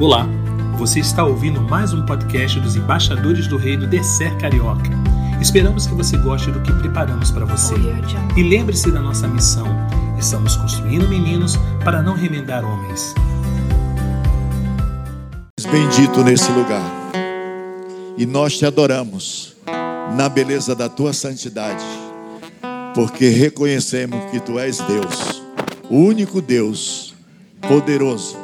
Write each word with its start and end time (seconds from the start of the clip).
Olá, 0.00 0.26
você 0.78 0.98
está 0.98 1.26
ouvindo 1.26 1.60
mais 1.60 1.92
um 1.92 2.06
podcast 2.06 2.58
dos 2.58 2.74
embaixadores 2.74 3.46
do 3.46 3.58
Reino 3.58 3.86
de 3.86 4.02
Ser 4.02 4.34
Carioca. 4.38 4.88
Esperamos 5.42 5.86
que 5.86 5.94
você 5.94 6.16
goste 6.16 6.50
do 6.50 6.58
que 6.62 6.72
preparamos 6.72 7.30
para 7.30 7.44
você. 7.44 7.74
E 8.34 8.42
lembre-se 8.42 8.90
da 8.90 8.98
nossa 8.98 9.28
missão: 9.28 9.66
estamos 10.18 10.56
construindo 10.56 11.06
meninos 11.06 11.58
para 11.84 12.00
não 12.00 12.14
remendar 12.14 12.64
homens. 12.64 13.14
Bendito 15.70 16.24
nesse 16.24 16.50
lugar. 16.50 17.12
E 18.16 18.24
nós 18.24 18.56
te 18.56 18.64
adoramos 18.64 19.54
na 20.16 20.30
beleza 20.30 20.74
da 20.74 20.88
tua 20.88 21.12
santidade, 21.12 21.84
porque 22.94 23.28
reconhecemos 23.28 24.30
que 24.30 24.40
tu 24.40 24.58
és 24.58 24.78
Deus, 24.78 25.42
o 25.90 25.96
único 25.96 26.40
Deus 26.40 27.14
poderoso 27.68 28.39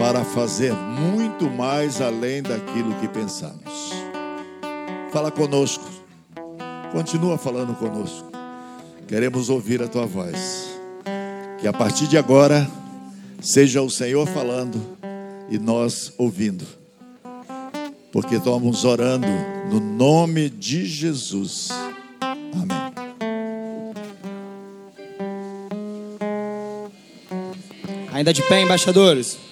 para 0.00 0.24
fazer 0.24 0.72
muito 0.72 1.50
mais 1.50 2.00
além 2.00 2.42
daquilo 2.42 2.94
que 2.94 3.06
pensamos. 3.06 3.92
Fala 5.12 5.30
conosco, 5.30 5.84
continua 6.90 7.36
falando 7.36 7.74
conosco. 7.74 8.32
Queremos 9.06 9.50
ouvir 9.50 9.82
a 9.82 9.88
tua 9.88 10.06
voz. 10.06 10.70
Que 11.60 11.68
a 11.68 11.72
partir 11.74 12.06
de 12.06 12.16
agora 12.16 12.66
seja 13.42 13.82
o 13.82 13.90
Senhor 13.90 14.26
falando 14.26 14.80
e 15.50 15.58
nós 15.58 16.14
ouvindo. 16.16 16.64
Porque 18.10 18.36
estamos 18.36 18.86
orando 18.86 19.28
no 19.70 19.80
nome 19.80 20.48
de 20.48 20.86
Jesus. 20.86 21.68
Amém. 22.54 22.90
Ainda 28.14 28.32
de 28.32 28.42
pé, 28.44 28.62
embaixadores? 28.62 29.49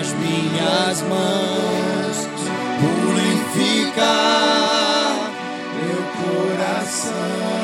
As 0.00 0.14
minhas 0.14 1.02
mãos 1.02 2.26
purificar 2.80 4.00
meu 5.76 6.00
coração. 6.56 7.59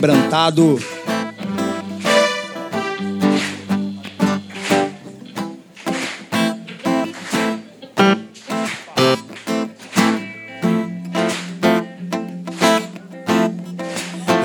quebrantado. 0.00 0.78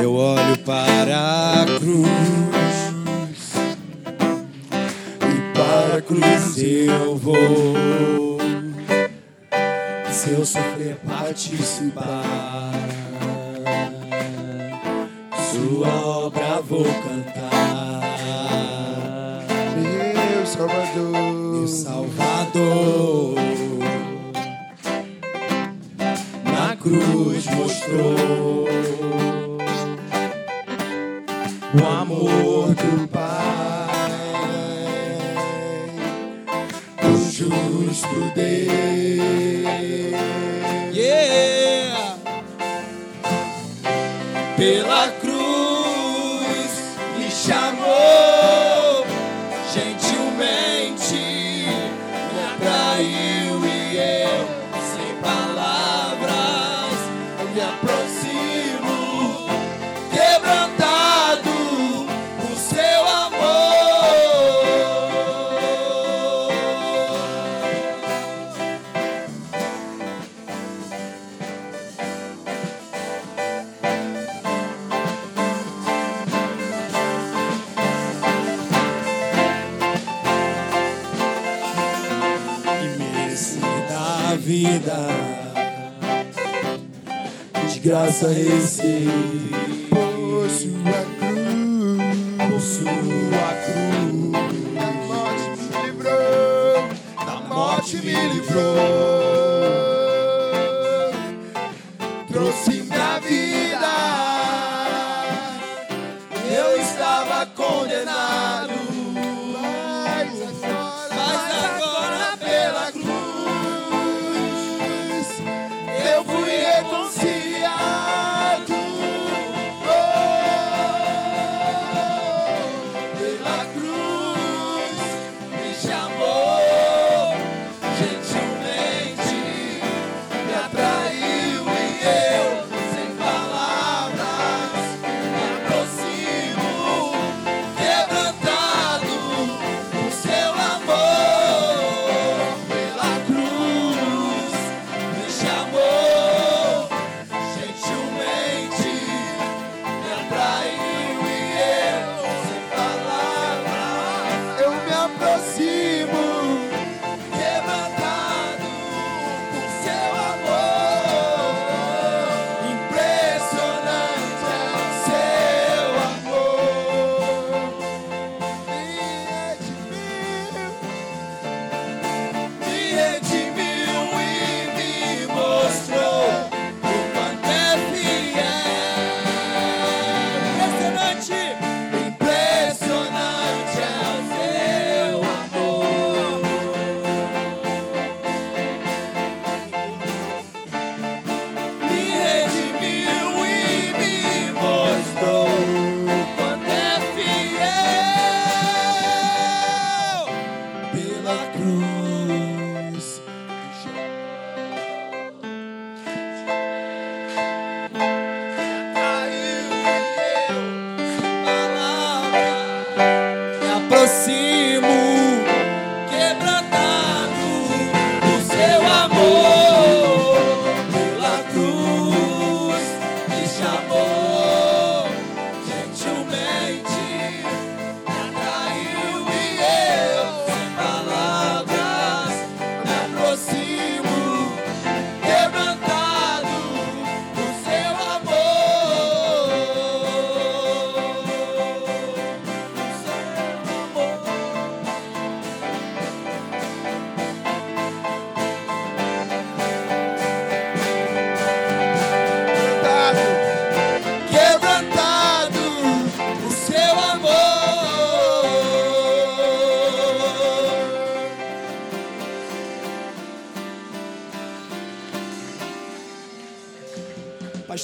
Eu 0.01 0.13
olho 0.13 0.57
para 0.65 1.61
a 1.61 1.65
cruz 1.65 2.05
e 5.21 5.53
para 5.53 5.97
a 5.97 6.01
cruz 6.01 6.57
eu 6.57 7.15
vou. 7.15 8.37
Se 10.11 10.31
eu 10.31 10.45
sofrer 10.45 10.97
partes 11.07 11.74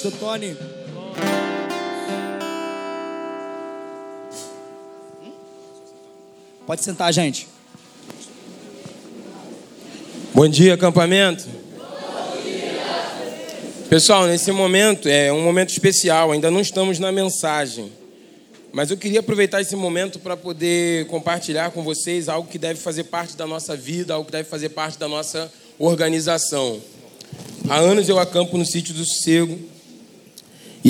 Cristo, 0.02 0.10
Tony. 0.18 0.56
Pode 6.66 6.82
sentar, 6.82 7.12
gente. 7.12 7.46
Bom 10.34 10.48
dia, 10.48 10.74
acampamento. 10.74 11.46
Pessoal, 13.88 14.26
nesse 14.26 14.50
momento 14.50 15.08
é 15.08 15.32
um 15.32 15.44
momento 15.44 15.70
especial, 15.70 16.32
ainda 16.32 16.50
não 16.50 16.60
estamos 16.60 16.98
na 16.98 17.12
mensagem. 17.12 17.92
Mas 18.72 18.90
eu 18.90 18.96
queria 18.96 19.20
aproveitar 19.20 19.60
esse 19.60 19.76
momento 19.76 20.18
para 20.18 20.36
poder 20.36 21.06
compartilhar 21.06 21.70
com 21.70 21.84
vocês 21.84 22.28
algo 22.28 22.48
que 22.48 22.58
deve 22.58 22.80
fazer 22.80 23.04
parte 23.04 23.36
da 23.36 23.46
nossa 23.46 23.76
vida, 23.76 24.14
algo 24.14 24.26
que 24.26 24.32
deve 24.32 24.48
fazer 24.48 24.70
parte 24.70 24.98
da 24.98 25.06
nossa 25.06 25.52
organização. 25.78 26.80
Há 27.68 27.76
anos 27.76 28.08
eu 28.08 28.18
acampo 28.18 28.56
no 28.58 28.64
sítio 28.64 28.94
do 28.94 29.04
Sossego 29.04 29.71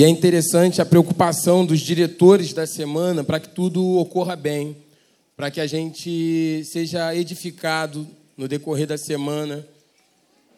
e 0.03 0.05
é 0.05 0.09
interessante 0.09 0.81
a 0.81 0.85
preocupação 0.85 1.65
dos 1.65 1.79
diretores 1.79 2.51
da 2.51 2.67
semana 2.67 3.23
para 3.23 3.39
que 3.39 3.47
tudo 3.47 3.97
ocorra 3.97 4.35
bem, 4.35 4.75
para 5.33 5.49
que 5.49 5.61
a 5.61 5.65
gente 5.65 6.61
seja 6.65 7.15
edificado 7.15 8.05
no 8.35 8.45
decorrer 8.45 8.85
da 8.85 8.97
semana. 8.97 9.65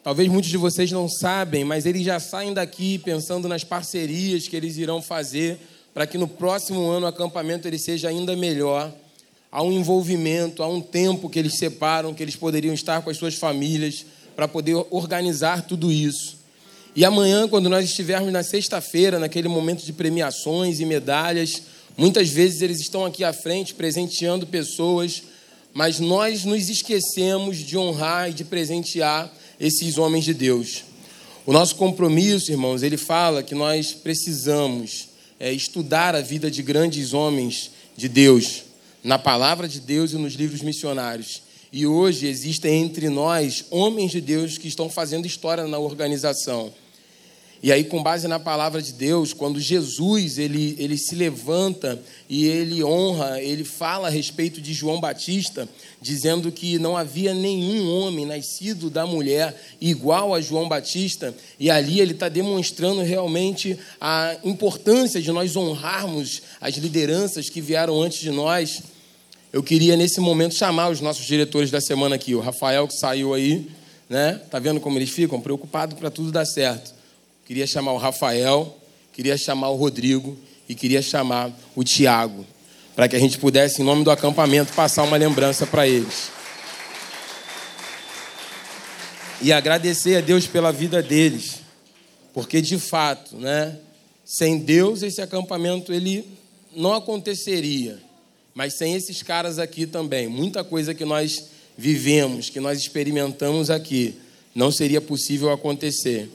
Talvez 0.03 0.27
muitos 0.29 0.49
de 0.49 0.57
vocês 0.57 0.91
não 0.91 1.07
sabem, 1.07 1.63
mas 1.63 1.85
eles 1.85 2.03
já 2.03 2.19
saem 2.19 2.55
daqui 2.55 2.97
pensando 2.97 3.47
nas 3.47 3.63
parcerias 3.63 4.47
que 4.47 4.55
eles 4.55 4.77
irão 4.77 4.99
fazer 4.99 5.59
para 5.93 6.07
que 6.07 6.17
no 6.17 6.27
próximo 6.27 6.89
ano 6.89 7.05
o 7.05 7.09
acampamento 7.09 7.67
ele 7.67 7.77
seja 7.77 8.09
ainda 8.09 8.35
melhor. 8.35 8.91
Há 9.51 9.61
um 9.61 9.71
envolvimento, 9.71 10.63
há 10.63 10.67
um 10.67 10.81
tempo 10.81 11.29
que 11.29 11.37
eles 11.37 11.59
separam, 11.59 12.15
que 12.15 12.23
eles 12.23 12.35
poderiam 12.35 12.73
estar 12.73 13.03
com 13.03 13.11
as 13.11 13.17
suas 13.17 13.35
famílias 13.35 14.07
para 14.35 14.47
poder 14.47 14.83
organizar 14.89 15.67
tudo 15.67 15.91
isso. 15.91 16.44
E 16.95 17.03
amanhã, 17.03 17.47
quando 17.47 17.69
nós 17.69 17.85
estivermos 17.85 18.31
na 18.31 18.41
sexta-feira, 18.41 19.19
naquele 19.19 19.47
momento 19.47 19.83
de 19.83 19.91
premiações 19.91 20.79
e 20.79 20.85
medalhas, 20.85 21.61
muitas 21.97 22.29
vezes 22.29 22.61
eles 22.61 22.79
estão 22.79 23.05
aqui 23.05 23.23
à 23.23 23.33
frente 23.33 23.73
presenteando 23.73 24.47
pessoas 24.47 25.23
mas 25.75 25.99
nós 25.99 26.45
nos 26.45 26.69
esquecemos 26.69 27.57
de 27.57 27.77
honrar 27.77 28.29
e 28.29 28.33
de 28.33 28.45
presentear 28.45 29.29
esses 29.59 29.97
homens 29.97 30.23
de 30.23 30.33
Deus. 30.33 30.85
O 31.45 31.51
nosso 31.51 31.75
compromisso, 31.75 32.49
irmãos, 32.49 32.81
ele 32.81 32.95
fala 32.95 33.43
que 33.43 33.53
nós 33.53 33.91
precisamos 33.91 35.09
é, 35.37 35.51
estudar 35.51 36.15
a 36.15 36.21
vida 36.21 36.49
de 36.49 36.63
grandes 36.63 37.13
homens 37.13 37.71
de 37.97 38.07
Deus, 38.07 38.63
na 39.03 39.19
palavra 39.19 39.67
de 39.67 39.81
Deus 39.81 40.13
e 40.13 40.15
nos 40.15 40.35
livros 40.35 40.61
missionários. 40.61 41.41
E 41.73 41.85
hoje 41.85 42.25
existem 42.25 42.81
entre 42.81 43.09
nós 43.09 43.65
homens 43.69 44.11
de 44.11 44.21
Deus 44.21 44.57
que 44.57 44.69
estão 44.69 44.89
fazendo 44.89 45.27
história 45.27 45.67
na 45.67 45.77
organização. 45.77 46.73
E 47.65 47.71
aí, 47.71 47.83
com 47.83 48.03
base 48.03 48.27
na 48.27 48.37
palavra 48.37 48.79
de 48.79 48.93
Deus, 48.93 49.33
quando 49.33 49.59
Jesus 49.59 50.37
ele, 50.37 50.75
ele 50.77 50.99
se 50.99 51.15
levanta 51.15 51.99
e 52.29 52.45
ele 52.45 52.83
honra, 52.83 53.41
ele 53.41 53.63
fala 53.63 54.07
a 54.07 54.11
respeito 54.11 54.61
de 54.61 54.71
João 54.71 54.99
Batista, 54.99 55.67
dizendo 55.99 56.51
que 56.51 56.77
não 56.77 56.95
havia 56.95 57.33
nenhum 57.33 57.89
homem 57.89 58.23
nascido 58.23 58.87
da 58.87 59.07
mulher 59.07 59.59
igual 59.81 60.35
a 60.35 60.41
João 60.41 60.69
Batista, 60.69 61.35
e 61.59 61.71
ali 61.71 61.99
ele 61.99 62.11
está 62.11 62.29
demonstrando 62.29 63.01
realmente 63.01 63.75
a 63.99 64.37
importância 64.43 65.19
de 65.19 65.31
nós 65.31 65.55
honrarmos 65.55 66.43
as 66.61 66.75
lideranças 66.75 67.49
que 67.49 67.61
vieram 67.61 67.99
antes 67.99 68.19
de 68.19 68.29
nós. 68.29 68.83
Eu 69.51 69.63
queria, 69.63 69.97
nesse 69.97 70.19
momento, 70.19 70.53
chamar 70.53 70.91
os 70.91 71.01
nossos 71.01 71.25
diretores 71.25 71.71
da 71.71 71.81
semana 71.81 72.13
aqui, 72.13 72.35
o 72.35 72.41
Rafael, 72.41 72.87
que 72.87 72.93
saiu 72.93 73.33
aí, 73.33 73.67
né? 74.07 74.39
Tá 74.51 74.59
vendo 74.59 74.79
como 74.79 74.99
eles 74.99 75.09
ficam? 75.09 75.41
Preocupados 75.41 75.97
para 75.97 76.11
tudo 76.11 76.31
dar 76.31 76.45
certo 76.45 76.94
queria 77.45 77.67
chamar 77.67 77.93
o 77.93 77.97
Rafael, 77.97 78.75
queria 79.13 79.37
chamar 79.37 79.69
o 79.69 79.75
Rodrigo 79.75 80.37
e 80.67 80.73
queria 80.73 81.01
chamar 81.01 81.51
o 81.75 81.83
Tiago, 81.83 82.45
para 82.95 83.07
que 83.07 83.15
a 83.15 83.19
gente 83.19 83.37
pudesse, 83.37 83.81
em 83.81 83.85
nome 83.85 84.03
do 84.03 84.11
acampamento, 84.11 84.73
passar 84.73 85.03
uma 85.03 85.15
lembrança 85.15 85.67
para 85.67 85.87
eles. 85.87 86.31
E 89.41 89.53
agradecer 89.53 90.17
a 90.17 90.21
Deus 90.21 90.47
pela 90.47 90.71
vida 90.71 91.03
deles, 91.03 91.61
porque 92.33 92.61
de 92.61 92.79
fato, 92.79 93.37
né, 93.37 93.77
sem 94.25 94.57
Deus 94.57 95.03
esse 95.03 95.21
acampamento 95.21 95.93
ele 95.93 96.27
não 96.75 96.93
aconteceria. 96.93 97.99
Mas 98.55 98.73
sem 98.77 98.95
esses 98.95 99.21
caras 99.21 99.59
aqui 99.59 99.85
também, 99.85 100.27
muita 100.27 100.63
coisa 100.63 100.95
que 100.95 101.05
nós 101.05 101.49
vivemos, 101.77 102.49
que 102.49 102.59
nós 102.59 102.79
experimentamos 102.79 103.69
aqui, 103.69 104.15
não 104.55 104.71
seria 104.71 105.01
possível 105.01 105.51
acontecer. 105.51 106.29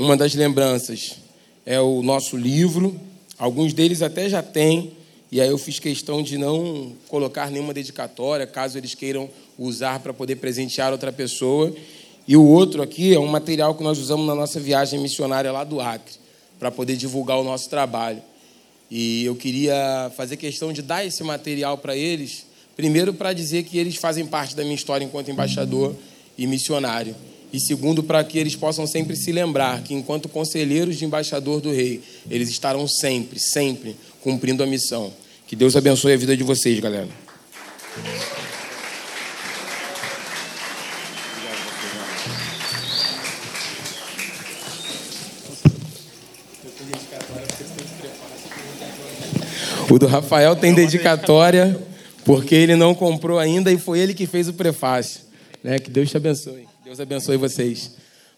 Uma 0.00 0.16
das 0.16 0.34
lembranças 0.34 1.16
é 1.66 1.78
o 1.78 2.02
nosso 2.02 2.34
livro, 2.34 2.98
alguns 3.38 3.74
deles 3.74 4.00
até 4.00 4.30
já 4.30 4.42
têm, 4.42 4.92
e 5.30 5.42
aí 5.42 5.48
eu 5.50 5.58
fiz 5.58 5.78
questão 5.78 6.22
de 6.22 6.38
não 6.38 6.94
colocar 7.06 7.50
nenhuma 7.50 7.74
dedicatória, 7.74 8.46
caso 8.46 8.78
eles 8.78 8.94
queiram 8.94 9.28
usar 9.58 10.00
para 10.00 10.14
poder 10.14 10.36
presentear 10.36 10.90
outra 10.90 11.12
pessoa. 11.12 11.70
E 12.26 12.34
o 12.34 12.42
outro 12.42 12.80
aqui 12.80 13.12
é 13.14 13.20
um 13.20 13.26
material 13.26 13.74
que 13.74 13.82
nós 13.82 13.98
usamos 13.98 14.26
na 14.26 14.34
nossa 14.34 14.58
viagem 14.58 14.98
missionária 14.98 15.52
lá 15.52 15.64
do 15.64 15.82
Acre, 15.82 16.14
para 16.58 16.70
poder 16.70 16.96
divulgar 16.96 17.38
o 17.38 17.44
nosso 17.44 17.68
trabalho. 17.68 18.22
E 18.90 19.26
eu 19.26 19.36
queria 19.36 20.10
fazer 20.16 20.38
questão 20.38 20.72
de 20.72 20.80
dar 20.80 21.04
esse 21.04 21.22
material 21.22 21.76
para 21.76 21.94
eles, 21.94 22.46
primeiro 22.74 23.12
para 23.12 23.34
dizer 23.34 23.64
que 23.64 23.76
eles 23.76 23.96
fazem 23.96 24.24
parte 24.24 24.56
da 24.56 24.62
minha 24.62 24.76
história 24.76 25.04
enquanto 25.04 25.30
embaixador 25.30 25.94
e 26.38 26.46
missionário 26.46 27.14
e 27.52 27.58
segundo, 27.58 28.02
para 28.02 28.22
que 28.22 28.38
eles 28.38 28.54
possam 28.54 28.86
sempre 28.86 29.16
se 29.16 29.32
lembrar 29.32 29.82
que, 29.82 29.94
enquanto 29.94 30.28
conselheiros 30.28 30.96
de 30.96 31.04
embaixador 31.04 31.60
do 31.60 31.72
rei, 31.72 32.00
eles 32.30 32.48
estarão 32.48 32.86
sempre, 32.86 33.40
sempre 33.40 33.96
cumprindo 34.20 34.62
a 34.62 34.66
missão. 34.66 35.12
Que 35.46 35.56
Deus 35.56 35.74
abençoe 35.74 36.12
a 36.12 36.16
vida 36.16 36.36
de 36.36 36.44
vocês, 36.44 36.78
galera. 36.78 37.08
O 49.90 49.98
do 49.98 50.06
Rafael 50.06 50.54
tem 50.54 50.72
dedicatória, 50.72 51.76
porque 52.24 52.54
ele 52.54 52.76
não 52.76 52.94
comprou 52.94 53.40
ainda 53.40 53.72
e 53.72 53.76
foi 53.76 53.98
ele 53.98 54.14
que 54.14 54.24
fez 54.24 54.46
o 54.46 54.52
prefácio. 54.52 55.22
Né? 55.64 55.80
Que 55.80 55.90
Deus 55.90 56.08
te 56.08 56.16
abençoe. 56.16 56.64
Deus 56.90 56.98
abençoe 56.98 57.36
vocês. 57.36 57.92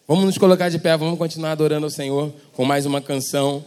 Vamos 0.07 0.25
nos 0.25 0.37
colocar 0.37 0.69
de 0.69 0.77
pé, 0.77 0.95
vamos 0.95 1.17
continuar 1.17 1.53
adorando 1.53 1.87
ao 1.87 1.89
Senhor 1.89 2.31
com 2.53 2.63
mais 2.63 2.85
uma 2.85 3.01
canção. 3.01 3.65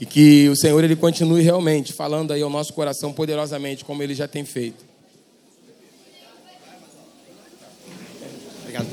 E 0.00 0.06
que 0.06 0.48
o 0.48 0.54
Senhor 0.54 0.84
ele 0.84 0.94
continue 0.94 1.42
realmente 1.42 1.92
falando 1.92 2.32
aí 2.32 2.40
ao 2.40 2.48
nosso 2.48 2.72
coração 2.72 3.12
poderosamente, 3.12 3.84
como 3.84 4.00
ele 4.00 4.14
já 4.14 4.28
tem 4.28 4.44
feito. 4.44 4.84
Obrigado, 8.62 8.86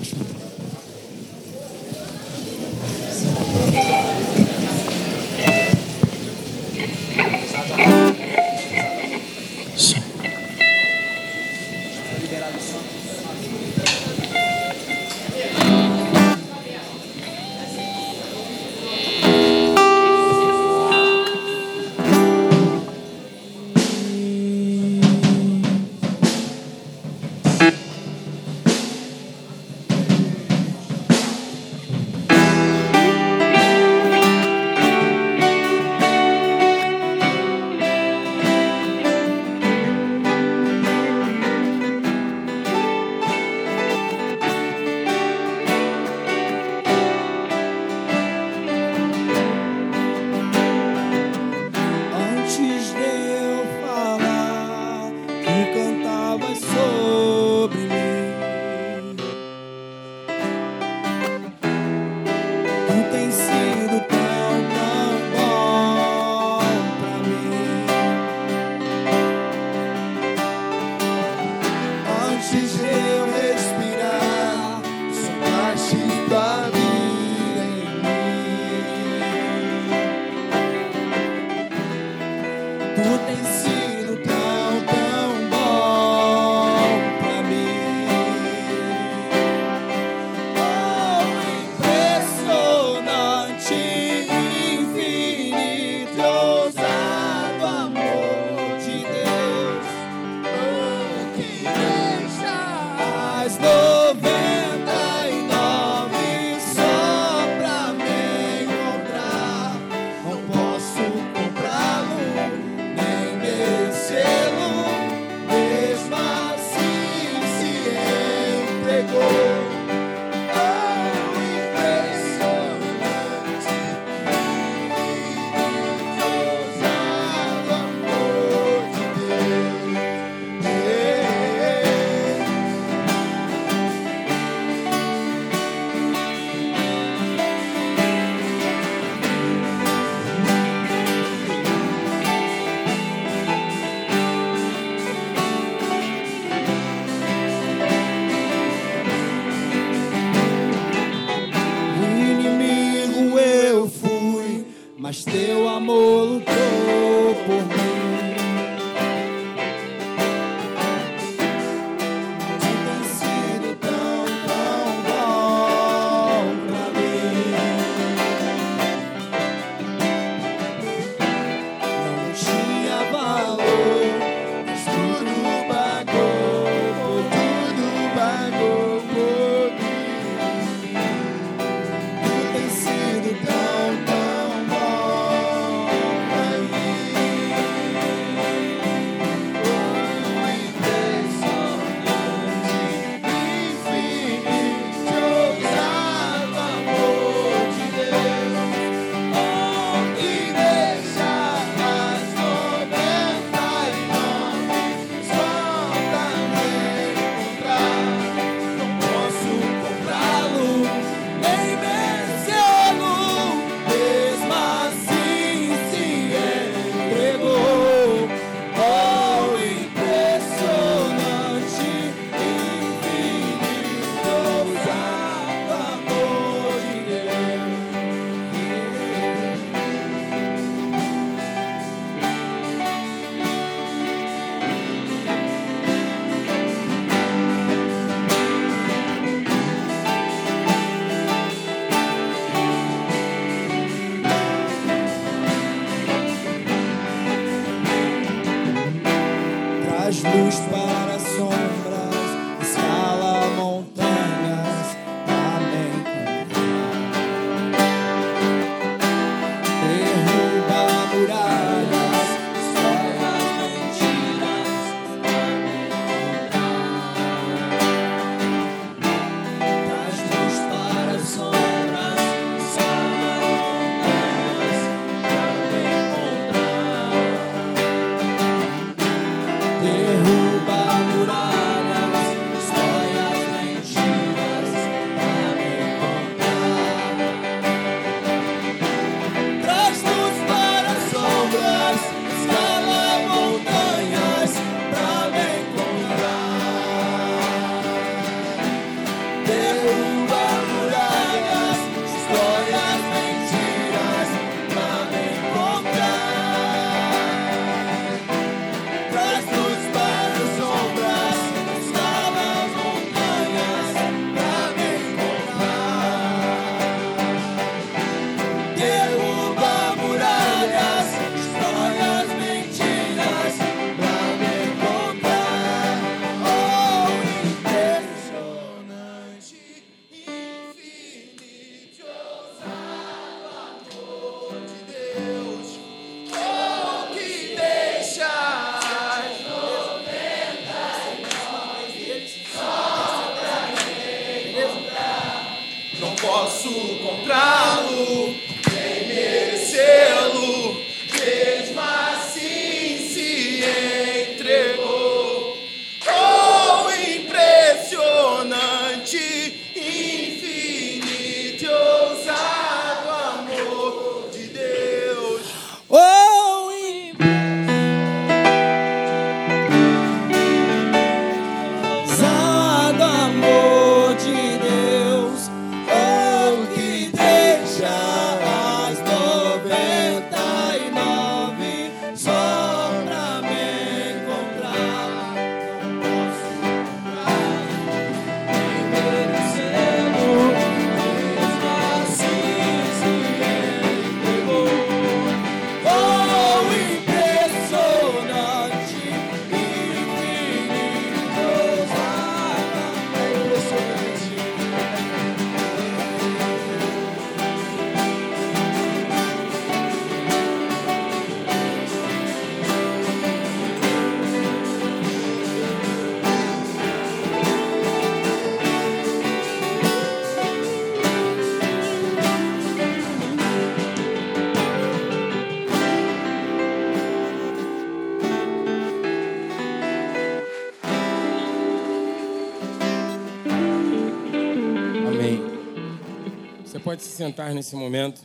pode 436.96 437.04
se 437.04 437.10
sentar 437.10 437.54
nesse 437.54 437.76
momento. 437.76 438.22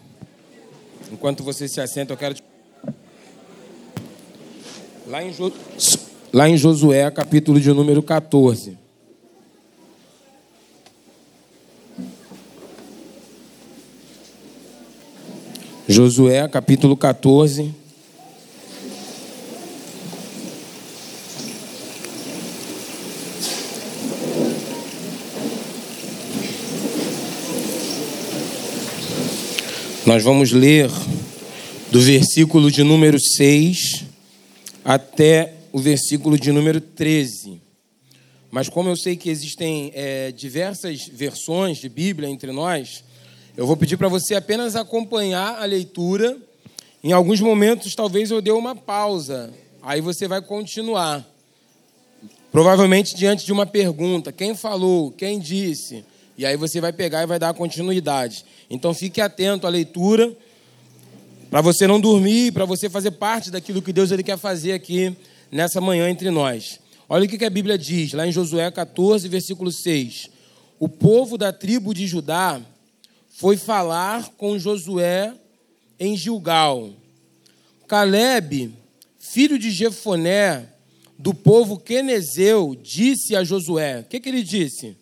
Enquanto 1.10 1.42
você 1.42 1.66
se 1.66 1.80
assenta, 1.80 2.12
eu 2.12 2.16
quero 2.16 2.34
te... 2.34 2.44
Lá 5.08 5.24
em, 5.24 5.32
jo... 5.32 5.52
Lá 6.32 6.48
em 6.48 6.56
Josué, 6.56 7.10
capítulo 7.10 7.60
de 7.60 7.72
número 7.72 8.00
14. 8.00 8.78
Josué, 15.88 16.46
capítulo 16.46 16.96
14. 16.96 17.74
Nós 30.10 30.24
vamos 30.24 30.50
ler 30.50 30.90
do 31.92 32.00
versículo 32.00 32.68
de 32.68 32.82
número 32.82 33.16
6 33.16 34.06
até 34.84 35.54
o 35.70 35.78
versículo 35.78 36.36
de 36.36 36.50
número 36.50 36.80
13. 36.80 37.62
Mas 38.50 38.68
como 38.68 38.88
eu 38.88 38.96
sei 38.96 39.16
que 39.16 39.30
existem 39.30 39.92
é, 39.94 40.32
diversas 40.32 41.06
versões 41.06 41.78
de 41.78 41.88
Bíblia 41.88 42.28
entre 42.28 42.50
nós, 42.50 43.04
eu 43.56 43.64
vou 43.64 43.76
pedir 43.76 43.96
para 43.96 44.08
você 44.08 44.34
apenas 44.34 44.74
acompanhar 44.74 45.62
a 45.62 45.64
leitura. 45.64 46.36
Em 47.04 47.12
alguns 47.12 47.40
momentos, 47.40 47.94
talvez 47.94 48.32
eu 48.32 48.42
dê 48.42 48.50
uma 48.50 48.74
pausa, 48.74 49.54
aí 49.80 50.00
você 50.00 50.26
vai 50.26 50.42
continuar. 50.42 51.24
Provavelmente 52.50 53.14
diante 53.14 53.46
de 53.46 53.52
uma 53.52 53.64
pergunta: 53.64 54.32
quem 54.32 54.56
falou, 54.56 55.12
quem 55.12 55.38
disse? 55.38 56.04
E 56.40 56.46
aí 56.46 56.56
você 56.56 56.80
vai 56.80 56.90
pegar 56.90 57.22
e 57.22 57.26
vai 57.26 57.38
dar 57.38 57.52
continuidade. 57.52 58.46
Então 58.70 58.94
fique 58.94 59.20
atento 59.20 59.66
à 59.66 59.70
leitura, 59.70 60.34
para 61.50 61.60
você 61.60 61.86
não 61.86 62.00
dormir, 62.00 62.50
para 62.50 62.64
você 62.64 62.88
fazer 62.88 63.10
parte 63.10 63.50
daquilo 63.50 63.82
que 63.82 63.92
Deus 63.92 64.10
ele 64.10 64.22
quer 64.22 64.38
fazer 64.38 64.72
aqui 64.72 65.14
nessa 65.52 65.82
manhã 65.82 66.08
entre 66.08 66.30
nós. 66.30 66.80
Olha 67.10 67.26
o 67.26 67.28
que 67.28 67.44
a 67.44 67.50
Bíblia 67.50 67.76
diz, 67.76 68.14
lá 68.14 68.26
em 68.26 68.32
Josué 68.32 68.70
14, 68.70 69.28
versículo 69.28 69.70
6. 69.70 70.30
O 70.78 70.88
povo 70.88 71.36
da 71.36 71.52
tribo 71.52 71.92
de 71.92 72.06
Judá 72.06 72.58
foi 73.28 73.58
falar 73.58 74.30
com 74.38 74.58
Josué 74.58 75.34
em 75.98 76.16
Gilgal. 76.16 76.88
Caleb, 77.86 78.72
filho 79.18 79.58
de 79.58 79.70
Jefoné, 79.70 80.70
do 81.18 81.34
povo 81.34 81.78
quenezeu, 81.78 82.74
disse 82.82 83.36
a 83.36 83.44
Josué: 83.44 84.00
O 84.00 84.04
que, 84.04 84.18
que 84.18 84.30
ele 84.30 84.42
disse? 84.42 84.96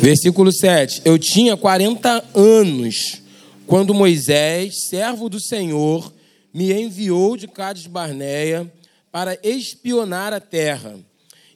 Versículo 0.00 0.50
7. 0.50 1.02
Eu 1.04 1.18
tinha 1.18 1.58
40 1.58 2.24
anos 2.34 3.20
quando 3.66 3.92
Moisés, 3.92 4.88
servo 4.88 5.28
do 5.28 5.38
Senhor, 5.38 6.10
me 6.54 6.72
enviou 6.72 7.36
de 7.36 7.46
Cades 7.46 7.86
Barneia 7.86 8.72
para 9.12 9.38
espionar 9.42 10.32
a 10.32 10.40
terra. 10.40 10.98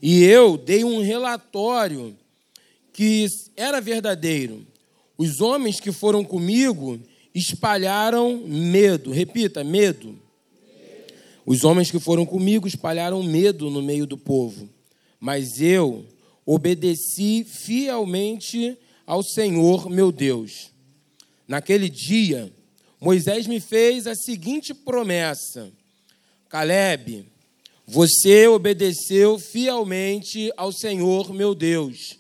E 0.01 0.23
eu 0.25 0.59
dei 0.59 0.85
um 0.85 1.01
relatório 1.01 2.15
que 2.93 3.27
era 3.57 3.81
verdadeiro. 3.81 4.67
Os 5.17 5.41
homens 5.41 5.81
que 5.81 5.91
foram 5.91 6.23
comigo 6.23 7.01
espalharam 7.35 8.43
medo. 8.47 9.11
Repita, 9.11 9.65
medo. 9.65 10.19
Os 11.47 11.65
homens 11.65 11.91
que 11.91 11.99
foram 11.99 12.27
comigo 12.27 12.69
espalharam 12.69 13.23
medo 13.23 13.71
no 13.71 13.81
meio 13.81 14.07
do 14.07 14.19
povo. 14.19 14.69
Mas 15.19 15.63
eu 15.63 16.05
obedeci 16.47 17.45
fielmente 17.45 18.77
ao 19.07 19.23
Senhor 19.23 19.89
meu 19.89 20.13
Deus. 20.13 20.71
Naquele 21.47 21.89
dia, 21.89 22.53
Moisés 23.01 23.47
me 23.47 23.61
fez 23.61 24.07
a 24.07 24.15
seguinte 24.15 24.73
promessa: 24.73 25.71
Caleb, 26.49 27.27
você 27.87 28.47
obedeceu 28.47 29.39
fielmente 29.39 30.51
ao 30.57 30.73
Senhor 30.73 31.33
meu 31.33 31.55
Deus. 31.55 32.19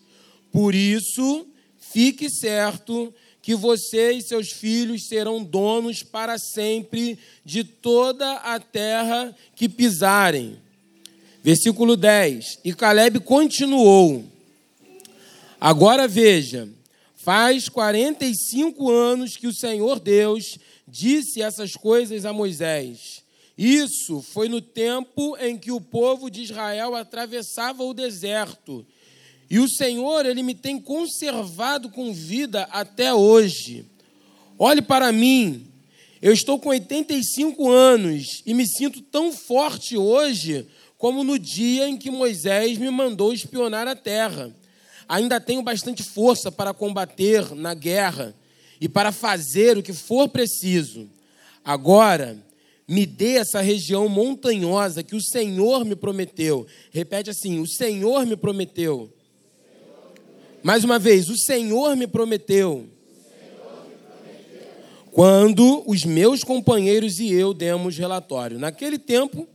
Por 0.53 0.75
isso, 0.75 1.47
fique 1.79 2.31
certo 2.31 3.13
que 3.41 3.55
você 3.55 4.13
e 4.13 4.23
seus 4.23 4.51
filhos 4.51 5.07
serão 5.07 5.43
donos 5.43 6.03
para 6.03 6.39
sempre 6.39 7.19
de 7.45 7.63
toda 7.63 8.37
a 8.37 8.59
terra 8.59 9.35
que 9.55 9.69
pisarem 9.69 10.64
Versículo 11.45 11.95
10. 11.95 12.61
E 12.65 12.73
Caleb 12.73 13.21
continuou. 13.21 14.25
Agora 15.61 16.09
veja, 16.09 16.67
faz 17.15 17.69
45 17.69 18.91
anos 18.91 19.37
que 19.37 19.47
o 19.47 19.53
Senhor 19.53 20.01
Deus 20.01 20.59
disse 20.89 21.43
essas 21.43 21.77
coisas 21.77 22.25
a 22.25 22.33
Moisés. 22.33 23.23
Isso 23.59 24.23
foi 24.23 24.49
no 24.49 24.63
tempo 24.63 25.37
em 25.39 25.59
que 25.59 25.71
o 25.71 25.83
povo 25.83 26.31
de 26.31 26.45
Israel 26.45 26.95
atravessava 26.95 27.85
o 27.85 27.93
deserto. 27.93 28.85
E 29.51 29.59
o 29.59 29.69
Senhor, 29.69 30.25
ele 30.25 30.43
me 30.43 30.55
tem 30.55 30.81
conservado 30.81 31.91
com 31.91 32.11
vida 32.11 32.63
até 32.73 33.13
hoje. 33.13 33.85
Olhe 34.59 34.81
para 34.81 35.13
mim. 35.13 35.67
Eu 36.23 36.33
estou 36.33 36.59
com 36.59 36.71
85 36.71 37.71
anos 37.71 38.43
e 38.47 38.55
me 38.55 38.67
sinto 38.67 39.03
tão 39.03 39.31
forte 39.31 39.95
hoje 39.95 40.67
como 41.05 41.23
no 41.23 41.39
dia 41.39 41.87
em 41.87 41.99
que 41.99 42.11
Moisés 42.11 42.79
me 42.79 42.89
mandou 42.89 43.31
espionar 43.31 43.87
a 43.87 43.95
terra. 43.95 44.51
Ainda 45.07 45.39
tenho 45.39 45.61
bastante 45.61 46.03
força 46.03 46.51
para 46.51 46.73
combater 46.73 47.55
na 47.55 47.75
guerra 47.75 48.35
e 48.81 48.89
para 48.89 49.13
fazer 49.13 49.77
o 49.77 49.83
que 49.83 49.93
for 49.93 50.31
preciso. 50.31 51.07
Agora, 51.63 52.43
me 52.89 53.05
dê 53.05 53.35
essa 53.35 53.61
região 53.61 54.09
montanhosa 54.09 55.03
que 55.03 55.15
o 55.15 55.21
Senhor 55.21 55.85
me 55.85 55.95
prometeu. 55.95 56.67
Repete 56.91 57.29
assim: 57.29 57.61
o 57.61 57.67
Senhor 57.67 58.25
me 58.25 58.35
prometeu. 58.35 59.13
Mais 60.63 60.85
uma 60.85 60.99
vez, 60.99 61.29
o 61.29 61.37
Senhor 61.37 61.95
me 61.97 62.07
prometeu. 62.07 62.89
Quando 65.13 65.85
os 65.87 66.03
meus 66.07 66.43
companheiros 66.43 67.19
e 67.19 67.31
eu 67.31 67.53
demos 67.53 67.99
relatório. 67.99 68.59
Naquele 68.59 68.99
tempo, 68.99 69.47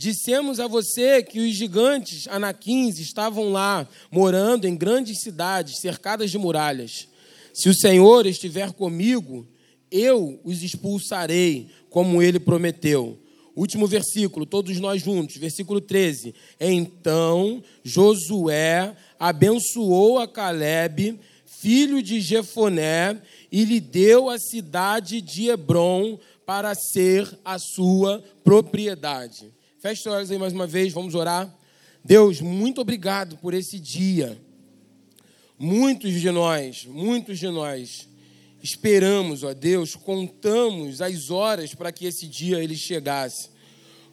Dissemos 0.00 0.58
a 0.58 0.66
você 0.66 1.22
que 1.22 1.40
os 1.40 1.54
gigantes 1.54 2.26
anaquins 2.26 2.98
estavam 2.98 3.52
lá, 3.52 3.86
morando 4.10 4.66
em 4.66 4.74
grandes 4.74 5.20
cidades, 5.20 5.78
cercadas 5.78 6.30
de 6.30 6.38
muralhas. 6.38 7.06
Se 7.52 7.68
o 7.68 7.74
Senhor 7.74 8.24
estiver 8.24 8.72
comigo, 8.72 9.46
eu 9.90 10.40
os 10.42 10.62
expulsarei, 10.62 11.68
como 11.90 12.22
ele 12.22 12.40
prometeu. 12.40 13.18
Último 13.54 13.86
versículo, 13.86 14.46
todos 14.46 14.80
nós 14.80 15.02
juntos, 15.02 15.36
versículo 15.36 15.82
13. 15.82 16.34
Então 16.58 17.62
Josué 17.84 18.96
abençoou 19.18 20.18
a 20.18 20.26
Caleb, 20.26 21.20
filho 21.44 22.02
de 22.02 22.22
Jefoné, 22.22 23.20
e 23.52 23.66
lhe 23.66 23.80
deu 23.80 24.30
a 24.30 24.38
cidade 24.38 25.20
de 25.20 25.50
Hebron 25.50 26.18
para 26.46 26.74
ser 26.74 27.30
a 27.44 27.58
sua 27.58 28.24
propriedade. 28.42 29.59
Feche 29.80 30.06
os 30.06 30.14
olhos 30.14 30.30
aí 30.30 30.36
mais 30.36 30.52
uma 30.52 30.66
vez, 30.66 30.92
vamos 30.92 31.14
orar. 31.14 31.50
Deus, 32.04 32.42
muito 32.42 32.82
obrigado 32.82 33.38
por 33.38 33.54
esse 33.54 33.78
dia. 33.78 34.38
Muitos 35.58 36.12
de 36.20 36.30
nós, 36.30 36.84
muitos 36.84 37.38
de 37.38 37.48
nós 37.48 38.06
esperamos, 38.62 39.42
ó 39.42 39.54
Deus, 39.54 39.96
contamos 39.96 41.00
as 41.00 41.30
horas 41.30 41.74
para 41.74 41.90
que 41.90 42.04
esse 42.04 42.26
dia 42.26 42.62
ele 42.62 42.76
chegasse. 42.76 43.48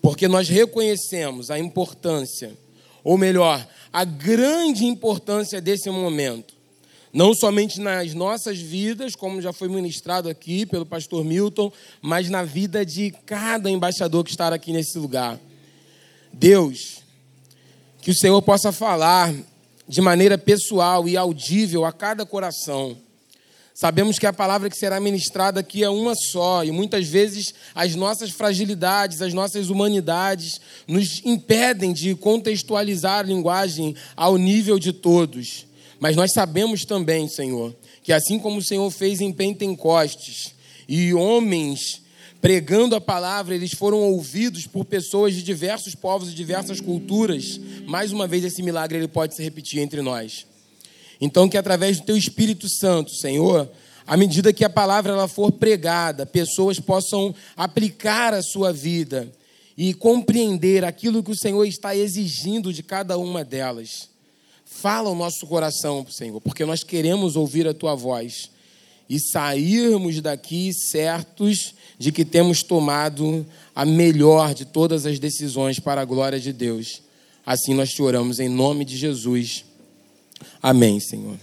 Porque 0.02 0.26
nós 0.26 0.48
reconhecemos 0.48 1.52
a 1.52 1.60
importância, 1.60 2.58
ou 3.04 3.18
melhor, 3.18 3.68
a 3.92 4.06
grande 4.06 4.86
importância 4.86 5.60
desse 5.60 5.90
momento. 5.90 6.56
Não 7.12 7.34
somente 7.34 7.82
nas 7.82 8.14
nossas 8.14 8.58
vidas, 8.58 9.18
como 9.18 9.42
já 9.42 9.52
foi 9.52 9.68
ministrado 9.68 10.30
aqui 10.30 10.66
pelo 10.66 10.86
pastor 10.86 11.26
Milton, 11.26 11.70
mas 12.02 12.30
na 12.30 12.44
vida 12.44 12.86
de 12.86 13.12
cada 13.26 13.70
embaixador 13.70 14.24
que 14.24 14.30
está 14.30 14.48
aqui 14.48 14.72
nesse 14.72 14.98
lugar. 14.98 15.38
Deus, 16.40 17.04
que 18.02 18.12
o 18.12 18.16
Senhor 18.16 18.42
possa 18.42 18.72
falar 18.72 19.34
de 19.88 20.02
maneira 20.02 20.38
pessoal 20.38 21.08
e 21.08 21.18
audível 21.18 21.84
a 21.84 21.92
cada 21.92 22.26
coração. 22.26 22.98
Sabemos 23.74 24.18
que 24.18 24.26
a 24.26 24.34
palavra 24.34 24.70
que 24.70 24.78
será 24.78 25.00
ministrada 25.00 25.60
aqui 25.60 25.84
é 25.84 25.90
uma 25.90 26.14
só, 26.16 26.64
e 26.64 26.72
muitas 26.72 27.08
vezes 27.08 27.54
as 27.76 27.96
nossas 27.96 28.32
fragilidades, 28.32 29.22
as 29.22 29.34
nossas 29.34 29.70
humanidades 29.70 30.60
nos 30.88 31.22
impedem 31.24 31.94
de 31.94 32.16
contextualizar 32.16 33.20
a 33.20 33.28
linguagem 33.28 33.96
ao 34.16 34.38
nível 34.38 34.80
de 34.80 34.94
todos. 34.94 35.66
Mas 36.00 36.16
nós 36.16 36.34
sabemos 36.34 36.86
também, 36.86 37.28
Senhor, 37.28 37.76
que 38.04 38.14
assim 38.14 38.40
como 38.40 38.58
o 38.58 38.64
Senhor 38.64 38.90
fez 38.92 39.22
em 39.22 39.32
Pentecostes, 39.32 40.56
e 40.88 41.14
homens 41.14 42.02
pregando 42.48 42.96
a 42.96 43.02
palavra, 43.02 43.54
eles 43.54 43.74
foram 43.74 44.00
ouvidos 44.00 44.66
por 44.66 44.86
pessoas 44.86 45.36
de 45.36 45.44
diversos 45.44 45.94
povos 45.94 46.30
e 46.30 46.34
diversas 46.34 46.80
culturas. 46.80 47.60
Mais 47.86 48.14
uma 48.14 48.26
vez, 48.26 48.46
esse 48.46 48.64
milagre 48.64 48.98
ele 48.98 49.08
pode 49.10 49.36
se 49.36 49.44
repetir 49.44 49.82
entre 49.82 50.02
nós. 50.02 50.48
Então, 51.20 51.50
que 51.50 51.58
através 51.58 52.00
do 52.00 52.06
Teu 52.06 52.16
Espírito 52.16 52.70
Santo, 52.70 53.14
Senhor, 53.14 53.70
à 54.06 54.16
medida 54.16 54.54
que 54.54 54.64
a 54.64 54.70
palavra 54.70 55.12
ela 55.12 55.28
for 55.28 55.52
pregada, 55.52 56.26
pessoas 56.26 56.80
possam 56.80 57.36
aplicar 57.58 58.34
a 58.34 58.42
sua 58.42 58.72
vida 58.72 59.30
e 59.78 59.94
compreender 59.94 60.86
aquilo 60.86 61.22
que 61.22 61.32
o 61.32 61.38
Senhor 61.38 61.66
está 61.66 61.98
exigindo 61.98 62.72
de 62.72 62.82
cada 62.82 63.18
uma 63.18 63.44
delas. 63.44 64.08
Fala 64.64 65.10
o 65.10 65.16
nosso 65.16 65.46
coração, 65.48 66.08
Senhor, 66.10 66.40
porque 66.40 66.64
nós 66.64 66.82
queremos 66.82 67.36
ouvir 67.36 67.68
a 67.68 67.74
tua 67.74 67.94
voz 67.94 68.50
e 69.10 69.20
sairmos 69.20 70.22
daqui 70.22 70.72
certos 70.74 71.76
de 71.98 72.12
que 72.12 72.24
temos 72.24 72.62
tomado 72.62 73.46
a 73.76 73.84
melhor 73.86 74.54
de 74.54 74.66
todas 74.66 75.06
as 75.06 75.20
decisões 75.20 75.80
para 75.80 76.02
a 76.02 76.06
glória 76.06 76.40
de 76.40 76.54
Deus. 76.54 77.02
Assim 77.46 77.74
nós 77.74 77.92
te 77.92 78.02
oramos 78.02 78.40
em 78.40 78.50
nome 78.50 78.86
de 78.86 78.98
Jesus. 78.98 79.66
Amém, 80.62 81.00
Senhor. 81.00 81.38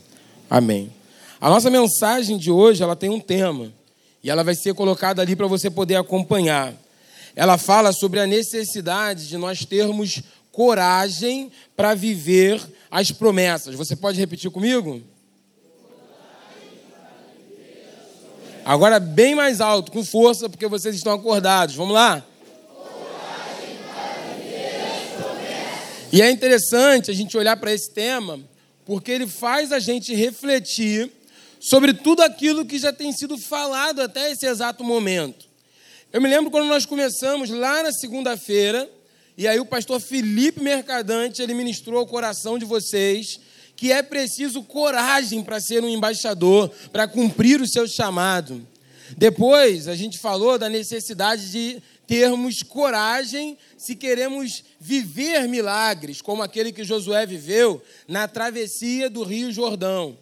Amém. 0.49 0.93
A 1.41 1.49
nossa 1.49 1.71
mensagem 1.71 2.39
de 2.39 2.51
hoje, 2.51 2.83
ela 2.83 2.95
tem 2.95 3.11
um 3.11 3.21
tema, 3.21 3.73
e 4.23 4.31
ela 4.31 4.45
vai 4.45 4.55
ser 4.55 4.75
colocada 4.75 5.21
ali 5.21 5.35
para 5.35 5.47
você 5.47 5.69
poder 5.69 5.97
acompanhar. 5.97 6.75
Ela 7.37 7.59
fala 7.59 7.93
sobre 7.93 8.21
a 8.21 8.27
necessidade 8.27 9.29
de 9.29 9.37
nós 9.37 9.65
termos 9.65 10.23
coragem 10.53 11.51
para 11.77 11.95
viver 11.95 12.63
as 12.91 13.11
promessas. 13.11 13.75
Você 13.75 13.97
pode 13.97 14.19
repetir 14.19 14.51
comigo? 14.51 15.03
Agora 18.65 18.99
bem 18.99 19.35
mais 19.35 19.61
alto, 19.61 19.93
com 19.93 20.03
força, 20.03 20.49
porque 20.49 20.67
vocês 20.67 20.97
estão 20.97 21.13
acordados. 21.13 21.75
Vamos 21.75 21.93
lá? 21.93 22.25
E 26.11 26.23
é 26.23 26.31
interessante 26.31 27.11
a 27.11 27.15
gente 27.15 27.37
olhar 27.37 27.59
para 27.59 27.75
esse 27.75 27.91
tema, 27.91 28.41
porque 28.87 29.11
ele 29.11 29.27
faz 29.27 29.71
a 29.71 29.79
gente 29.79 30.15
refletir 30.15 31.13
sobre 31.61 31.93
tudo 31.93 32.23
aquilo 32.23 32.65
que 32.65 32.79
já 32.79 32.93
tem 32.93 33.13
sido 33.13 33.37
falado 33.37 34.01
até 34.01 34.31
esse 34.31 34.47
exato 34.47 34.83
momento. 34.83 35.45
Eu 36.11 36.23
me 36.23 36.29
lembro 36.29 36.51
quando 36.51 36.69
nós 36.69 36.87
começamos 36.87 37.51
lá 37.51 37.83
na 37.83 37.93
segunda-feira, 37.93 38.89
e 39.37 39.47
aí 39.47 39.61
o 39.61 39.67
pastor 39.67 40.01
Felipe 40.01 40.63
Mercadante, 40.63 41.43
ele 41.43 41.53
ministrou 41.53 41.99
ao 41.99 42.07
coração 42.07 42.59
de 42.59 42.65
vocês 42.65 43.41
que 43.77 43.93
é 43.93 44.03
preciso 44.03 44.63
coragem 44.63 45.43
para 45.43 45.61
ser 45.61 45.83
um 45.83 45.89
embaixador, 45.89 46.71
para 46.93 47.09
cumprir 47.09 47.61
o 47.61 47.67
seu 47.67 47.87
chamado. 47.87 48.67
Depois, 49.17 49.89
a 49.89 49.95
gente 49.95 50.19
falou 50.19 50.59
da 50.59 50.69
necessidade 50.69 51.51
de 51.51 51.83
termos 52.07 52.63
coragem 52.63 53.57
se 53.77 53.95
queremos 53.95 54.65
viver 54.81 55.49
milagres, 55.49 56.21
como 56.21 56.43
aquele 56.43 56.73
que 56.73 56.85
Josué 56.85 57.27
viveu 57.27 57.83
na 58.07 58.29
travessia 58.29 59.09
do 59.11 59.23
Rio 59.23 59.53
Jordão. 59.53 60.17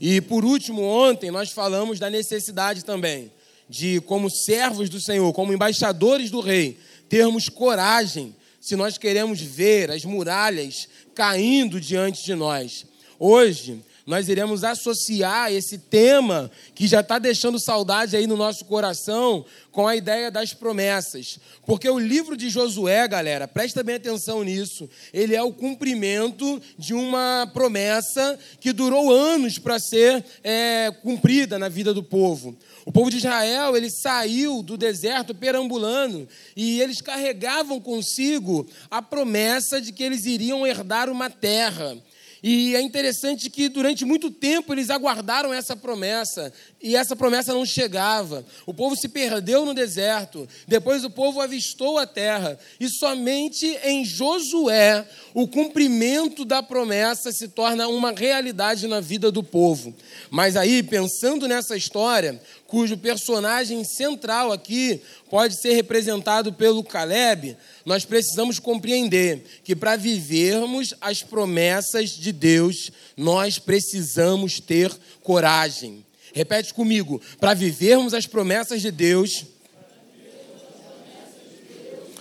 E 0.00 0.20
por 0.20 0.44
último, 0.44 0.82
ontem 0.82 1.30
nós 1.30 1.50
falamos 1.50 1.98
da 1.98 2.08
necessidade 2.08 2.84
também 2.84 3.32
de, 3.68 4.00
como 4.02 4.30
servos 4.30 4.88
do 4.88 5.00
Senhor, 5.00 5.32
como 5.32 5.52
embaixadores 5.52 6.30
do 6.30 6.40
Rei, 6.40 6.78
termos 7.08 7.48
coragem 7.48 8.34
se 8.60 8.76
nós 8.76 8.98
queremos 8.98 9.40
ver 9.40 9.90
as 9.90 10.04
muralhas 10.04 10.88
caindo 11.14 11.80
diante 11.80 12.24
de 12.24 12.34
nós. 12.34 12.86
Hoje, 13.18 13.82
nós 14.08 14.26
iremos 14.26 14.64
associar 14.64 15.52
esse 15.52 15.76
tema 15.76 16.50
que 16.74 16.88
já 16.88 17.00
está 17.00 17.18
deixando 17.18 17.60
saudade 17.60 18.16
aí 18.16 18.26
no 18.26 18.38
nosso 18.38 18.64
coração 18.64 19.44
com 19.70 19.86
a 19.86 19.94
ideia 19.94 20.30
das 20.30 20.54
promessas. 20.54 21.38
Porque 21.66 21.86
o 21.90 21.98
livro 21.98 22.34
de 22.34 22.48
Josué, 22.48 23.06
galera, 23.06 23.46
presta 23.46 23.82
bem 23.82 23.96
atenção 23.96 24.42
nisso, 24.42 24.88
ele 25.12 25.36
é 25.36 25.42
o 25.42 25.52
cumprimento 25.52 26.58
de 26.78 26.94
uma 26.94 27.50
promessa 27.52 28.38
que 28.58 28.72
durou 28.72 29.12
anos 29.12 29.58
para 29.58 29.78
ser 29.78 30.24
é, 30.42 30.90
cumprida 31.02 31.58
na 31.58 31.68
vida 31.68 31.92
do 31.92 32.02
povo. 32.02 32.56
O 32.88 32.92
povo 32.92 33.10
de 33.10 33.18
Israel, 33.18 33.76
ele 33.76 33.90
saiu 33.90 34.62
do 34.62 34.74
deserto 34.74 35.34
perambulando 35.34 36.26
e 36.56 36.80
eles 36.80 37.02
carregavam 37.02 37.78
consigo 37.78 38.66
a 38.90 39.02
promessa 39.02 39.78
de 39.78 39.92
que 39.92 40.02
eles 40.02 40.24
iriam 40.24 40.66
herdar 40.66 41.10
uma 41.10 41.28
terra. 41.28 41.98
E 42.42 42.76
é 42.76 42.80
interessante 42.80 43.50
que 43.50 43.68
durante 43.68 44.04
muito 44.04 44.30
tempo 44.30 44.72
eles 44.72 44.90
aguardaram 44.90 45.52
essa 45.52 45.74
promessa 45.74 46.52
e 46.80 46.94
essa 46.94 47.16
promessa 47.16 47.52
não 47.52 47.66
chegava. 47.66 48.44
O 48.64 48.72
povo 48.72 48.94
se 48.94 49.08
perdeu 49.08 49.64
no 49.64 49.74
deserto. 49.74 50.48
Depois 50.66 51.04
o 51.04 51.10
povo 51.10 51.40
avistou 51.40 51.98
a 51.98 52.06
terra. 52.06 52.56
E 52.78 52.88
somente 52.88 53.66
em 53.82 54.04
Josué 54.04 55.04
o 55.34 55.48
cumprimento 55.48 56.44
da 56.44 56.62
promessa 56.62 57.32
se 57.32 57.48
torna 57.48 57.88
uma 57.88 58.12
realidade 58.12 58.86
na 58.86 59.00
vida 59.00 59.32
do 59.32 59.42
povo. 59.42 59.92
Mas 60.30 60.56
aí, 60.56 60.82
pensando 60.82 61.48
nessa 61.48 61.76
história, 61.76 62.40
cujo 62.68 62.98
personagem 62.98 63.82
central 63.82 64.52
aqui 64.52 65.00
pode 65.30 65.58
ser 65.58 65.72
representado 65.72 66.52
pelo 66.52 66.84
Caleb, 66.84 67.56
nós 67.82 68.04
precisamos 68.04 68.58
compreender 68.58 69.42
que 69.64 69.74
para 69.74 69.96
vivermos 69.96 70.94
as 71.00 71.22
promessas 71.22 72.10
de 72.10 72.30
Deus, 72.30 72.92
nós 73.16 73.58
precisamos 73.58 74.60
ter 74.60 74.94
coragem. 75.22 76.04
Repete 76.34 76.74
comigo: 76.74 77.20
para 77.40 77.54
vivermos 77.54 78.12
as 78.12 78.26
promessas 78.26 78.82
de 78.82 78.90
Deus, 78.90 79.46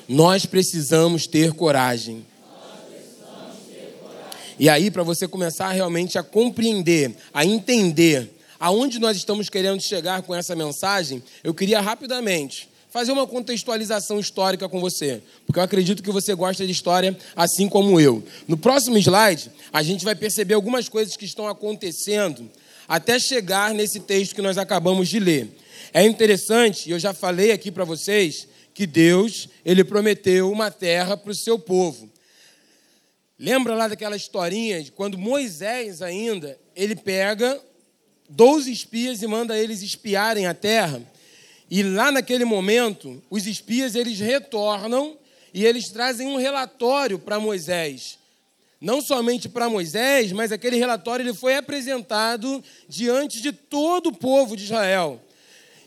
nós 0.08 0.46
precisamos 0.46 1.28
ter 1.28 1.52
coragem. 1.52 2.26
E 4.58 4.70
aí, 4.70 4.90
para 4.90 5.04
você 5.04 5.28
começar 5.28 5.72
realmente 5.72 6.18
a 6.18 6.24
compreender, 6.24 7.14
a 7.34 7.46
entender 7.46 8.37
aonde 8.60 9.00
nós 9.00 9.18
estamos 9.18 9.50
querendo 9.50 9.82
chegar 9.82 10.22
com 10.22 10.34
essa 10.34 10.56
mensagem, 10.56 11.24
eu 11.44 11.54
queria 11.54 11.82
rapidamente 11.82 12.70
fazer 12.90 13.12
uma 13.12 13.28
contextualização 13.28 14.20
histórica 14.20 14.68
com 14.68 14.80
você, 14.80 15.22
porque 15.46 15.60
eu 15.60 15.64
acredito 15.64 16.02
que 16.02 16.12
você 16.12 16.34
gosta 16.34 16.66
de 16.66 16.72
história 16.72 17.18
assim 17.36 17.68
como 17.70 18.00
eu. 18.00 18.24
No 18.48 18.58
próximo 18.58 18.98
slide, 18.98 19.52
a 19.72 19.84
gente 19.84 20.04
vai 20.04 20.16
perceber 20.16 20.54
algumas 20.54 20.90
coisas 20.90 21.16
que 21.16 21.26
estão 21.26 21.48
acontecendo 21.48 22.50
até 22.88 23.20
chegar 23.20 23.74
nesse 23.74 24.00
texto 24.00 24.34
que 24.34 24.42
nós 24.42 24.58
acabamos 24.58 25.10
de 25.10 25.20
ler. 25.20 25.50
É 25.94 26.04
interessante, 26.06 26.90
e 26.90 26.92
eu 26.92 27.00
já 27.00 27.14
falei 27.14 27.52
aqui 27.52 27.72
para 27.72 27.84
vocês, 27.84 28.48
que 28.74 28.86
Deus, 28.86 29.50
ele 29.66 29.84
prometeu 29.84 30.52
uma 30.52 30.72
terra 30.72 31.18
para 31.18 31.32
o 31.32 31.36
seu 31.36 31.60
povo. 31.60 32.10
Lembra 33.38 33.76
lá 33.76 33.88
daquela 33.88 34.16
historinha 34.16 34.82
de 34.82 34.92
quando 34.92 35.18
Moisés 35.18 36.02
ainda, 36.02 36.58
ele 36.76 36.96
pega 36.96 37.62
12 38.30 38.72
espias 38.72 39.22
e 39.22 39.28
manda 39.28 39.58
eles 39.58 39.82
espiarem 39.82 40.48
a 40.48 40.54
terra. 40.54 41.02
E 41.70 41.84
lá 41.84 42.12
naquele 42.12 42.46
momento, 42.46 43.22
os 43.30 43.46
espias 43.46 43.96
eles 43.96 44.20
retornam 44.20 45.18
e 45.54 45.66
eles 45.66 45.90
trazem 45.90 46.28
um 46.28 46.38
relatório 46.38 47.20
para 47.20 47.40
Moisés. 47.40 48.18
Não 48.80 49.02
somente 49.02 49.50
para 49.50 49.70
Moisés, 49.70 50.32
mas 50.32 50.52
aquele 50.52 50.78
relatório 50.78 51.24
ele 51.24 51.34
foi 51.34 51.56
apresentado 51.56 52.64
diante 52.88 53.42
de 53.42 53.52
todo 53.52 54.08
o 54.08 54.16
povo 54.16 54.56
de 54.56 54.66
Israel. 54.66 55.20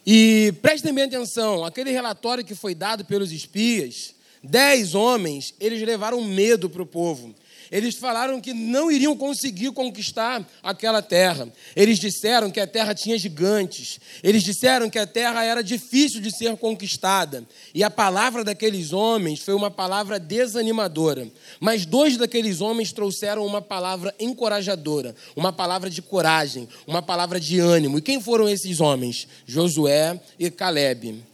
E 0.04 0.52
prestem 0.60 0.92
bem 0.92 1.04
atenção, 1.04 1.64
aquele 1.64 1.90
relatório 1.90 2.44
que 2.44 2.54
foi 2.54 2.74
dado 2.74 3.04
pelos 3.04 3.30
espias, 3.30 4.14
dez 4.42 4.94
homens, 4.94 5.54
eles 5.60 5.80
levaram 5.82 6.24
medo 6.24 6.68
para 6.68 6.82
o 6.82 6.86
povo. 6.86 7.34
Eles 7.70 7.94
falaram 7.94 8.40
que 8.40 8.52
não 8.52 8.90
iriam 8.90 9.16
conseguir 9.16 9.70
conquistar 9.72 10.46
aquela 10.62 11.00
terra. 11.00 11.48
Eles 11.76 11.98
disseram 11.98 12.50
que 12.50 12.58
a 12.58 12.66
terra 12.66 12.94
tinha 12.94 13.16
gigantes. 13.16 14.00
Eles 14.22 14.42
disseram 14.42 14.90
que 14.90 14.98
a 14.98 15.06
terra 15.06 15.44
era 15.44 15.62
difícil 15.62 16.20
de 16.20 16.30
ser 16.30 16.56
conquistada. 16.56 17.46
E 17.72 17.84
a 17.84 17.90
palavra 17.90 18.42
daqueles 18.42 18.92
homens 18.92 19.40
foi 19.40 19.54
uma 19.54 19.70
palavra 19.70 20.18
desanimadora. 20.18 21.28
Mas 21.60 21.86
dois 21.86 22.16
daqueles 22.16 22.60
homens 22.60 22.92
trouxeram 22.92 23.46
uma 23.46 23.62
palavra 23.62 24.14
encorajadora, 24.18 25.14
uma 25.36 25.52
palavra 25.52 25.88
de 25.88 26.02
coragem, 26.02 26.68
uma 26.86 27.00
palavra 27.00 27.38
de 27.38 27.60
ânimo. 27.60 27.98
E 27.98 28.02
quem 28.02 28.20
foram 28.20 28.48
esses 28.48 28.80
homens? 28.80 29.28
Josué 29.46 30.20
e 30.38 30.50
Caleb 30.50 31.29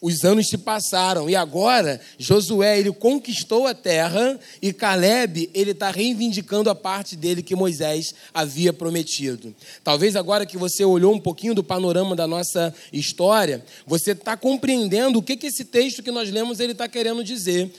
os 0.00 0.24
anos 0.24 0.48
se 0.48 0.58
passaram 0.58 1.28
e 1.28 1.34
agora 1.34 2.00
Josué 2.18 2.78
ele 2.78 2.92
conquistou 2.92 3.66
a 3.66 3.74
terra 3.74 4.38
e 4.60 4.72
Caleb 4.72 5.48
ele 5.54 5.70
está 5.70 5.90
reivindicando 5.90 6.68
a 6.68 6.74
parte 6.74 7.16
dele 7.16 7.42
que 7.42 7.56
Moisés 7.56 8.14
havia 8.32 8.72
prometido. 8.72 9.54
Talvez 9.82 10.14
agora 10.14 10.44
que 10.44 10.58
você 10.58 10.84
olhou 10.84 11.14
um 11.14 11.20
pouquinho 11.20 11.54
do 11.54 11.64
panorama 11.64 12.14
da 12.14 12.26
nossa 12.26 12.74
história, 12.92 13.64
você 13.86 14.12
está 14.12 14.36
compreendendo 14.36 15.18
o 15.18 15.22
que, 15.22 15.36
que 15.36 15.46
esse 15.46 15.64
texto 15.64 16.02
que 16.02 16.10
nós 16.10 16.30
lemos 16.30 16.60
ele 16.60 16.72
está 16.72 16.86
querendo 16.86 17.24
dizer. 17.24 17.72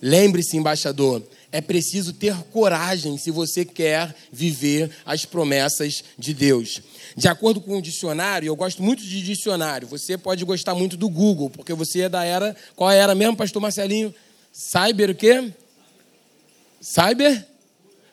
Lembre-se, 0.00 0.56
embaixador, 0.56 1.22
é 1.50 1.60
preciso 1.60 2.12
ter 2.12 2.34
coragem 2.52 3.16
se 3.16 3.30
você 3.30 3.64
quer 3.64 4.14
viver 4.30 4.90
as 5.04 5.24
promessas 5.24 6.04
de 6.18 6.34
Deus. 6.34 6.82
De 7.16 7.26
acordo 7.26 7.60
com 7.60 7.78
o 7.78 7.82
dicionário, 7.82 8.46
eu 8.46 8.56
gosto 8.56 8.82
muito 8.82 9.02
de 9.02 9.22
dicionário. 9.22 9.88
Você 9.88 10.18
pode 10.18 10.44
gostar 10.44 10.74
muito 10.74 10.96
do 10.96 11.08
Google, 11.08 11.48
porque 11.48 11.72
você 11.72 12.02
é 12.02 12.08
da 12.08 12.24
era. 12.24 12.54
Qual 12.76 12.90
era 12.90 13.14
mesmo, 13.14 13.36
pastor 13.36 13.62
Marcelinho? 13.62 14.14
Cyber 14.52 15.10
o 15.10 15.14
quê? 15.14 15.50
Cyber? 16.80 17.47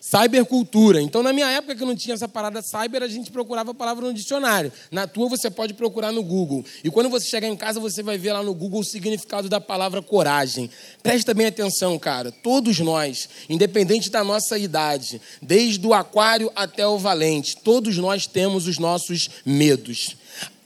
Cybercultura. 0.08 1.02
Então, 1.02 1.24
na 1.24 1.34
minha 1.34 1.50
época 1.50 1.76
que 1.76 1.84
não 1.84 1.96
tinha 1.96 2.13
essa 2.13 2.28
parada 2.28 2.62
cyber, 2.62 3.02
a 3.02 3.08
gente 3.08 3.32
procurava 3.32 3.72
a 3.72 3.74
palavra 3.74 4.06
no 4.06 4.13
dicionário. 4.13 4.72
Na 4.91 5.08
tua, 5.08 5.28
você 5.28 5.50
pode 5.50 5.74
procurar 5.74 6.12
no 6.12 6.22
Google. 6.22 6.63
E 6.84 6.91
quando 6.91 7.10
você 7.10 7.26
chegar 7.26 7.48
em 7.48 7.56
casa, 7.56 7.80
você 7.80 8.04
vai 8.04 8.15
ver 8.15 8.34
lá 8.34 8.44
no 8.44 8.54
Google 8.54 8.82
o 8.82 8.84
significado 8.84 9.50
da 9.50 9.60
palavra 9.60 10.04
coragem. 10.04 10.70
Presta 11.02 11.34
bem 11.34 11.48
atenção, 11.48 11.98
cara. 11.98 12.32
Todos 12.32 12.80
nós, 12.82 13.28
independente 13.50 14.12
da 14.12 14.24
nossa 14.24 14.60
idade, 14.60 15.20
desde 15.41 15.88
o 15.88 15.91
aquário 15.91 16.52
até 16.56 16.86
o 16.86 17.00
valente, 17.00 17.58
todos 17.58 17.98
nós 17.98 18.28
temos 18.28 18.68
os 18.68 18.78
nossos 18.78 19.28
medos. 19.44 20.15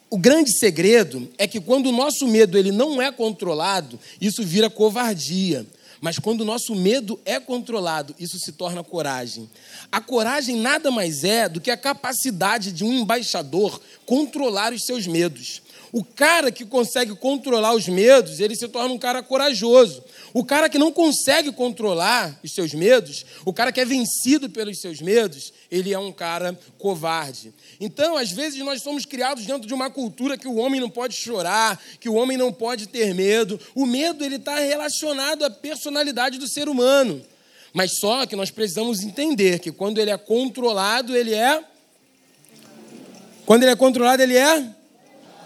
O 0.09 0.17
grande 0.17 0.51
segredo 0.51 1.29
é 1.37 1.47
que 1.47 1.61
quando 1.61 1.87
o 1.87 1.93
nosso 1.93 2.27
medo 2.27 2.57
ele 2.57 2.73
não 2.73 3.01
é 3.01 3.09
controlado, 3.09 3.97
isso 4.19 4.43
vira 4.43 4.69
covardia. 4.69 5.65
Mas 6.01 6.17
quando 6.17 6.41
o 6.41 6.45
nosso 6.45 6.73
medo 6.75 7.19
é 7.25 7.39
controlado, 7.39 8.15
isso 8.17 8.39
se 8.39 8.53
torna 8.53 8.83
coragem. 8.83 9.49
A 9.91 9.99
coragem 9.99 10.55
nada 10.55 10.89
mais 10.89 11.23
é 11.23 11.49
do 11.49 11.59
que 11.59 11.71
a 11.71 11.77
capacidade 11.77 12.71
de 12.71 12.83
um 12.83 12.93
embaixador 12.93 13.81
controlar 14.05 14.73
os 14.73 14.85
seus 14.85 15.05
medos. 15.05 15.61
O 15.91 16.03
cara 16.03 16.51
que 16.51 16.65
consegue 16.65 17.15
controlar 17.15 17.73
os 17.73 17.87
medos, 17.87 18.39
ele 18.39 18.55
se 18.55 18.67
torna 18.67 18.93
um 18.93 18.97
cara 18.97 19.23
corajoso. 19.23 20.03
O 20.33 20.45
cara 20.45 20.69
que 20.69 20.77
não 20.77 20.91
consegue 20.91 21.51
controlar 21.51 22.39
os 22.43 22.51
seus 22.51 22.73
medos, 22.73 23.25
o 23.43 23.51
cara 23.51 23.71
que 23.71 23.81
é 23.81 23.85
vencido 23.85 24.49
pelos 24.49 24.79
seus 24.79 25.01
medos, 25.01 25.51
ele 25.71 25.91
é 25.91 25.97
um 25.97 26.11
cara 26.11 26.57
covarde. 26.77 27.51
Então, 27.79 28.17
às 28.17 28.31
vezes, 28.31 28.59
nós 28.59 28.81
somos 28.81 29.05
criados 29.05 29.45
dentro 29.45 29.65
de 29.65 29.73
uma 29.73 29.89
cultura 29.89 30.37
que 30.37 30.47
o 30.47 30.55
homem 30.55 30.81
não 30.81 30.89
pode 30.89 31.15
chorar, 31.15 31.81
que 31.99 32.09
o 32.09 32.15
homem 32.15 32.37
não 32.37 32.51
pode 32.51 32.87
ter 32.87 33.13
medo. 33.15 33.57
O 33.73 33.85
medo 33.85 34.25
ele 34.25 34.35
está 34.35 34.59
relacionado 34.59 35.45
à 35.45 35.49
personalidade 35.49 36.37
do 36.37 36.47
ser 36.47 36.67
humano. 36.67 37.23
Mas 37.71 37.97
só 37.99 38.25
que 38.25 38.35
nós 38.35 38.51
precisamos 38.51 39.01
entender 39.01 39.59
que 39.59 39.71
quando 39.71 39.99
ele 39.99 40.11
é 40.11 40.17
controlado, 40.17 41.15
ele 41.15 41.33
é. 41.33 41.63
Quando 43.45 43.63
ele 43.63 43.71
é 43.71 43.75
controlado, 43.75 44.21
ele 44.21 44.35
é 44.35 44.75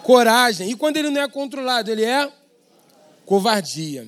coragem. 0.02 0.72
E 0.72 0.76
quando 0.76 0.98
ele 0.98 1.12
não 1.12 1.22
é 1.22 1.28
controlado, 1.28 1.92
ele 1.92 2.04
é 2.04 2.32
covardia. 3.26 4.08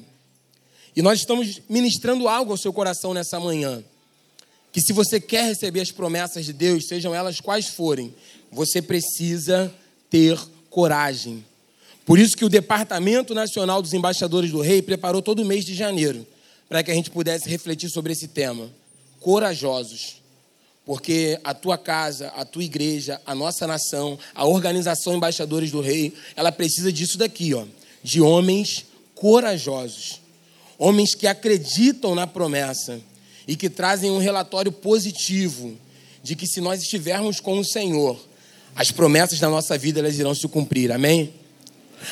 E 0.95 1.01
nós 1.01 1.19
estamos 1.19 1.61
ministrando 1.69 2.27
algo 2.27 2.51
ao 2.51 2.57
seu 2.57 2.73
coração 2.73 3.13
nessa 3.13 3.39
manhã. 3.39 3.83
Que 4.75 4.81
se 4.81 4.91
você 4.91 5.21
quer 5.21 5.45
receber 5.45 5.79
as 5.79 5.89
promessas 5.89 6.43
de 6.43 6.51
Deus, 6.51 6.87
sejam 6.89 7.15
elas 7.15 7.39
quais 7.39 7.67
forem, 7.69 8.13
você 8.51 8.81
precisa 8.81 9.73
ter 10.09 10.37
coragem. 10.69 11.45
Por 12.05 12.19
isso 12.19 12.35
que 12.35 12.43
o 12.43 12.49
Departamento 12.49 13.33
Nacional 13.33 13.81
dos 13.81 13.93
Embaixadores 13.93 14.51
do 14.51 14.59
Rei 14.59 14.81
preparou 14.81 15.21
todo 15.21 15.39
o 15.39 15.45
mês 15.45 15.63
de 15.63 15.73
janeiro 15.73 16.27
para 16.67 16.83
que 16.83 16.91
a 16.91 16.93
gente 16.93 17.09
pudesse 17.09 17.47
refletir 17.47 17.89
sobre 17.89 18.11
esse 18.11 18.27
tema. 18.27 18.69
Corajosos 19.21 20.17
porque 20.85 21.39
a 21.41 21.53
tua 21.53 21.77
casa, 21.77 22.27
a 22.35 22.43
tua 22.43 22.65
igreja, 22.65 23.21
a 23.25 23.33
nossa 23.33 23.65
nação, 23.65 24.19
a 24.35 24.45
organização 24.45 25.15
Embaixadores 25.15 25.71
do 25.71 25.79
Rei, 25.79 26.13
ela 26.35 26.51
precisa 26.51 26.91
disso 26.91 27.17
daqui, 27.17 27.53
ó, 27.53 27.63
de 28.03 28.19
homens 28.19 28.85
corajosos, 29.15 30.19
homens 30.77 31.15
que 31.15 31.27
acreditam 31.27 32.13
na 32.13 32.27
promessa 32.27 32.99
e 33.47 33.55
que 33.55 33.69
trazem 33.69 34.11
um 34.11 34.17
relatório 34.17 34.71
positivo 34.71 35.77
de 36.23 36.35
que 36.35 36.47
se 36.47 36.59
nós 36.59 36.81
estivermos 36.81 37.39
com 37.39 37.59
o 37.59 37.63
Senhor, 37.63 38.19
as 38.75 38.91
promessas 38.91 39.39
da 39.39 39.49
nossa 39.49 39.77
vida 39.77 39.99
elas 39.99 40.17
irão 40.17 40.33
se 40.33 40.47
cumprir. 40.47 40.91
Amém? 40.91 41.33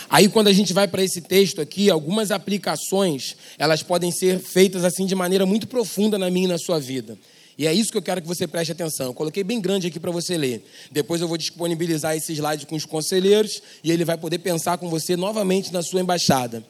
Aí 0.10 0.30
quando 0.30 0.48
a 0.48 0.54
gente 0.54 0.74
vai 0.74 0.88
para 0.88 1.04
esse 1.04 1.22
texto 1.22 1.62
aqui, 1.62 1.90
algumas 1.90 2.32
aplicações, 2.32 3.36
elas 3.58 3.84
podem 3.84 4.12
ser 4.12 4.40
feitas 4.40 4.84
assim 4.84 5.06
de 5.06 5.16
maneira 5.16 5.46
muito 5.46 5.68
profunda 5.68 6.18
na 6.18 6.30
minha 6.30 6.46
e 6.46 6.50
na 6.50 6.58
sua 6.58 6.80
vida. 6.80 7.18
E 7.58 7.68
é 7.68 7.74
isso 7.74 7.92
que 7.92 7.98
eu 7.98 8.02
quero 8.02 8.22
que 8.22 8.28
você 8.28 8.48
preste 8.48 8.72
atenção. 8.72 9.08
Eu 9.08 9.14
coloquei 9.14 9.44
bem 9.44 9.62
grande 9.62 9.88
aqui 9.88 10.00
para 10.00 10.12
você 10.12 10.38
ler. 10.38 10.66
Depois 10.92 11.22
eu 11.22 11.28
vou 11.28 11.38
disponibilizar 11.38 12.16
esse 12.16 12.34
slide 12.34 12.66
com 12.66 12.76
os 12.76 12.86
conselheiros 12.86 13.62
e 13.84 13.92
ele 13.92 14.04
vai 14.04 14.18
poder 14.18 14.40
pensar 14.40 14.78
com 14.78 14.90
você 14.90 15.16
novamente 15.16 15.72
na 15.72 15.84
sua 15.84 16.02
embaixada. 16.02 16.66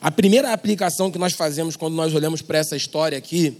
A 0.00 0.10
primeira 0.10 0.52
aplicação 0.52 1.10
que 1.10 1.18
nós 1.18 1.34
fazemos 1.34 1.76
quando 1.76 1.94
nós 1.94 2.14
olhamos 2.14 2.40
para 2.40 2.58
essa 2.58 2.76
história 2.76 3.18
aqui, 3.18 3.58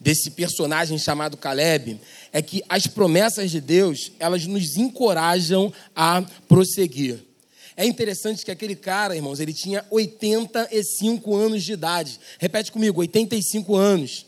desse 0.00 0.30
personagem 0.30 0.98
chamado 0.98 1.36
Caleb, 1.36 2.00
é 2.32 2.40
que 2.40 2.62
as 2.68 2.86
promessas 2.86 3.50
de 3.50 3.60
Deus, 3.60 4.12
elas 4.18 4.46
nos 4.46 4.76
encorajam 4.76 5.72
a 5.94 6.22
prosseguir. 6.48 7.20
É 7.76 7.86
interessante 7.86 8.44
que 8.44 8.50
aquele 8.50 8.74
cara, 8.74 9.14
irmãos, 9.14 9.38
ele 9.38 9.52
tinha 9.52 9.84
85 9.88 11.36
anos 11.36 11.62
de 11.62 11.72
idade. 11.72 12.18
Repete 12.38 12.72
comigo, 12.72 13.00
85 13.00 13.76
anos. 13.76 14.26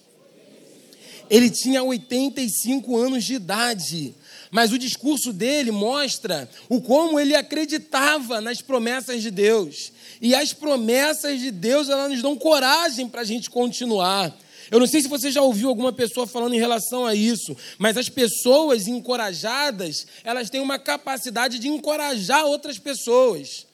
Ele 1.29 1.51
tinha 1.51 1.83
85 1.83 2.97
anos 2.97 3.25
de 3.25 3.35
idade. 3.35 4.15
Mas 4.51 4.73
o 4.73 4.79
discurso 4.79 5.33
dele 5.33 5.71
mostra 5.71 6.49
o 6.69 6.81
como 6.81 7.19
ele 7.19 7.35
acreditava 7.35 8.41
nas 8.41 8.61
promessas 8.61 9.23
de 9.23 9.31
Deus. 9.31 9.93
E 10.21 10.35
as 10.35 10.53
promessas 10.53 11.41
de 11.41 11.51
Deus, 11.51 11.89
elas 11.89 12.11
nos 12.11 12.23
dão 12.23 12.37
coragem 12.37 13.09
para 13.09 13.23
a 13.23 13.25
gente 13.25 13.49
continuar. 13.49 14.37
Eu 14.71 14.79
não 14.79 14.87
sei 14.87 15.03
se 15.03 15.09
você 15.09 15.31
já 15.31 15.43
ouviu 15.43 15.69
alguma 15.69 15.93
pessoa 15.93 16.27
falando 16.27 16.55
em 16.55 16.59
relação 16.59 17.05
a 17.05 17.15
isso, 17.15 17.57
mas 17.77 17.97
as 17.97 18.09
pessoas 18.09 18.87
encorajadas, 18.87 20.07
elas 20.23 20.49
têm 20.49 20.61
uma 20.61 20.79
capacidade 20.79 21.59
de 21.59 21.69
encorajar 21.69 22.45
outras 22.45 22.79
pessoas. 22.79 23.67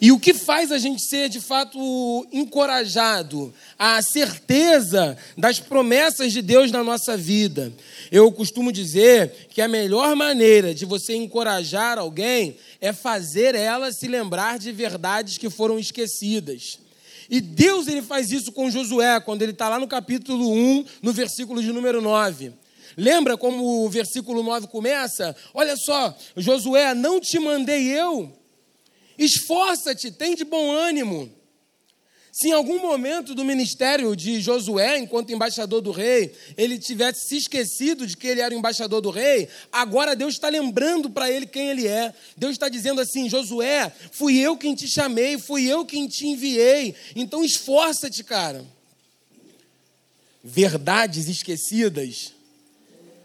E 0.00 0.12
o 0.12 0.18
que 0.18 0.34
faz 0.34 0.70
a 0.70 0.76
gente 0.76 1.02
ser 1.02 1.28
de 1.28 1.40
fato 1.40 2.26
encorajado? 2.30 3.54
A 3.78 4.02
certeza 4.02 5.16
das 5.36 5.58
promessas 5.58 6.32
de 6.32 6.42
Deus 6.42 6.70
na 6.70 6.84
nossa 6.84 7.16
vida. 7.16 7.72
Eu 8.12 8.30
costumo 8.30 8.70
dizer 8.70 9.48
que 9.48 9.62
a 9.62 9.68
melhor 9.68 10.14
maneira 10.14 10.74
de 10.74 10.84
você 10.84 11.14
encorajar 11.14 11.98
alguém 11.98 12.58
é 12.80 12.92
fazer 12.92 13.54
ela 13.54 13.90
se 13.92 14.06
lembrar 14.06 14.58
de 14.58 14.70
verdades 14.72 15.38
que 15.38 15.48
foram 15.48 15.78
esquecidas. 15.78 16.83
E 17.30 17.40
Deus 17.40 17.86
ele 17.86 18.02
faz 18.02 18.30
isso 18.30 18.52
com 18.52 18.70
Josué, 18.70 19.20
quando 19.20 19.42
ele 19.42 19.52
está 19.52 19.68
lá 19.68 19.78
no 19.78 19.88
capítulo 19.88 20.52
1, 20.52 20.84
no 21.02 21.12
versículo 21.12 21.62
de 21.62 21.72
número 21.72 22.00
9. 22.00 22.52
Lembra 22.96 23.36
como 23.36 23.84
o 23.84 23.88
versículo 23.88 24.42
9 24.42 24.68
começa? 24.68 25.34
Olha 25.52 25.76
só, 25.76 26.16
Josué, 26.36 26.94
não 26.94 27.20
te 27.20 27.38
mandei 27.38 27.88
eu 27.88 28.32
Esforça-te, 29.18 30.10
tem 30.10 30.34
de 30.34 30.44
bom 30.44 30.72
ânimo. 30.72 31.30
Se 32.36 32.48
em 32.48 32.52
algum 32.52 32.80
momento 32.80 33.32
do 33.32 33.44
ministério 33.44 34.16
de 34.16 34.40
Josué, 34.40 34.98
enquanto 34.98 35.30
embaixador 35.30 35.80
do 35.80 35.92
rei, 35.92 36.34
ele 36.56 36.80
tivesse 36.80 37.28
se 37.28 37.36
esquecido 37.36 38.08
de 38.08 38.16
que 38.16 38.26
ele 38.26 38.40
era 38.40 38.52
o 38.52 38.58
embaixador 38.58 39.00
do 39.00 39.08
rei, 39.08 39.48
agora 39.70 40.16
Deus 40.16 40.34
está 40.34 40.48
lembrando 40.48 41.08
para 41.08 41.30
ele 41.30 41.46
quem 41.46 41.70
ele 41.70 41.86
é. 41.86 42.12
Deus 42.36 42.50
está 42.50 42.68
dizendo 42.68 43.00
assim: 43.00 43.30
Josué, 43.30 43.92
fui 44.10 44.36
eu 44.36 44.56
quem 44.56 44.74
te 44.74 44.88
chamei, 44.88 45.38
fui 45.38 45.64
eu 45.64 45.86
quem 45.86 46.08
te 46.08 46.26
enviei. 46.26 46.96
Então 47.14 47.44
esforça-te, 47.44 48.24
cara. 48.24 48.64
Verdades 50.42 51.28
esquecidas 51.28 52.32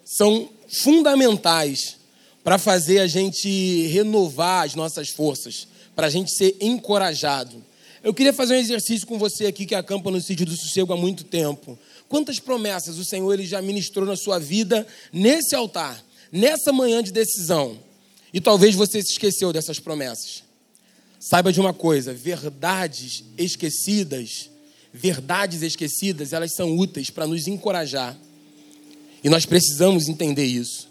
são 0.06 0.50
fundamentais 0.84 1.98
para 2.44 2.60
fazer 2.60 3.00
a 3.00 3.08
gente 3.08 3.88
renovar 3.88 4.68
as 4.68 4.76
nossas 4.76 5.10
forças 5.10 5.68
para 5.96 6.06
a 6.06 6.10
gente 6.12 6.32
ser 6.32 6.56
encorajado. 6.62 7.69
Eu 8.04 8.14
queria 8.14 8.32
fazer 8.34 8.56
um 8.56 8.60
exercício 8.60 9.06
com 9.06 9.18
você 9.18 9.46
aqui 9.46 9.66
que 9.66 9.76
acampa 9.76 10.10
no 10.10 10.22
sítio 10.22 10.46
do 10.46 10.56
sossego 10.56 10.94
há 10.94 10.98
muito 10.98 11.24
tempo. 11.24 11.78
Quantas 12.08 12.40
promessas 12.40 12.98
o 12.98 13.06
Senhor 13.06 13.32
ele 13.34 13.46
já 13.46 13.62
ministrou 13.62 14.06
na 14.06 14.16
sua 14.16 14.40
vida 14.40 14.88
nesse 15.12 15.54
altar, 15.56 16.04
nessa 16.32 16.72
manhã 16.72 17.04
de 17.04 17.12
decisão? 17.12 17.78
E 18.34 18.40
talvez 18.40 18.76
você 18.76 19.02
se 19.02 19.12
esqueceu 19.12 19.52
dessas 19.52 19.80
promessas. 19.80 20.44
Saiba 21.20 21.52
de 21.52 21.60
uma 21.60 21.74
coisa: 21.74 22.14
verdades 22.14 23.24
esquecidas, 23.38 24.50
verdades 24.94 25.62
esquecidas, 25.62 26.32
elas 26.32 26.56
são 26.56 26.78
úteis 26.78 27.10
para 27.10 27.28
nos 27.28 27.48
encorajar. 27.48 28.18
E 29.24 29.30
nós 29.30 29.46
precisamos 29.46 30.08
entender 30.08 30.46
isso. 30.46 30.89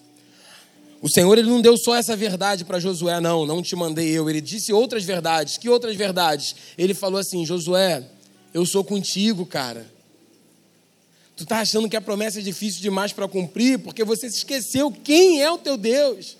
O 1.00 1.08
Senhor 1.08 1.38
ele 1.38 1.48
não 1.48 1.60
deu 1.60 1.76
só 1.76 1.94
essa 1.94 2.16
verdade 2.16 2.64
para 2.64 2.80
Josué, 2.80 3.20
não, 3.20 3.46
não 3.46 3.62
te 3.62 3.76
mandei 3.76 4.08
eu. 4.08 4.28
Ele 4.28 4.40
disse 4.40 4.72
outras 4.72 5.04
verdades. 5.04 5.56
Que 5.56 5.68
outras 5.68 5.94
verdades? 5.94 6.56
Ele 6.76 6.92
falou 6.92 7.20
assim: 7.20 7.46
Josué, 7.46 8.04
eu 8.52 8.66
sou 8.66 8.82
contigo, 8.82 9.46
cara. 9.46 9.86
Tu 11.36 11.44
está 11.44 11.60
achando 11.60 11.88
que 11.88 11.96
a 11.96 12.00
promessa 12.00 12.40
é 12.40 12.42
difícil 12.42 12.80
demais 12.80 13.12
para 13.12 13.28
cumprir 13.28 13.78
porque 13.78 14.02
você 14.02 14.28
se 14.28 14.38
esqueceu 14.38 14.90
quem 14.90 15.40
é 15.40 15.48
o 15.48 15.56
teu 15.56 15.76
Deus. 15.76 16.36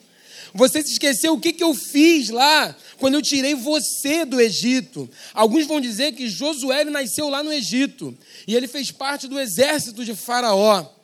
Você 0.52 0.82
se 0.82 0.92
esqueceu 0.92 1.34
o 1.34 1.40
que, 1.40 1.52
que 1.52 1.62
eu 1.62 1.72
fiz 1.72 2.30
lá 2.30 2.74
quando 2.98 3.14
eu 3.14 3.22
tirei 3.22 3.54
você 3.54 4.24
do 4.24 4.40
Egito. 4.40 5.08
Alguns 5.32 5.66
vão 5.66 5.80
dizer 5.80 6.12
que 6.12 6.28
Josué 6.28 6.84
nasceu 6.84 7.28
lá 7.28 7.44
no 7.44 7.52
Egito 7.52 8.16
e 8.44 8.56
ele 8.56 8.66
fez 8.66 8.90
parte 8.90 9.28
do 9.28 9.38
exército 9.38 10.04
de 10.04 10.16
Faraó. 10.16 10.97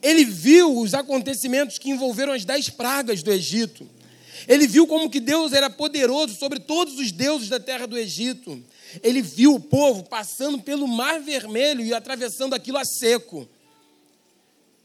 Ele 0.00 0.24
viu 0.24 0.78
os 0.78 0.94
acontecimentos 0.94 1.78
que 1.78 1.90
envolveram 1.90 2.32
as 2.32 2.44
dez 2.44 2.68
pragas 2.68 3.22
do 3.22 3.32
Egito. 3.32 3.88
Ele 4.48 4.66
viu 4.66 4.86
como 4.86 5.10
que 5.10 5.20
Deus 5.20 5.52
era 5.52 5.70
poderoso 5.70 6.34
sobre 6.36 6.60
todos 6.60 6.98
os 6.98 7.12
deuses 7.12 7.48
da 7.48 7.60
terra 7.60 7.86
do 7.86 7.98
Egito. 7.98 8.62
Ele 9.02 9.22
viu 9.22 9.54
o 9.54 9.60
povo 9.60 10.02
passando 10.02 10.60
pelo 10.60 10.86
Mar 10.86 11.20
Vermelho 11.20 11.84
e 11.84 11.94
atravessando 11.94 12.54
aquilo 12.54 12.78
a 12.78 12.84
seco. 12.84 13.48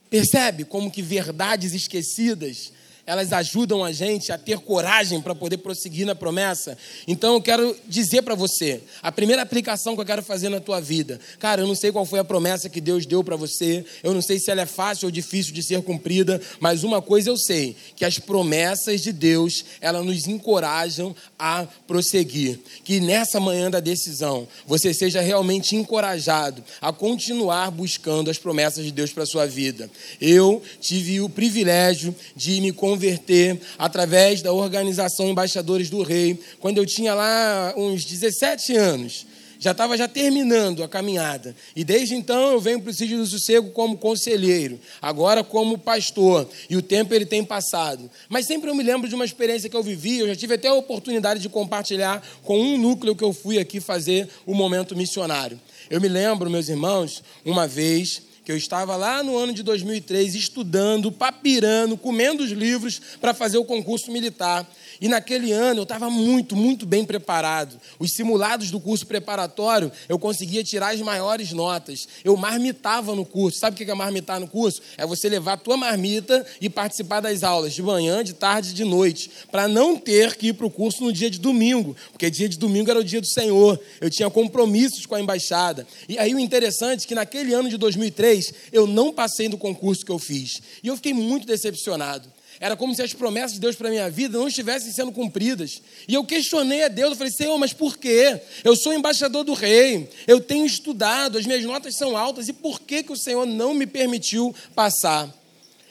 Percebe 0.09 0.63
como 0.63 0.91
que 0.91 1.01
verdades 1.01 1.73
esquecidas 1.73 2.71
elas 3.07 3.31
ajudam 3.31 3.85
a 3.85 3.93
gente 3.93 4.33
a 4.33 4.37
ter 4.37 4.59
coragem 4.59 5.21
para 5.21 5.33
poder 5.33 5.57
prosseguir 5.59 6.05
na 6.05 6.13
promessa. 6.13 6.77
Então 7.07 7.35
eu 7.35 7.41
quero 7.41 7.73
dizer 7.87 8.21
para 8.21 8.35
você, 8.35 8.81
a 9.01 9.09
primeira 9.13 9.41
aplicação 9.41 9.95
que 9.95 10.01
eu 10.01 10.05
quero 10.05 10.21
fazer 10.21 10.49
na 10.49 10.59
tua 10.59 10.81
vida, 10.81 11.17
cara, 11.39 11.61
eu 11.61 11.67
não 11.67 11.73
sei 11.73 11.89
qual 11.89 12.05
foi 12.05 12.19
a 12.19 12.23
promessa 12.25 12.67
que 12.67 12.81
Deus 12.81 13.05
deu 13.05 13.23
para 13.23 13.37
você, 13.37 13.85
eu 14.03 14.13
não 14.13 14.21
sei 14.21 14.37
se 14.37 14.51
ela 14.51 14.61
é 14.61 14.65
fácil 14.65 15.05
ou 15.05 15.11
difícil 15.11 15.53
de 15.53 15.63
ser 15.63 15.81
cumprida, 15.81 16.41
mas 16.59 16.83
uma 16.83 17.01
coisa 17.01 17.29
eu 17.29 17.37
sei, 17.37 17.77
que 17.95 18.03
as 18.03 18.19
promessas 18.19 18.99
de 18.99 19.13
Deus, 19.13 19.63
elas 19.79 20.05
nos 20.05 20.27
encorajam 20.27 21.15
a 21.39 21.65
prosseguir. 21.87 22.59
Que 22.83 22.99
nessa 22.99 23.39
manhã 23.39 23.71
da 23.71 23.79
decisão, 23.79 24.45
você 24.65 24.93
seja 24.93 25.21
realmente 25.21 25.77
encorajado 25.77 26.61
a 26.81 26.91
continuar 26.91 27.71
buscando 27.71 28.29
as 28.29 28.37
promessas 28.37 28.83
de 28.83 28.91
Deus 28.91 29.13
para 29.13 29.25
sua 29.25 29.47
vida. 29.47 29.89
Eu 30.19 30.61
tive 30.81 31.21
o 31.21 31.29
privilégio 31.29 32.13
de 32.35 32.59
me 32.59 32.73
converter 32.73 32.96
converter 32.97 33.61
através 33.77 34.41
da 34.41 34.51
organização 34.51 35.29
Embaixadores 35.29 35.87
do 35.87 36.01
Rei, 36.01 36.39
quando 36.59 36.79
eu 36.79 36.85
tinha 36.85 37.13
lá 37.13 37.73
uns 37.77 38.03
17 38.03 38.75
anos. 38.75 39.27
Já 39.59 39.71
estava 39.71 39.97
já 39.97 40.07
terminando 40.07 40.83
a 40.83 40.87
caminhada. 40.87 41.55
E 41.75 41.83
desde 41.83 42.13
então 42.13 42.51
eu 42.51 42.59
venho 42.59 42.79
para 42.79 42.91
o 42.91 42.93
Sítio 42.93 43.17
do 43.17 43.25
Sossego 43.25 43.71
como 43.71 43.97
conselheiro, 43.97 44.79
agora 45.01 45.43
como 45.43 45.79
pastor. 45.79 46.47
E 46.69 46.77
o 46.77 46.81
tempo 46.81 47.11
ele 47.13 47.25
tem 47.25 47.43
passado. 47.43 48.09
Mas 48.29 48.45
sempre 48.45 48.69
eu 48.69 48.75
me 48.75 48.83
lembro 48.83 49.09
de 49.09 49.15
uma 49.15 49.25
experiência 49.25 49.67
que 49.67 49.75
eu 49.75 49.81
vivi. 49.81 50.19
Eu 50.19 50.27
já 50.27 50.35
tive 50.35 50.53
até 50.53 50.67
a 50.67 50.75
oportunidade 50.75 51.39
de 51.39 51.49
compartilhar 51.49 52.21
com 52.43 52.59
um 52.59 52.77
núcleo 52.77 53.15
que 53.15 53.23
eu 53.23 53.33
fui 53.33 53.57
aqui 53.57 53.79
fazer 53.79 54.29
o 54.45 54.53
momento 54.53 54.95
missionário. 54.95 55.59
Eu 55.89 55.99
me 55.99 56.07
lembro, 56.07 56.51
meus 56.51 56.69
irmãos, 56.69 57.23
uma 57.43 57.67
vez 57.67 58.21
que 58.47 58.51
eu 58.53 58.55
estava 58.55 58.95
lá 58.95 59.21
no 59.21 59.35
ano 59.35 59.51
de 59.51 59.61
2003 59.61 60.33
estudando, 60.33 61.11
papirando, 61.11 61.97
comendo 61.97 62.45
os 62.45 62.51
livros 62.51 63.01
para 63.19 63.33
fazer 63.33 63.57
o 63.57 63.65
concurso 63.65 64.09
militar. 64.09 64.65
E 65.01 65.09
naquele 65.09 65.51
ano 65.51 65.81
eu 65.81 65.83
estava 65.83 66.09
muito, 66.09 66.55
muito 66.55 66.85
bem 66.85 67.03
preparado. 67.03 67.77
Os 67.99 68.13
simulados 68.13 68.71
do 68.71 68.79
curso 68.79 69.05
preparatório 69.05 69.91
eu 70.07 70.17
conseguia 70.17 70.63
tirar 70.63 70.93
as 70.93 71.01
maiores 71.01 71.51
notas. 71.51 72.07
Eu 72.23 72.37
marmitava 72.37 73.13
no 73.13 73.25
curso. 73.25 73.59
Sabe 73.59 73.75
o 73.75 73.85
que 73.85 73.91
é 73.91 73.93
marmitar 73.93 74.39
no 74.39 74.47
curso? 74.47 74.81
É 74.95 75.05
você 75.05 75.27
levar 75.27 75.53
a 75.53 75.57
tua 75.57 75.75
marmita 75.75 76.45
e 76.61 76.69
participar 76.69 77.19
das 77.19 77.43
aulas 77.43 77.73
de 77.73 77.83
manhã, 77.83 78.23
de 78.23 78.31
tarde 78.31 78.69
e 78.69 78.73
de 78.73 78.85
noite, 78.85 79.29
para 79.51 79.67
não 79.67 79.97
ter 79.97 80.37
que 80.37 80.47
ir 80.47 80.53
para 80.53 80.65
o 80.65 80.71
curso 80.71 81.03
no 81.03 81.11
dia 81.11 81.29
de 81.29 81.37
domingo, 81.37 81.97
porque 82.13 82.29
dia 82.29 82.47
de 82.47 82.57
domingo 82.57 82.89
era 82.89 82.99
o 83.01 83.03
dia 83.03 83.19
do 83.19 83.27
Senhor. 83.27 83.77
Eu 83.99 84.09
tinha 84.09 84.29
compromissos 84.29 85.05
com 85.05 85.15
a 85.15 85.19
embaixada. 85.19 85.85
E 86.07 86.17
aí 86.17 86.33
o 86.33 86.39
interessante 86.39 87.03
é 87.03 87.07
que 87.09 87.13
naquele 87.13 87.53
ano 87.53 87.67
de 87.67 87.75
2003 87.75 88.36
eu 88.71 88.87
não 88.87 89.13
passei 89.13 89.47
no 89.49 89.57
concurso 89.57 90.05
que 90.05 90.11
eu 90.11 90.19
fiz. 90.19 90.61
E 90.83 90.87
eu 90.87 90.95
fiquei 90.95 91.13
muito 91.13 91.45
decepcionado. 91.45 92.31
Era 92.59 92.75
como 92.75 92.95
se 92.95 93.01
as 93.01 93.13
promessas 93.13 93.53
de 93.53 93.59
Deus 93.59 93.75
para 93.75 93.89
minha 93.89 94.09
vida 94.09 94.37
não 94.37 94.47
estivessem 94.47 94.91
sendo 94.91 95.11
cumpridas. 95.11 95.81
E 96.07 96.13
eu 96.13 96.23
questionei 96.23 96.83
a 96.83 96.87
Deus, 96.87 97.11
eu 97.11 97.15
falei, 97.15 97.31
Senhor, 97.31 97.57
mas 97.57 97.71
por 97.71 97.97
quê? 97.97 98.39
Eu 98.63 98.75
sou 98.75 98.93
embaixador 98.93 99.43
do 99.43 99.53
rei, 99.53 100.09
eu 100.25 100.39
tenho 100.39 100.65
estudado, 100.65 101.37
as 101.37 101.45
minhas 101.45 101.63
notas 101.63 101.95
são 101.95 102.17
altas, 102.17 102.47
e 102.47 102.53
por 102.53 102.81
que, 102.81 103.03
que 103.03 103.11
o 103.11 103.17
Senhor 103.17 103.45
não 103.45 103.75
me 103.75 103.85
permitiu 103.85 104.55
passar? 104.73 105.31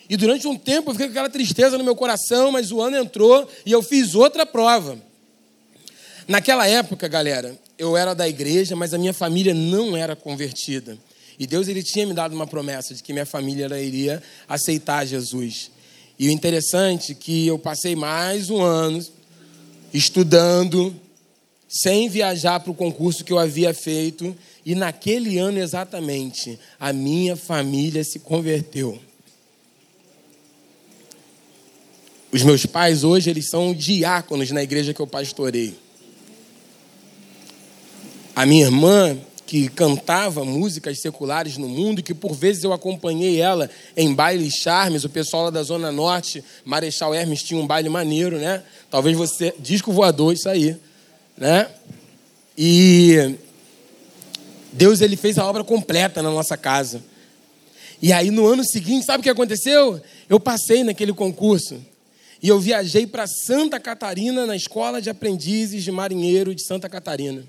E 0.09 0.17
durante 0.17 0.49
um 0.49 0.57
tempo 0.57 0.91
eu 0.91 0.95
fiquei 0.95 1.07
com 1.07 1.13
aquela 1.13 1.31
tristeza 1.31 1.79
no 1.79 1.85
meu 1.85 1.95
coração, 1.95 2.51
mas 2.51 2.73
o 2.73 2.81
ano 2.81 2.97
entrou 2.97 3.49
e 3.65 3.71
eu 3.71 3.83
fiz 3.83 4.15
outra 4.15 4.45
prova. 4.45 4.99
Naquela 6.27 6.67
época, 6.67 7.07
galera, 7.07 7.57
eu 7.79 7.97
era 7.97 8.15
da 8.15 8.29
igreja, 8.29 8.75
mas 8.75 8.93
a 8.93 8.99
minha 8.99 9.15
família 9.15 9.55
não 9.55 9.97
era 9.97 10.17
convertida. 10.17 10.99
E 11.39 11.47
Deus 11.47 11.69
ele 11.69 11.83
tinha 11.83 12.07
me 12.07 12.15
dado 12.15 12.35
uma 12.35 12.47
promessa 12.47 12.95
de 12.95 13.03
que 13.03 13.13
minha 13.13 13.27
família 13.27 13.67
iria 13.81 14.23
aceitar 14.49 15.07
Jesus. 15.07 15.71
E 16.19 16.29
o 16.29 16.31
interessante 16.31 17.13
é 17.13 17.15
que 17.15 17.47
eu 17.47 17.59
passei 17.59 17.95
mais 17.95 18.49
um 18.49 18.63
ano 18.63 19.05
estudando, 19.93 20.95
sem 21.69 22.09
viajar 22.09 22.61
para 22.61 22.71
o 22.71 22.75
concurso 22.75 23.25
que 23.25 23.33
eu 23.33 23.39
havia 23.39 23.75
feito, 23.75 24.37
e 24.65 24.75
naquele 24.75 25.39
ano 25.39 25.59
exatamente, 25.59 26.59
a 26.79 26.93
minha 26.93 27.37
família 27.37 28.03
se 28.03 28.19
converteu. 28.19 28.99
Os 32.33 32.43
meus 32.43 32.67
pais 32.67 33.05
hoje, 33.05 33.31
eles 33.31 33.49
são 33.49 33.73
diáconos 33.73 34.51
na 34.51 34.63
igreja 34.63 34.93
que 34.93 35.01
eu 35.01 35.07
pastorei. 35.07 35.75
A 38.35 38.45
minha 38.45 38.67
irmã, 38.67 39.17
que 39.47 39.69
cantava 39.69 40.45
músicas 40.45 41.01
seculares 41.01 41.57
no 41.57 41.69
mundo, 41.69 42.03
que 42.03 42.13
por 42.13 42.35
vezes 42.35 42.65
eu 42.65 42.73
acompanhei 42.73 43.41
ela 43.41 43.71
em 43.97 44.13
bailes 44.13 44.55
charmes. 44.55 45.05
O 45.05 45.09
pessoal 45.09 45.45
lá 45.45 45.51
da 45.51 45.63
Zona 45.63 45.93
Norte, 45.93 46.43
Marechal 46.65 47.15
Hermes, 47.15 47.45
tinha 47.45 47.61
um 47.61 47.67
baile 47.67 47.89
maneiro, 47.89 48.39
né? 48.39 48.63
Talvez 48.91 49.17
você. 49.17 49.55
Disco 49.61 49.93
voador, 49.93 50.35
isso 50.35 50.49
aí. 50.49 50.77
Né? 51.39 51.69
E 52.59 53.37
Deus 54.73 55.01
ele 55.01 55.17
fez 55.17 55.39
a 55.39 55.47
obra 55.47 55.63
completa 55.63 56.21
na 56.21 56.31
nossa 56.31 56.57
casa. 56.57 57.03
E 58.03 58.13
aí 58.13 58.31
no 58.31 58.47
ano 58.47 58.65
seguinte, 58.65 59.07
sabe 59.07 59.21
o 59.21 59.23
que 59.23 59.31
aconteceu? 59.31 60.01
Eu 60.29 60.41
passei 60.41 60.83
naquele 60.83 61.13
concurso. 61.13 61.81
E 62.43 62.49
eu 62.49 62.59
viajei 62.59 63.07
para 63.07 63.27
Santa 63.27 63.79
Catarina, 63.79 64.45
na 64.45 64.57
Escola 64.57 65.01
de 65.01 65.09
Aprendizes 65.09 65.85
de 65.85 65.93
Marinheiro 65.93 66.55
de 66.55 66.67
Santa 66.67 66.89
Catarina. 66.89 67.45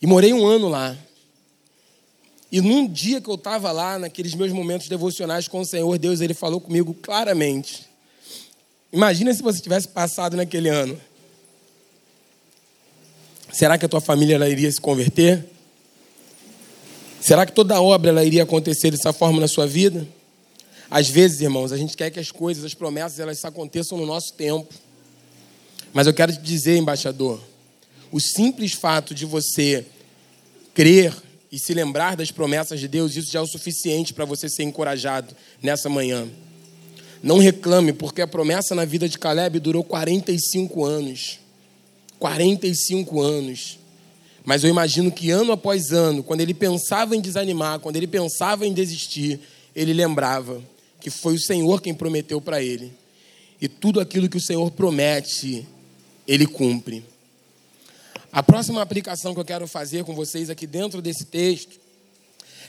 E 0.00 0.06
morei 0.06 0.32
um 0.32 0.46
ano 0.46 0.68
lá. 0.68 0.96
E 2.50 2.60
num 2.60 2.86
dia 2.86 3.20
que 3.20 3.28
eu 3.28 3.34
estava 3.34 3.70
lá, 3.72 3.98
naqueles 3.98 4.34
meus 4.34 4.52
momentos 4.52 4.88
devocionais 4.88 5.46
com 5.48 5.60
o 5.60 5.64
Senhor, 5.64 5.98
Deus 5.98 6.20
ele 6.20 6.32
falou 6.32 6.60
comigo 6.60 6.94
claramente. 6.94 7.86
Imagina 8.92 9.34
se 9.34 9.42
você 9.42 9.60
tivesse 9.60 9.88
passado 9.88 10.36
naquele 10.36 10.68
ano. 10.68 10.98
Será 13.52 13.76
que 13.76 13.84
a 13.84 13.88
tua 13.88 14.00
família 14.00 14.34
ela 14.34 14.48
iria 14.48 14.70
se 14.70 14.80
converter? 14.80 15.44
Será 17.20 17.44
que 17.44 17.52
toda 17.52 17.80
obra 17.80 18.10
ela 18.10 18.24
iria 18.24 18.44
acontecer 18.44 18.90
dessa 18.90 19.12
forma 19.12 19.40
na 19.40 19.48
sua 19.48 19.66
vida? 19.66 20.06
Às 20.90 21.08
vezes, 21.08 21.42
irmãos, 21.42 21.70
a 21.70 21.76
gente 21.76 21.96
quer 21.96 22.10
que 22.10 22.20
as 22.20 22.30
coisas, 22.30 22.64
as 22.64 22.72
promessas, 22.72 23.18
elas 23.18 23.44
aconteçam 23.44 23.98
no 23.98 24.06
nosso 24.06 24.32
tempo. 24.32 24.72
Mas 25.92 26.06
eu 26.06 26.14
quero 26.14 26.32
te 26.32 26.40
dizer, 26.40 26.78
embaixador, 26.78 27.40
o 28.10 28.20
simples 28.20 28.72
fato 28.72 29.14
de 29.14 29.24
você 29.24 29.84
crer 30.74 31.14
e 31.50 31.58
se 31.58 31.72
lembrar 31.72 32.16
das 32.16 32.30
promessas 32.30 32.78
de 32.78 32.86
Deus, 32.86 33.16
isso 33.16 33.32
já 33.32 33.38
é 33.38 33.42
o 33.42 33.46
suficiente 33.46 34.12
para 34.12 34.24
você 34.24 34.48
ser 34.48 34.64
encorajado 34.64 35.34
nessa 35.62 35.88
manhã. 35.88 36.28
Não 37.22 37.38
reclame, 37.38 37.92
porque 37.92 38.22
a 38.22 38.26
promessa 38.26 38.74
na 38.74 38.84
vida 38.84 39.08
de 39.08 39.18
Caleb 39.18 39.58
durou 39.58 39.82
45 39.82 40.84
anos. 40.84 41.38
45 42.18 43.20
anos. 43.20 43.78
Mas 44.44 44.62
eu 44.62 44.70
imagino 44.70 45.10
que 45.10 45.30
ano 45.30 45.52
após 45.52 45.90
ano, 45.90 46.22
quando 46.22 46.40
ele 46.40 46.54
pensava 46.54 47.16
em 47.16 47.20
desanimar, 47.20 47.80
quando 47.80 47.96
ele 47.96 48.06
pensava 48.06 48.66
em 48.66 48.72
desistir, 48.72 49.40
ele 49.74 49.92
lembrava 49.92 50.62
que 51.00 51.10
foi 51.10 51.34
o 51.34 51.40
Senhor 51.40 51.80
quem 51.80 51.94
prometeu 51.94 52.40
para 52.40 52.62
ele. 52.62 52.92
E 53.60 53.68
tudo 53.68 54.00
aquilo 54.00 54.28
que 54.28 54.36
o 54.36 54.40
Senhor 54.40 54.70
promete, 54.70 55.66
ele 56.26 56.46
cumpre. 56.46 57.02
A 58.30 58.42
próxima 58.42 58.82
aplicação 58.82 59.32
que 59.32 59.40
eu 59.40 59.44
quero 59.44 59.66
fazer 59.66 60.04
com 60.04 60.14
vocês 60.14 60.50
aqui 60.50 60.66
dentro 60.66 61.00
desse 61.00 61.24
texto, 61.24 61.80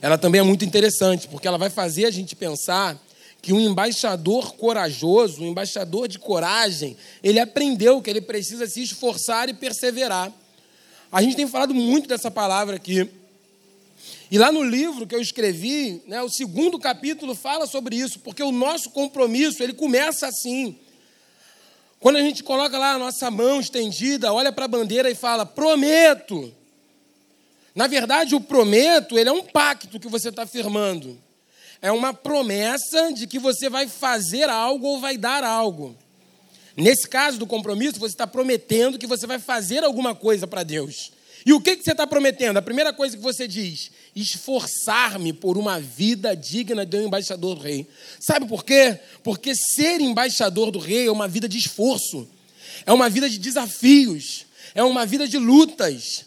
ela 0.02 0.18
também 0.18 0.40
é 0.40 0.44
muito 0.44 0.64
interessante, 0.64 1.28
porque 1.28 1.48
ela 1.48 1.58
vai 1.58 1.70
fazer 1.70 2.06
a 2.06 2.12
gente 2.12 2.34
pensar 2.34 2.98
que 3.42 3.52
um 3.52 3.60
embaixador 3.60 4.54
corajoso, 4.56 5.44
um 5.44 5.48
embaixador 5.48 6.08
de 6.08 6.18
coragem, 6.18 6.96
ele 7.22 7.40
aprendeu 7.40 8.02
que 8.02 8.10
ele 8.10 8.22
precisa 8.22 8.68
se 8.68 8.82
esforçar 8.82 9.50
e 9.50 9.54
perseverar. 9.54 10.32
A 11.12 11.22
gente 11.22 11.36
tem 11.36 11.48
falado 11.48 11.74
muito 11.74 12.08
dessa 12.08 12.32
palavra 12.32 12.78
aqui. 12.78 13.10
E 14.32 14.38
lá 14.38 14.52
no 14.52 14.64
livro 14.64 15.06
que 15.06 15.16
eu 15.16 15.22
escrevi, 15.22 16.02
né, 16.08 16.22
o 16.22 16.30
segundo 16.30 16.80
capítulo 16.80 17.36
fala 17.36 17.68
sobre 17.68 17.98
isso, 17.98 18.20
porque 18.20 18.44
o 18.44 18.52
nosso 18.52 18.92
compromisso, 18.92 19.62
ele 19.62 19.74
começa 19.74 20.28
assim. 20.28 20.78
Quando 22.00 22.16
a 22.16 22.22
gente 22.22 22.44
coloca 22.44 22.78
lá 22.78 22.94
a 22.94 22.98
nossa 22.98 23.30
mão 23.30 23.60
estendida, 23.60 24.32
olha 24.32 24.52
para 24.52 24.66
a 24.66 24.70
bandeira 24.70 25.10
e 25.10 25.16
fala, 25.16 25.46
prometo. 25.46 26.54
Na 27.76 27.88
verdade, 27.88 28.36
o 28.36 28.42
prometo, 28.42 29.18
ele 29.18 29.30
é 29.30 29.32
um 29.32 29.44
pacto 29.44 30.00
que 30.00 30.08
você 30.08 30.30
está 30.30 30.46
firmando. 30.46 31.18
É 31.82 31.92
uma 31.92 32.14
promessa 32.14 33.12
de 33.12 33.28
que 33.28 33.40
você 33.40 33.70
vai 33.70 33.88
fazer 33.88 34.50
algo 34.50 34.88
ou 34.88 35.00
vai 35.00 35.18
dar 35.18 35.44
algo. 35.44 35.96
Nesse 36.76 37.08
caso 37.08 37.38
do 37.38 37.46
compromisso, 37.46 38.00
você 38.00 38.14
está 38.14 38.26
prometendo 38.28 38.98
que 38.98 39.08
você 39.08 39.28
vai 39.28 39.40
fazer 39.40 39.84
alguma 39.84 40.16
coisa 40.16 40.48
para 40.48 40.64
Deus. 40.64 41.12
E 41.46 41.52
o 41.52 41.60
que, 41.60 41.76
que 41.76 41.84
você 41.84 41.92
está 41.92 42.08
prometendo? 42.08 42.58
A 42.58 42.62
primeira 42.62 42.94
coisa 42.94 43.18
que 43.18 43.24
você 43.24 43.48
diz: 43.48 43.92
esforçar-me 44.16 45.34
por 45.34 45.58
uma 45.58 45.80
vida 45.80 46.36
digna 46.36 46.86
de 46.86 46.98
um 46.98 47.08
embaixador 47.08 47.56
do 47.56 47.62
rei. 47.62 47.88
Sabe 48.20 48.48
por 48.48 48.64
quê? 48.64 49.00
Porque 49.24 49.54
ser 49.56 50.02
embaixador 50.02 50.72
do 50.72 50.80
rei 50.80 51.08
é 51.08 51.12
uma 51.12 51.28
vida 51.28 51.48
de 51.48 51.58
esforço, 51.58 52.28
é 52.86 52.94
uma 52.94 53.10
vida 53.10 53.30
de 53.30 53.38
desafios, 53.38 54.46
é 54.74 54.84
uma 54.84 55.06
vida 55.06 55.28
de 55.28 55.38
lutas. 55.38 56.26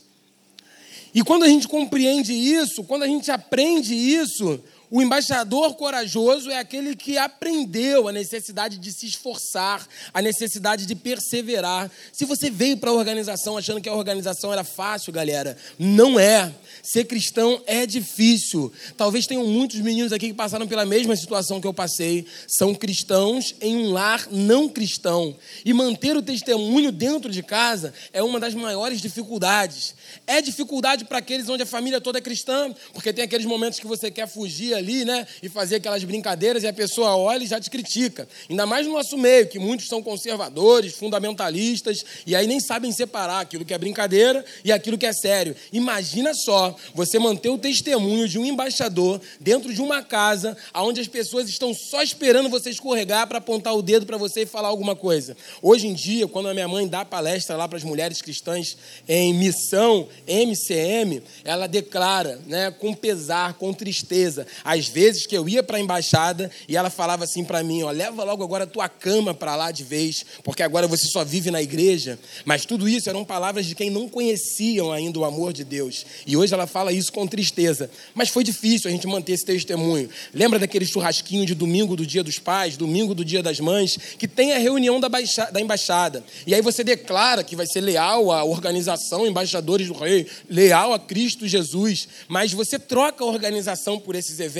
E 1.14 1.22
quando 1.22 1.43
a 1.45 1.49
gente 1.49 1.68
compreende 1.68 2.33
isso, 2.33 2.85
quando 2.85 3.03
a 3.03 3.07
gente 3.07 3.30
aprende 3.30 3.95
isso, 3.95 4.61
O 4.95 5.01
embaixador 5.01 5.74
corajoso 5.74 6.51
é 6.51 6.59
aquele 6.59 6.95
que 6.95 7.16
aprendeu 7.16 8.09
a 8.09 8.12
necessidade 8.12 8.76
de 8.76 8.93
se 8.93 9.07
esforçar, 9.07 9.88
a 10.12 10.20
necessidade 10.20 10.84
de 10.84 10.95
perseverar. 10.95 11.90
Se 12.12 12.26
você 12.26 12.51
veio 12.51 12.76
para 12.76 12.90
a 12.90 12.93
organização 12.93 13.57
achando 13.57 13.80
que 13.80 13.88
a 13.88 13.95
organização 13.95 14.53
era 14.53 14.62
fácil, 14.62 15.11
galera, 15.11 15.57
não 15.78 16.20
é. 16.20 16.53
Ser 16.82 17.07
cristão 17.07 17.62
é 17.66 17.86
difícil. 17.86 18.70
Talvez 18.95 19.26
tenham 19.26 19.47
muitos 19.47 19.80
meninos 19.80 20.12
aqui 20.12 20.28
que 20.28 20.34
passaram 20.34 20.68
pela 20.68 20.84
mesma 20.84 21.16
situação 21.16 21.59
que 21.59 21.66
eu 21.66 21.72
passei. 21.72 22.26
São 22.47 22.74
cristãos 22.74 23.55
em 23.62 23.74
um 23.78 23.93
lar 23.93 24.28
não 24.30 24.68
cristão. 24.68 25.34
E 25.64 25.72
manter 25.72 26.18
o 26.18 26.22
testemunho 26.22 26.93
dentro 26.93 27.32
de 27.32 27.43
casa 27.43 27.95
é 28.12 28.22
uma 28.22 28.38
das 28.38 28.53
maiores 28.53 29.01
dificuldades. 29.01 29.95
É 30.26 30.43
dificuldade 30.43 31.07
para 31.07 31.16
aqueles 31.16 31.49
onde 31.49 31.62
a 31.62 31.66
família 31.66 31.99
toda 31.99 32.18
é 32.18 32.20
cristã, 32.20 32.74
porque 32.93 33.11
tem 33.11 33.24
aqueles 33.24 33.47
momentos 33.47 33.78
que 33.78 33.86
você 33.86 34.11
quer 34.11 34.28
fugir 34.28 34.82
ali, 34.83 35.05
né? 35.05 35.26
E 35.43 35.49
fazer 35.49 35.76
aquelas 35.76 36.05
brincadeiras 36.05 36.62
e 36.62 36.66
a 36.66 36.72
pessoa 36.72 37.16
olha 37.16 37.45
e 37.45 37.47
já 37.47 37.61
te 37.61 37.70
critica. 37.70 38.28
Ainda 38.51 38.66
mais 38.66 38.87
no 38.87 38.93
nosso 38.93 39.16
meio, 39.16 39.49
que 39.49 39.59
muitos 39.59 39.89
são 39.89 40.03
conservadores, 40.03 40.95
fundamentalistas, 40.95 42.05
e 42.26 42.35
aí 42.35 42.47
nem 42.47 42.61
sabem 42.61 42.93
separar 42.93 43.41
aquilo 43.41 43.64
que 43.64 43.72
é 43.72 43.78
brincadeira 43.78 44.45
e 44.64 44.72
aquilo 44.72 44.99
que 44.99 45.07
é 45.07 45.12
sério. 45.12 45.55
Imagina 45.72 46.35
só 46.35 46.74
você 46.95 47.18
manter 47.18 47.49
o 47.49 47.59
testemunho 47.59 48.28
de 48.28 48.39
um 48.39 48.45
embaixador 48.45 49.20
dentro 49.41 49.72
de 49.72 49.80
uma 49.80 50.03
casa 50.03 50.57
onde 50.74 51.01
as 51.01 51.09
pessoas 51.09 51.49
estão 51.49 51.72
só 51.72 52.03
esperando 52.03 52.49
você 52.49 52.70
escorregar 52.70 53.26
para 53.26 53.39
apontar 53.39 53.74
o 53.74 53.83
dedo 53.83 54.05
para 54.05 54.16
você 54.16 54.43
e 54.43 54.47
falar 54.47 54.68
alguma 54.68 54.97
coisa. 54.97 55.37
Hoje 55.61 55.87
em 55.87 55.95
dia, 55.95 56.26
quando 56.26 56.49
a 56.49 56.55
minha 56.55 56.68
mãe 56.68 56.87
dá 56.87 57.05
palestra 57.05 57.57
lá 57.57 57.68
para 57.68 57.78
as 57.78 57.85
mulheres 57.85 58.20
cristãs 58.20 58.76
em 59.09 59.33
missão, 59.35 60.09
MCM, 60.26 61.22
ela 61.45 61.66
declara, 61.66 62.41
né, 62.47 62.70
com 62.70 62.93
pesar, 62.95 63.55
com 63.55 63.72
tristeza, 63.72 64.47
às 64.73 64.89
vezes 64.89 65.27
que 65.27 65.37
eu 65.37 65.49
ia 65.49 65.62
para 65.62 65.77
a 65.77 65.81
embaixada 65.81 66.51
e 66.66 66.77
ela 66.77 66.91
falava 66.91 67.25
assim 67.25 67.45
para 67.45 67.62
mim, 67.62 67.83
ó, 67.83 67.91
leva 67.91 68.25
logo 68.25 68.43
agora 68.43 68.64
a 68.64 68.66
tua 68.66 68.89
cama 68.89 69.35
para 69.35 69.55
lá 69.55 69.70
de 69.70 69.85
vez, 69.85 70.25
porque 70.43 70.62
agora 70.62 70.89
você 70.89 71.07
só 71.07 71.25
vive 71.25 71.51
na 71.51 71.61
igreja. 71.61 72.18
Mas 72.45 72.64
tudo 72.64 72.89
isso 72.89 73.09
eram 73.09 73.25
palavras 73.25 73.66
de 73.66 73.75
quem 73.75 73.91
não 73.91 74.09
conheciam 74.09 74.91
ainda 74.91 75.18
o 75.18 75.25
amor 75.25 75.53
de 75.53 75.64
Deus. 75.64 76.07
E 76.27 76.37
hoje 76.37 76.55
ela 76.55 76.66
fala 76.66 76.93
isso 76.93 77.12
com 77.12 77.27
tristeza. 77.27 77.91
Mas 78.14 78.29
foi 78.29 78.43
difícil 78.43 78.89
a 78.89 78.93
gente 78.93 79.07
manter 79.07 79.33
esse 79.33 79.45
testemunho. 79.45 80.09
Lembra 80.33 80.59
daquele 80.59 80.87
churrasquinho 80.87 81.45
de 81.45 81.55
domingo 81.55 81.95
do 81.97 82.07
dia 82.07 82.23
dos 82.23 82.39
pais, 82.39 82.77
domingo 82.77 83.14
do 83.14 83.25
dia 83.25 83.43
das 83.43 83.61
mães, 83.61 83.99
que 84.18 84.27
tem 84.27 84.53
a 84.53 84.59
reunião 84.59 84.99
da, 84.99 85.09
baixa, 85.09 85.51
da 85.51 85.61
embaixada. 85.61 86.25
E 86.47 86.55
aí 86.55 86.62
você 86.62 86.83
declara 86.83 87.45
que 87.45 87.57
vai 87.57 87.66
ser 87.66 87.81
leal 87.81 88.31
à 88.31 88.45
organização 88.45 89.27
Embaixadores 89.27 89.89
do 89.89 89.95
Rei, 89.95 90.27
leal 90.49 90.93
a 90.93 90.99
Cristo 90.99 91.47
Jesus, 91.47 92.09
mas 92.29 92.53
você 92.53 92.79
troca 92.79 93.25
a 93.25 93.27
organização 93.27 93.99
por 93.99 94.14
esses 94.14 94.41
eventos, 94.41 94.52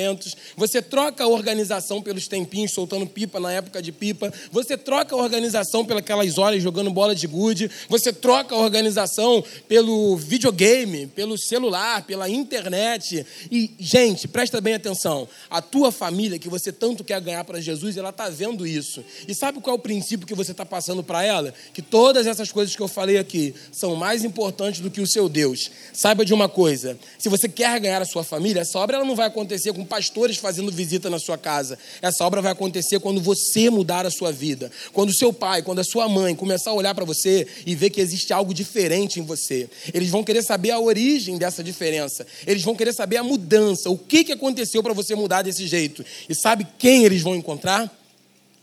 você 0.57 0.81
troca 0.81 1.25
a 1.25 1.29
organização 1.29 2.03
pelos 2.03 2.29
tempinhos 2.29 2.73
soltando 2.73 3.07
pipa 3.07 3.39
na 3.39 3.53
época 3.53 3.83
de 3.83 3.93
pipa, 3.93 4.33
você 4.51 4.77
troca 4.77 5.15
a 5.15 5.19
organização 5.19 5.85
pelas 5.85 6.39
horas 6.39 6.63
jogando 6.63 6.91
bola 6.91 7.15
de 7.15 7.27
gude, 7.27 7.71
você 7.89 8.13
troca 8.13 8.55
a 8.55 8.59
organização 8.59 9.43
pelo 9.69 10.17
videogame, 10.17 11.07
pelo 11.07 11.37
celular, 11.39 12.05
pela 12.05 12.29
internet. 12.29 13.25
E, 13.51 13.71
gente, 13.79 14.29
presta 14.29 14.61
bem 14.61 14.75
atenção, 14.75 15.29
a 15.51 15.61
tua 15.61 15.93
família 15.93 16.39
que 16.39 16.49
você 16.49 16.73
tanto 16.73 17.05
quer 17.05 17.21
ganhar 17.21 17.45
para 17.45 17.61
Jesus, 17.61 17.97
ela 17.97 18.11
está 18.11 18.29
vendo 18.29 18.67
isso. 18.67 19.05
E 19.27 19.35
sabe 19.35 19.61
qual 19.61 19.77
é 19.77 19.79
o 19.79 19.83
princípio 19.83 20.27
que 20.27 20.35
você 20.35 20.53
está 20.53 20.65
passando 20.65 21.03
para 21.03 21.25
ela? 21.25 21.53
Que 21.73 21.83
todas 21.83 22.27
essas 22.27 22.51
coisas 22.51 22.75
que 22.75 22.83
eu 22.83 22.89
falei 22.89 23.19
aqui 23.19 23.55
são 23.71 23.95
mais 23.97 24.25
importantes 24.25 24.81
do 24.81 24.91
que 24.91 25.01
o 25.01 25.07
seu 25.07 25.29
Deus. 25.29 25.71
Saiba 25.93 26.25
de 26.25 26.35
uma 26.35 26.49
coisa: 26.49 26.99
se 27.19 27.29
você 27.29 27.49
quer 27.49 27.79
ganhar 27.81 28.03
a 28.03 28.07
sua 28.07 28.25
família, 28.25 28.63
essa 28.63 28.79
obra 28.79 28.97
ela 28.97 29.05
não 29.05 29.17
vai 29.17 29.27
acontecer 29.27 29.73
com 29.73 29.82
pastores 29.85 30.37
fazendo 30.37 30.71
visita 30.71 31.09
na 31.11 31.19
sua 31.19 31.39
casa. 31.39 31.79
Essa 32.01 32.25
obra 32.25 32.41
vai 32.41 32.53
acontecer 32.53 33.01
quando 33.01 33.21
você 33.21 33.71
mudar 33.71 34.07
a 34.07 34.11
sua 34.11 34.33
vida. 34.33 34.71
Quando 34.93 35.17
seu 35.17 35.33
pai, 35.33 35.63
quando 35.63 35.81
a 35.81 35.85
sua 35.85 36.09
mãe 36.09 36.35
começar 36.35 36.71
a 36.71 36.75
olhar 36.75 36.95
para 36.95 37.05
você 37.05 37.47
e 37.67 37.75
ver 37.75 37.91
que 37.91 38.01
existe 38.01 38.33
algo 38.33 38.53
diferente 38.53 39.21
em 39.21 39.23
você. 39.23 39.69
Eles 39.93 40.11
vão 40.11 40.25
querer 40.25 40.43
saber 40.43 40.71
a 40.71 40.79
origem 40.79 41.39
dessa 41.39 41.63
diferença. 41.63 42.27
Eles 42.47 42.63
vão 42.63 42.75
querer 42.75 42.93
saber 42.93 43.17
a 43.17 43.25
mudança. 43.25 43.91
O 43.91 43.99
que, 43.99 44.25
que 44.25 44.33
aconteceu 44.33 44.83
para 44.83 44.93
você 44.93 45.15
mudar 45.15 45.43
desse 45.43 45.67
jeito? 45.67 46.05
E 46.29 46.35
sabe 46.35 46.67
quem 46.79 47.05
eles 47.05 47.23
vão 47.23 47.35
encontrar? 47.35 47.91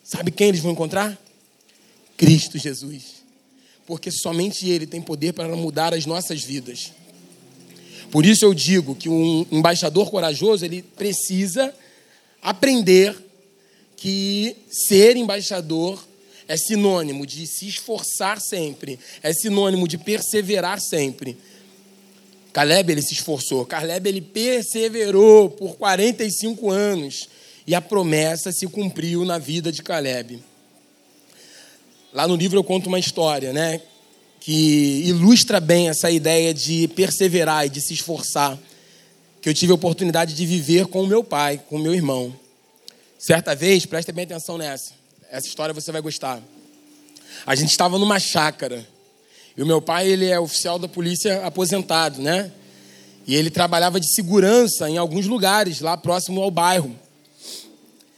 Sabe 0.04 0.32
quem 0.32 0.50
eles 0.50 0.62
vão 0.62 0.72
encontrar? 0.72 1.18
Cristo 2.18 2.58
Jesus. 2.58 3.20
Porque 3.86 4.12
somente 4.12 4.68
Ele 4.68 4.86
tem 4.86 5.02
poder 5.02 5.34
para 5.34 5.48
mudar 5.56 5.94
as 5.94 6.06
nossas 6.06 6.44
vidas. 6.44 6.92
Por 8.12 8.26
isso 8.26 8.46
eu 8.46 8.54
digo 8.54 8.96
que 8.96 9.08
um 9.08 9.46
embaixador 9.52 10.10
corajoso, 10.10 10.66
ele 10.66 10.82
precisa 10.82 11.74
aprender 12.42 13.16
que 13.96 14.56
ser 14.70 15.16
embaixador 15.16 16.04
é 16.48 16.58
sinônimo 16.58 17.28
de 17.28 17.46
se 17.46 17.68
esforçar 17.68 18.42
sempre, 18.42 18.98
é 19.22 19.32
sinônimo 19.32 19.88
de 19.88 19.98
perseverar 19.98 20.80
sempre. 20.82 21.38
Caleb 22.52 22.92
ele 22.92 23.02
se 23.04 23.14
esforçou, 23.14 23.66
Caleb 23.66 24.10
ele 24.10 24.22
perseverou 24.22 25.50
por 25.52 25.76
45 25.76 26.72
anos 26.72 27.30
e 27.68 27.76
a 27.76 27.82
promessa 27.82 28.52
se 28.52 28.66
cumpriu 28.66 29.24
na 29.24 29.38
vida 29.38 29.72
de 29.72 29.84
Caleb. 29.84 30.42
Lá 32.12 32.28
no 32.28 32.36
livro 32.36 32.58
eu 32.58 32.64
conto 32.64 32.88
uma 32.88 32.98
história, 32.98 33.54
né, 33.54 33.80
que 34.50 35.04
ilustra 35.06 35.60
bem 35.60 35.90
essa 35.90 36.10
ideia 36.10 36.52
de 36.56 36.88
perseverar 36.88 37.68
e 37.68 37.70
de 37.70 37.80
se 37.80 37.94
esforçar, 37.94 38.58
que 39.40 39.48
eu 39.48 39.54
tive 39.54 39.72
a 39.72 39.76
oportunidade 39.76 40.34
de 40.34 40.44
viver 40.44 40.88
com 40.88 41.04
o 41.04 41.08
meu 41.08 41.24
pai, 41.24 41.62
com 41.70 41.76
o 41.76 41.80
meu 41.80 41.94
irmão. 41.94 42.34
Certa 43.20 43.54
vez, 43.54 43.86
presta 43.86 44.12
bem 44.12 44.26
atenção 44.26 44.58
nessa. 44.58 44.92
Essa 45.30 45.46
história 45.46 45.72
você 45.72 45.92
vai 45.92 46.02
gostar. 46.02 46.42
A 47.46 47.54
gente 47.54 47.70
estava 47.70 48.00
numa 48.00 48.20
chácara. 48.20 48.84
E 49.56 49.62
o 49.62 49.68
meu 49.68 49.80
pai, 49.80 50.08
ele 50.08 50.26
é 50.26 50.40
oficial 50.40 50.80
da 50.80 50.88
polícia 50.88 51.46
aposentado, 51.46 52.20
né? 52.20 52.52
E 53.28 53.36
ele 53.36 53.52
trabalhava 53.52 54.00
de 54.00 54.12
segurança 54.12 54.90
em 54.90 54.98
alguns 54.98 55.28
lugares, 55.28 55.80
lá 55.80 55.96
próximo 55.96 56.42
ao 56.42 56.50
bairro. 56.50 56.96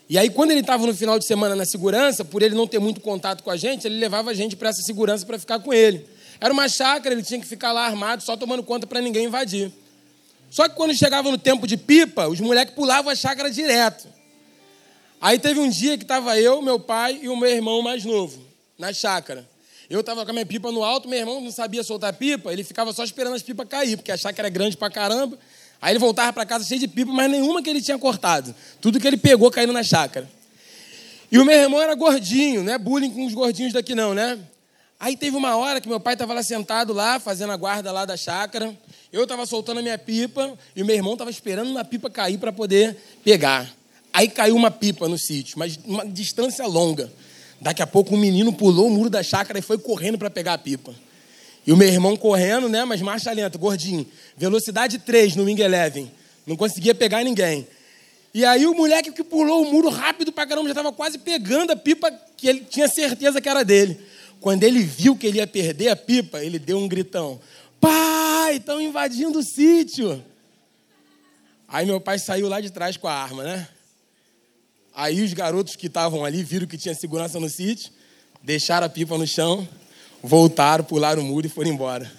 E 0.09 0.17
aí, 0.17 0.29
quando 0.29 0.51
ele 0.51 0.61
estava 0.61 0.87
no 0.87 0.95
final 0.95 1.19
de 1.19 1.27
semana 1.27 1.57
na 1.57 1.65
segurança, 1.65 2.23
por 2.23 2.41
ele 2.41 2.55
não 2.55 2.67
ter 2.67 2.79
muito 2.79 3.01
contato 3.01 3.43
com 3.43 3.51
a 3.51 3.57
gente, 3.57 3.85
ele 3.85 3.99
levava 3.99 4.31
a 4.31 4.33
gente 4.33 4.55
para 4.55 4.69
essa 4.69 4.81
segurança 4.81 5.25
para 5.25 5.37
ficar 5.37 5.59
com 5.59 5.73
ele. 5.73 6.07
Era 6.41 6.51
uma 6.51 6.67
chácara, 6.67 7.13
ele 7.13 7.21
tinha 7.21 7.39
que 7.39 7.45
ficar 7.45 7.71
lá 7.71 7.85
armado, 7.85 8.23
só 8.23 8.35
tomando 8.35 8.63
conta 8.63 8.87
para 8.87 8.99
ninguém 8.99 9.25
invadir. 9.25 9.71
Só 10.49 10.67
que 10.67 10.75
quando 10.75 10.91
chegava 10.95 11.29
no 11.29 11.37
tempo 11.37 11.67
de 11.67 11.77
pipa, 11.77 12.27
os 12.27 12.39
moleques 12.39 12.73
pulavam 12.73 13.11
a 13.11 13.15
chácara 13.15 13.51
direto. 13.51 14.07
Aí 15.21 15.37
teve 15.37 15.59
um 15.59 15.69
dia 15.69 15.99
que 15.99 16.03
estava 16.03 16.39
eu, 16.39 16.59
meu 16.63 16.79
pai 16.79 17.19
e 17.21 17.29
o 17.29 17.37
meu 17.37 17.47
irmão 17.47 17.83
mais 17.83 18.03
novo, 18.03 18.43
na 18.75 18.91
chácara. 18.91 19.47
Eu 19.87 19.99
estava 19.99 20.25
com 20.25 20.31
a 20.31 20.33
minha 20.33 20.45
pipa 20.45 20.71
no 20.71 20.83
alto, 20.83 21.07
meu 21.07 21.19
irmão 21.19 21.39
não 21.39 21.51
sabia 21.51 21.83
soltar 21.83 22.11
pipa, 22.13 22.51
ele 22.51 22.63
ficava 22.63 22.91
só 22.91 23.03
esperando 23.03 23.35
as 23.35 23.43
pipas 23.43 23.67
cair, 23.67 23.95
porque 23.95 24.11
a 24.11 24.17
chácara 24.17 24.47
é 24.47 24.51
grande 24.51 24.75
pra 24.75 24.89
caramba. 24.89 25.37
Aí 25.79 25.91
ele 25.91 25.99
voltava 25.99 26.33
para 26.33 26.45
casa 26.45 26.65
cheio 26.65 26.79
de 26.79 26.87
pipa, 26.87 27.11
mas 27.11 27.29
nenhuma 27.29 27.61
que 27.61 27.69
ele 27.69 27.81
tinha 27.81 27.99
cortado. 27.99 28.55
Tudo 28.81 28.99
que 28.99 29.07
ele 29.07 29.17
pegou 29.17 29.51
caindo 29.51 29.73
na 29.73 29.83
chácara. 29.83 30.27
E 31.31 31.37
o 31.37 31.45
meu 31.45 31.55
irmão 31.55 31.79
era 31.79 31.93
gordinho, 31.93 32.63
não 32.63 32.73
é 32.73 32.79
bullying 32.79 33.11
com 33.11 33.25
os 33.27 33.33
gordinhos 33.33 33.73
daqui 33.73 33.93
não, 33.93 34.15
né? 34.15 34.39
Aí 35.01 35.17
teve 35.17 35.35
uma 35.35 35.57
hora 35.57 35.81
que 35.81 35.89
meu 35.89 35.99
pai 35.99 36.13
estava 36.13 36.31
lá 36.31 36.43
sentado 36.43 36.93
lá, 36.93 37.19
fazendo 37.19 37.51
a 37.51 37.57
guarda 37.57 37.91
lá 37.91 38.05
da 38.05 38.15
chácara. 38.15 38.77
Eu 39.11 39.23
estava 39.23 39.47
soltando 39.47 39.79
a 39.79 39.81
minha 39.81 39.97
pipa 39.97 40.55
e 40.75 40.83
o 40.83 40.85
meu 40.85 40.95
irmão 40.95 41.13
estava 41.13 41.31
esperando 41.31 41.71
uma 41.71 41.83
pipa 41.83 42.07
cair 42.07 42.37
para 42.37 42.53
poder 42.53 42.95
pegar. 43.23 43.67
Aí 44.13 44.29
caiu 44.29 44.55
uma 44.55 44.69
pipa 44.69 45.09
no 45.09 45.17
sítio, 45.17 45.57
mas 45.57 45.79
uma 45.85 46.05
distância 46.05 46.67
longa. 46.67 47.11
Daqui 47.59 47.81
a 47.81 47.87
pouco 47.87 48.13
um 48.13 48.17
menino 48.17 48.53
pulou 48.53 48.85
o 48.85 48.91
muro 48.91 49.09
da 49.09 49.23
chácara 49.23 49.57
e 49.57 49.61
foi 49.63 49.79
correndo 49.79 50.19
para 50.19 50.29
pegar 50.29 50.53
a 50.53 50.57
pipa. 50.59 50.93
E 51.65 51.73
o 51.73 51.77
meu 51.77 51.87
irmão 51.87 52.15
correndo, 52.15 52.69
né? 52.69 52.85
Mas 52.85 53.01
marcha 53.01 53.31
lenta, 53.31 53.57
gordinho. 53.57 54.05
Velocidade 54.37 54.99
3 54.99 55.35
no 55.35 55.45
Wing 55.45 55.63
Eleven. 55.63 56.11
Não 56.45 56.55
conseguia 56.55 56.93
pegar 56.93 57.23
ninguém. 57.23 57.67
E 58.35 58.45
aí 58.45 58.67
o 58.67 58.75
moleque 58.75 59.11
que 59.11 59.23
pulou 59.23 59.63
o 59.63 59.71
muro 59.71 59.89
rápido 59.89 60.31
pra 60.31 60.45
caramba 60.45 60.67
já 60.67 60.73
estava 60.73 60.91
quase 60.91 61.17
pegando 61.17 61.71
a 61.71 61.75
pipa 61.75 62.13
que 62.37 62.47
ele 62.47 62.59
tinha 62.69 62.87
certeza 62.87 63.41
que 63.41 63.49
era 63.49 63.65
dele. 63.65 64.10
Quando 64.41 64.63
ele 64.63 64.83
viu 64.83 65.15
que 65.15 65.25
ele 65.25 65.37
ia 65.37 65.47
perder 65.47 65.87
a 65.87 65.95
pipa, 65.95 66.43
ele 66.43 66.59
deu 66.59 66.77
um 66.77 66.87
gritão: 66.87 67.39
Pai, 67.79 68.57
estão 68.57 68.81
invadindo 68.81 69.39
o 69.39 69.43
sítio. 69.43 70.21
Aí 71.69 71.85
meu 71.85 72.01
pai 72.01 72.19
saiu 72.19 72.49
lá 72.49 72.59
de 72.59 72.69
trás 72.69 72.97
com 72.97 73.07
a 73.07 73.13
arma, 73.13 73.43
né? 73.43 73.69
Aí 74.93 75.21
os 75.21 75.31
garotos 75.31 75.77
que 75.77 75.87
estavam 75.87 76.25
ali 76.25 76.43
viram 76.43 76.67
que 76.67 76.77
tinha 76.77 76.93
segurança 76.93 77.39
no 77.39 77.47
sítio, 77.47 77.93
deixaram 78.43 78.85
a 78.85 78.89
pipa 78.89 79.17
no 79.17 79.25
chão 79.25 79.65
voltaram, 80.23 80.83
pularam 80.83 81.21
o 81.21 81.25
muro 81.25 81.47
e 81.47 81.49
foram 81.49 81.69
embora. 81.69 82.11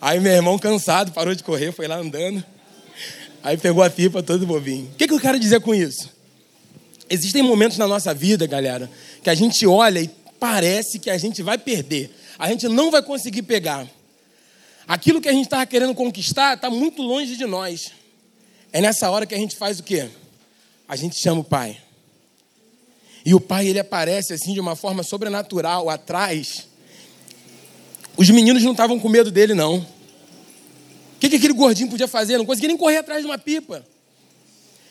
Aí 0.00 0.20
meu 0.20 0.32
irmão, 0.32 0.58
cansado, 0.58 1.12
parou 1.12 1.34
de 1.34 1.42
correr, 1.42 1.72
foi 1.72 1.88
lá 1.88 1.96
andando. 1.96 2.44
Aí 3.42 3.56
pegou 3.56 3.82
a 3.82 3.90
pipa 3.90 4.22
todo 4.22 4.46
bobinho. 4.46 4.86
O 4.86 4.96
que, 4.96 5.06
que 5.06 5.14
eu 5.14 5.20
quero 5.20 5.38
dizer 5.38 5.60
com 5.60 5.74
isso? 5.74 6.10
Existem 7.08 7.42
momentos 7.42 7.78
na 7.78 7.86
nossa 7.86 8.12
vida, 8.12 8.46
galera, 8.46 8.90
que 9.22 9.30
a 9.30 9.34
gente 9.34 9.66
olha 9.66 10.00
e 10.00 10.10
parece 10.46 10.98
que 10.98 11.10
a 11.10 11.18
gente 11.18 11.42
vai 11.42 11.58
perder. 11.58 12.10
A 12.38 12.48
gente 12.48 12.68
não 12.68 12.90
vai 12.90 13.02
conseguir 13.02 13.42
pegar. 13.42 13.86
Aquilo 14.86 15.20
que 15.20 15.28
a 15.28 15.32
gente 15.32 15.46
estava 15.46 15.66
querendo 15.66 15.94
conquistar 15.94 16.54
está 16.54 16.70
muito 16.70 17.02
longe 17.02 17.36
de 17.36 17.46
nós. 17.46 17.90
É 18.72 18.80
nessa 18.80 19.10
hora 19.10 19.26
que 19.26 19.34
a 19.34 19.38
gente 19.38 19.56
faz 19.56 19.80
o 19.80 19.82
quê? 19.82 20.08
a 20.88 20.94
gente 20.94 21.16
chama 21.16 21.40
o 21.40 21.44
pai. 21.44 21.78
E 23.24 23.34
o 23.34 23.40
pai, 23.40 23.66
ele 23.66 23.80
aparece 23.80 24.32
assim 24.32 24.54
de 24.54 24.60
uma 24.60 24.76
forma 24.76 25.02
sobrenatural 25.02 25.90
atrás. 25.90 26.68
Os 28.16 28.30
meninos 28.30 28.62
não 28.62 28.70
estavam 28.70 29.00
com 29.00 29.08
medo 29.08 29.30
dele, 29.30 29.52
não. 29.52 29.78
O 29.78 31.18
que, 31.18 31.28
que 31.28 31.36
aquele 31.36 31.54
gordinho 31.54 31.90
podia 31.90 32.06
fazer? 32.06 32.38
Não 32.38 32.46
conseguia 32.46 32.68
nem 32.68 32.76
correr 32.76 32.98
atrás 32.98 33.20
de 33.20 33.26
uma 33.26 33.38
pipa. 33.38 33.84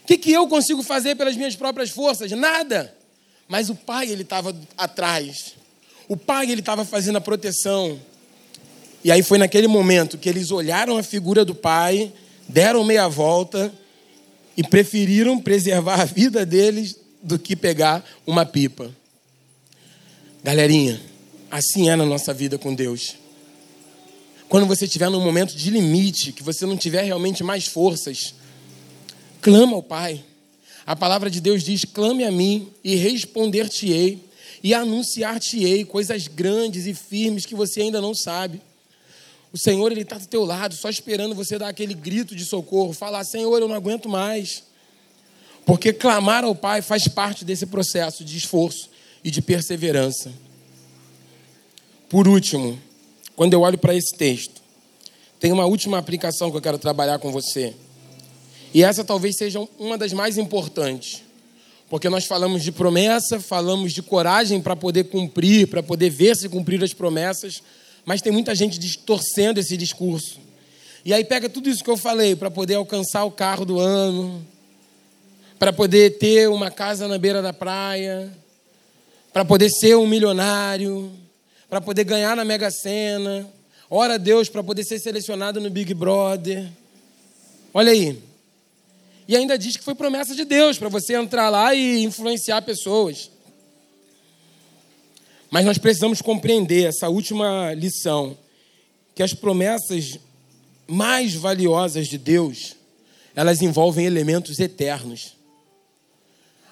O 0.04 0.06
que, 0.06 0.18
que 0.18 0.32
eu 0.32 0.48
consigo 0.48 0.84
fazer 0.84 1.16
pelas 1.16 1.36
minhas 1.38 1.56
próprias 1.56 1.90
forças? 1.90 2.30
Nada. 2.32 2.95
Mas 3.48 3.70
o 3.70 3.76
pai, 3.76 4.10
ele 4.10 4.24
estava 4.24 4.56
atrás. 4.78 5.54
O 6.08 6.18
pai, 6.18 6.52
ele 6.52 6.62
estava 6.62 6.84
fazendo 6.84 7.18
a 7.18 7.22
proteção. 7.22 8.00
E 9.04 9.12
aí 9.12 9.22
foi 9.22 9.38
naquele 9.38 9.68
momento 9.68 10.18
que 10.18 10.28
eles 10.28 10.52
olharam 10.52 10.98
a 10.98 11.04
figura 11.04 11.46
do 11.46 11.54
pai, 11.54 12.12
deram 12.48 12.84
meia 12.84 13.08
volta 13.08 13.74
e 14.58 14.64
preferiram 14.64 15.40
preservar 15.40 16.02
a 16.02 16.06
vida 16.06 16.46
deles 16.46 16.98
do 17.22 17.38
que 17.38 17.56
pegar 17.56 18.04
uma 18.26 18.46
pipa. 18.46 18.92
Galerinha, 20.44 21.02
assim 21.50 21.90
é 21.90 21.96
na 21.96 22.06
nossa 22.06 22.34
vida 22.34 22.58
com 22.58 22.74
Deus. 22.74 23.16
Quando 24.48 24.68
você 24.68 24.86
estiver 24.86 25.10
num 25.10 25.24
momento 25.24 25.56
de 25.56 25.70
limite, 25.70 26.32
que 26.32 26.44
você 26.44 26.66
não 26.66 26.78
tiver 26.78 27.04
realmente 27.04 27.44
mais 27.44 27.66
forças, 27.66 28.36
clama 29.42 29.76
ao 29.76 29.84
Pai. 29.84 30.24
A 30.86 30.96
palavra 30.96 31.30
de 31.30 31.42
Deus 31.42 31.64
diz: 31.64 31.84
clame 31.84 32.24
a 32.24 32.32
mim 32.32 32.72
e 32.84 32.96
responder-te-ei 32.96 34.24
e 34.64 34.74
anunciar-te-ei 34.74 35.84
coisas 35.86 36.28
grandes 36.28 36.86
e 36.86 36.94
firmes 36.94 37.46
que 37.46 37.56
você 37.56 37.82
ainda 37.82 38.00
não 38.00 38.14
sabe. 38.14 38.62
O 39.52 39.58
Senhor, 39.58 39.92
Ele 39.92 40.02
está 40.02 40.18
do 40.18 40.28
teu 40.28 40.44
lado, 40.44 40.76
só 40.76 40.90
esperando 40.90 41.34
você 41.34 41.58
dar 41.58 41.70
aquele 41.70 41.94
grito 41.94 42.36
de 42.36 42.46
socorro, 42.46 42.94
falar: 42.94 43.24
Senhor, 43.24 43.58
eu 43.60 43.68
não 43.68 43.76
aguento 43.76 44.10
mais. 44.10 44.64
Porque 45.66 45.92
clamar 45.92 46.44
ao 46.44 46.54
Pai 46.54 46.82
faz 46.82 47.08
parte 47.08 47.44
desse 47.44 47.66
processo 47.66 48.24
de 48.24 48.38
esforço 48.38 48.90
e 49.24 49.32
de 49.32 49.42
perseverança. 49.42 50.32
Por 52.08 52.28
último, 52.28 52.80
quando 53.36 53.54
eu 53.54 53.62
olho 53.62 53.78
para 53.78 53.96
esse 53.96 54.16
texto, 54.16 54.62
tem 55.40 55.52
uma 55.52 55.66
última 55.66 55.98
aplicação 55.98 56.52
que 56.52 56.58
eu 56.58 56.62
quero 56.62 56.78
trabalhar 56.78 57.18
com 57.18 57.32
você. 57.32 57.74
E 58.74 58.84
essa 58.84 59.04
talvez 59.04 59.38
seja 59.38 59.66
uma 59.80 59.98
das 59.98 60.14
mais 60.14 60.38
importantes. 60.38 61.24
Porque 61.90 62.10
nós 62.10 62.26
falamos 62.26 62.64
de 62.64 62.72
promessa, 62.72 63.40
falamos 63.40 63.94
de 63.94 64.02
coragem 64.02 64.60
para 64.62 64.76
poder 64.76 65.06
cumprir, 65.06 65.68
para 65.68 65.84
poder 65.84 66.10
ver 66.10 66.36
se 66.36 66.50
cumprir 66.50 66.84
as 66.84 66.94
promessas, 66.94 67.62
mas 68.04 68.22
tem 68.22 68.32
muita 68.32 68.56
gente 68.56 68.80
distorcendo 68.80 69.60
esse 69.60 69.78
discurso. 69.78 70.40
E 71.04 71.14
aí 71.14 71.24
pega 71.24 71.48
tudo 71.48 71.70
isso 71.70 71.84
que 71.84 71.90
eu 71.90 71.98
falei 71.98 72.36
para 72.36 72.50
poder 72.50 72.76
alcançar 72.76 73.24
o 73.24 73.32
carro 73.32 73.64
do 73.64 73.80
ano, 73.80 74.46
para 75.60 75.72
poder 75.72 76.18
ter 76.18 76.50
uma 76.50 76.72
casa 76.72 77.08
na 77.08 77.18
beira 77.18 77.42
da 77.42 77.54
praia, 77.54 78.32
para 79.32 79.46
poder 79.46 79.70
ser 79.70 79.96
um 79.96 80.08
milionário, 80.08 81.12
para 81.70 81.80
poder 81.80 82.04
ganhar 82.04 82.36
na 82.36 82.44
Mega 82.44 82.72
Sena. 82.72 83.48
Ora 83.90 84.16
a 84.16 84.18
Deus 84.18 84.50
para 84.50 84.64
poder 84.64 84.84
ser 84.84 84.98
selecionado 84.98 85.62
no 85.62 85.70
Big 85.70 85.94
Brother. 85.94 86.68
Olha 87.72 87.92
aí. 87.92 88.18
E 89.28 89.36
ainda 89.36 89.58
diz 89.58 89.76
que 89.76 89.84
foi 89.84 89.96
promessa 89.96 90.36
de 90.36 90.46
Deus 90.46 90.78
para 90.78 90.90
você 90.90 91.16
entrar 91.16 91.50
lá 91.50 91.74
e 91.74 92.04
influenciar 92.04 92.62
pessoas. 92.62 93.32
Mas 95.50 95.66
nós 95.66 95.78
precisamos 95.78 96.22
compreender 96.22 96.86
essa 96.86 97.10
última 97.10 97.74
lição, 97.74 98.38
que 99.16 99.24
as 99.24 99.34
promessas 99.34 100.20
mais 100.88 101.34
valiosas 101.34 102.08
de 102.08 102.18
Deus, 102.18 102.76
elas 103.36 103.62
envolvem 103.62 104.06
elementos 104.06 104.60
eternos. 104.60 105.34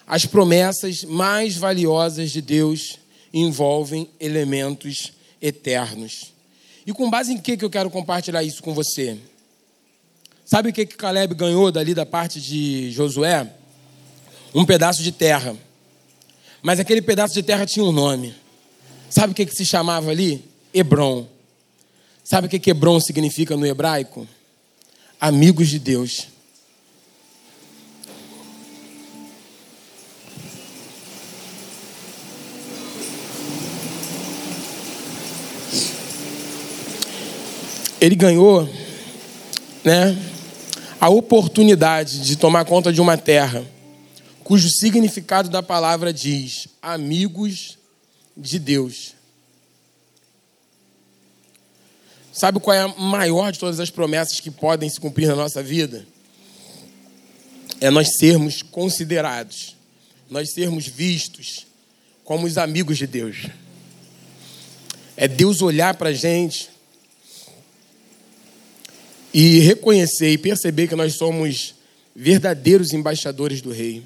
As 0.06 0.26
promessas 0.26 1.04
mais 1.04 1.56
valiosas 1.56 2.32
de 2.32 2.42
Deus 2.42 3.00
envolvem 3.34 4.10
elementos 4.20 5.14
eternos. 5.42 6.34
E 6.86 6.92
com 6.92 7.10
base 7.10 7.34
em 7.34 7.38
que 7.38 7.58
eu 7.60 7.70
quero 7.70 7.90
compartilhar 7.90 8.44
isso 8.44 8.62
com 8.62 8.74
você? 8.74 9.18
Sabe 10.46 10.70
o 10.70 10.74
que 10.74 10.86
Caleb 10.86 11.34
ganhou 11.36 11.72
dali 11.72 11.94
da 11.94 12.06
parte 12.06 12.42
de 12.42 12.92
Josué? 12.92 13.50
Um 14.54 14.66
pedaço 14.66 15.02
de 15.02 15.12
terra. 15.12 15.56
Mas 16.62 16.80
aquele 16.80 17.02
pedaço 17.02 17.34
de 17.34 17.44
terra 17.44 17.66
tinha 17.66 17.86
um 17.86 17.92
nome. 17.92 18.36
Sabe 19.10 19.34
o 19.34 19.36
que, 19.36 19.46
que 19.46 19.56
se 19.56 19.66
chamava 19.66 20.12
ali? 20.12 20.44
Hebron. 20.74 21.28
Sabe 22.24 22.48
o 22.48 22.50
que, 22.50 22.60
que 22.60 22.72
Hebron 22.72 23.00
significa 23.00 23.56
no 23.56 23.66
hebraico? 23.66 24.28
Amigos 25.20 25.70
de 25.70 25.80
Deus. 25.80 26.28
Ele 38.00 38.16
ganhou, 38.16 38.70
né, 39.82 40.33
a 41.04 41.10
oportunidade 41.10 42.22
de 42.22 42.38
tomar 42.38 42.64
conta 42.64 42.94
de 42.94 43.02
uma 43.02 43.18
terra 43.18 43.70
cujo 44.42 44.70
significado 44.70 45.50
da 45.50 45.62
palavra 45.62 46.14
diz 46.14 46.70
amigos 46.82 47.78
de 48.38 48.58
Deus. 48.58 49.14
Sabe 52.32 52.62
qual 52.62 52.74
é 52.74 52.84
a 52.84 52.88
maior 52.88 53.52
de 53.52 53.60
todas 53.60 53.82
as 53.82 53.90
promessas 53.90 54.40
que 54.40 54.50
podem 54.50 54.90
se 54.90 54.98
cumprir 54.98 55.28
na 55.28 55.36
nossa 55.36 55.62
vida? 55.62 56.08
É 57.82 57.90
nós 57.90 58.08
sermos 58.18 58.62
considerados, 58.62 59.76
nós 60.30 60.54
sermos 60.54 60.88
vistos 60.88 61.68
como 62.24 62.48
os 62.48 62.58
amigos 62.58 62.98
de 62.98 63.08
Deus. 63.08 63.48
É 65.18 65.28
Deus 65.28 65.62
olhar 65.62 65.96
para 65.96 66.12
a 66.12 66.14
gente 66.14 66.70
e 69.34 69.60
reconhecer 69.60 70.32
e 70.32 70.38
perceber 70.38 70.88
que 70.88 70.96
nós 70.96 71.16
somos 71.16 71.76
verdadeiros 72.16 72.94
embaixadores 72.94 73.62
do 73.62 73.72
Rei. 73.72 74.04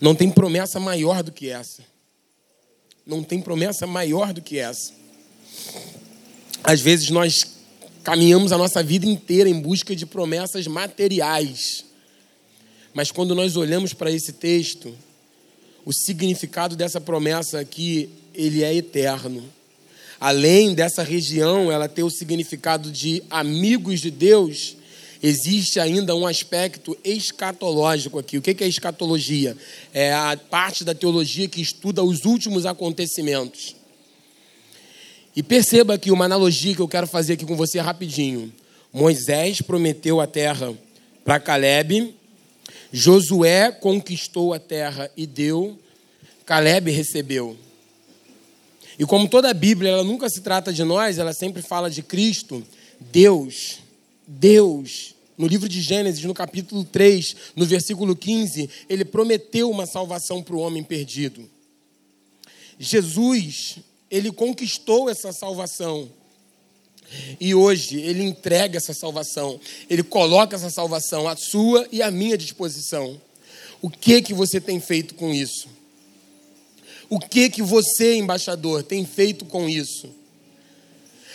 Não 0.00 0.14
tem 0.14 0.30
promessa 0.30 0.80
maior 0.80 1.22
do 1.22 1.30
que 1.30 1.50
essa. 1.50 1.84
Não 3.06 3.22
tem 3.22 3.40
promessa 3.40 3.86
maior 3.86 4.32
do 4.32 4.40
que 4.40 4.58
essa. 4.58 4.94
Às 6.64 6.80
vezes 6.80 7.10
nós 7.10 7.44
caminhamos 8.02 8.50
a 8.50 8.58
nossa 8.58 8.82
vida 8.82 9.04
inteira 9.04 9.48
em 9.48 9.60
busca 9.60 9.94
de 9.94 10.06
promessas 10.06 10.66
materiais. 10.66 11.84
Mas 12.94 13.10
quando 13.10 13.34
nós 13.34 13.56
olhamos 13.56 13.92
para 13.92 14.10
esse 14.10 14.32
texto, 14.32 14.96
o 15.84 15.92
significado 15.92 16.76
dessa 16.76 17.00
promessa 17.00 17.60
aqui, 17.60 18.08
ele 18.34 18.62
é 18.62 18.74
eterno. 18.74 19.44
Além 20.20 20.74
dessa 20.74 21.02
região 21.02 21.72
ela 21.72 21.88
ter 21.88 22.02
o 22.02 22.10
significado 22.10 22.90
de 22.90 23.22
amigos 23.30 24.00
de 24.00 24.10
Deus, 24.10 24.76
existe 25.22 25.80
ainda 25.80 26.14
um 26.14 26.26
aspecto 26.26 26.94
escatológico 27.02 28.18
aqui. 28.18 28.36
O 28.36 28.42
que 28.42 28.62
é 28.62 28.68
escatologia? 28.68 29.56
É 29.94 30.12
a 30.12 30.36
parte 30.36 30.84
da 30.84 30.94
teologia 30.94 31.48
que 31.48 31.62
estuda 31.62 32.04
os 32.04 32.26
últimos 32.26 32.66
acontecimentos. 32.66 33.74
E 35.34 35.42
perceba 35.42 35.94
aqui 35.94 36.10
uma 36.10 36.26
analogia 36.26 36.74
que 36.74 36.82
eu 36.82 36.88
quero 36.88 37.06
fazer 37.06 37.32
aqui 37.32 37.46
com 37.46 37.56
você 37.56 37.80
rapidinho. 37.80 38.52
Moisés 38.92 39.62
prometeu 39.62 40.20
a 40.20 40.26
terra 40.26 40.74
para 41.24 41.40
Caleb, 41.40 42.14
Josué 42.92 43.70
conquistou 43.70 44.52
a 44.52 44.58
terra 44.58 45.10
e 45.16 45.26
deu, 45.26 45.78
Caleb 46.44 46.90
recebeu. 46.90 47.56
E 49.00 49.04
como 49.04 49.28
toda 49.28 49.50
a 49.50 49.54
Bíblia, 49.54 49.90
ela 49.90 50.04
nunca 50.04 50.28
se 50.28 50.42
trata 50.42 50.72
de 50.72 50.84
nós, 50.84 51.18
ela 51.18 51.32
sempre 51.32 51.60
fala 51.60 51.90
de 51.90 52.02
Cristo, 52.04 52.62
Deus 53.00 53.80
Deus, 54.32 55.16
no 55.36 55.48
livro 55.48 55.68
de 55.68 55.80
Gênesis, 55.80 56.22
no 56.22 56.32
capítulo 56.32 56.84
3, 56.84 57.34
no 57.56 57.66
versículo 57.66 58.14
15, 58.14 58.70
ele 58.88 59.04
prometeu 59.04 59.68
uma 59.68 59.86
salvação 59.86 60.40
para 60.40 60.54
o 60.54 60.60
homem 60.60 60.84
perdido. 60.84 61.50
Jesus, 62.78 63.78
ele 64.08 64.30
conquistou 64.30 65.10
essa 65.10 65.32
salvação. 65.32 66.08
E 67.40 67.52
hoje 67.56 68.00
ele 68.00 68.22
entrega 68.22 68.76
essa 68.76 68.94
salvação, 68.94 69.58
ele 69.88 70.04
coloca 70.04 70.54
essa 70.54 70.70
salvação 70.70 71.26
à 71.26 71.34
sua 71.34 71.88
e 71.90 72.00
à 72.00 72.08
minha 72.08 72.38
disposição. 72.38 73.20
O 73.82 73.90
que 73.90 74.22
que 74.22 74.32
você 74.32 74.60
tem 74.60 74.78
feito 74.78 75.16
com 75.16 75.34
isso? 75.34 75.68
O 77.10 77.18
que 77.18 77.50
que 77.50 77.60
você, 77.60 78.14
embaixador, 78.14 78.84
tem 78.84 79.04
feito 79.04 79.44
com 79.44 79.68
isso? 79.68 80.08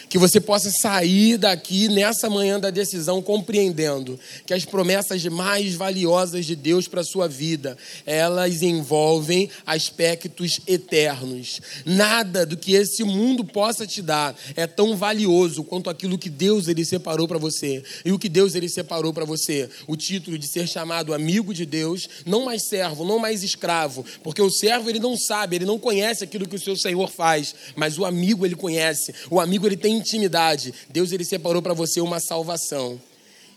Que 0.10 0.18
você 0.18 0.40
possa 0.40 0.70
sair 0.72 1.38
daqui 1.38 1.88
nessa 1.90 2.30
manhã 2.30 2.60
da 2.60 2.70
decisão 2.70 3.22
compreendendo 3.22 4.20
que 4.46 4.54
as 4.54 4.66
promessas 4.66 5.26
mais 5.26 5.76
valiosas 5.76 6.46
de 6.46 6.56
Deus 6.56 6.88
para 6.88 7.02
a 7.02 7.06
sua 7.06 7.28
vida, 7.28 7.78
elas 8.06 8.62
envolvem 8.62 9.50
aspectos 9.66 10.60
eternos. 10.68 11.62
Nada 11.86 12.46
do 12.46 12.58
que 12.58 12.74
esse 12.74 13.04
mundo 13.04 13.44
possa 13.44 13.86
te 13.86 14.02
dar 14.02 14.36
é 14.56 14.68
tão 14.68 14.96
valioso 14.96 15.64
quanto 15.64 15.90
aquilo 15.90 16.18
que 16.18 16.30
Deus 16.30 16.68
ele 16.68 16.86
separou 16.86 17.28
para 17.28 17.38
você. 17.38 17.84
E 18.04 18.12
o 18.12 18.20
que 18.20 18.30
Deus 18.30 18.56
ele 18.56 18.70
separou 18.70 19.14
para 19.14 19.26
você, 19.26 19.70
o 19.88 19.96
título 19.96 20.38
de 20.38 20.48
ser 20.48 20.68
chamado 20.68 21.14
amigo 21.14 21.54
de 21.54 21.66
Deus, 21.66 22.08
não 22.26 22.46
mais 22.46 22.68
servo, 22.68 23.04
não 23.04 23.20
mais 23.20 23.44
escravo, 23.44 24.06
porque 24.24 24.42
o 24.42 24.50
servo 24.50 24.90
ele 24.90 25.00
não 25.00 25.18
sabe, 25.18 25.56
ele 25.56 25.66
não 25.66 25.80
conhece 25.80 26.24
aquilo 26.24 26.48
que 26.48 26.56
o 26.56 26.62
seu 26.62 26.76
Senhor 26.76 27.10
faz, 27.10 27.56
mas 27.76 27.98
o 27.98 28.06
amigo 28.06 28.46
ele 28.46 28.56
conhece. 28.56 29.14
O 29.30 29.40
amigo 29.40 29.66
ele 29.66 29.78
tem 29.78 29.95
intimidade. 29.96 30.74
Deus 30.90 31.12
ele 31.12 31.26
separou 31.26 31.62
para 31.62 31.74
você 31.74 32.02
uma 32.02 32.20
salvação. 32.20 33.00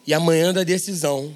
E 0.06 0.14
amanhã 0.14 0.52
da 0.52 0.62
decisão, 0.62 1.34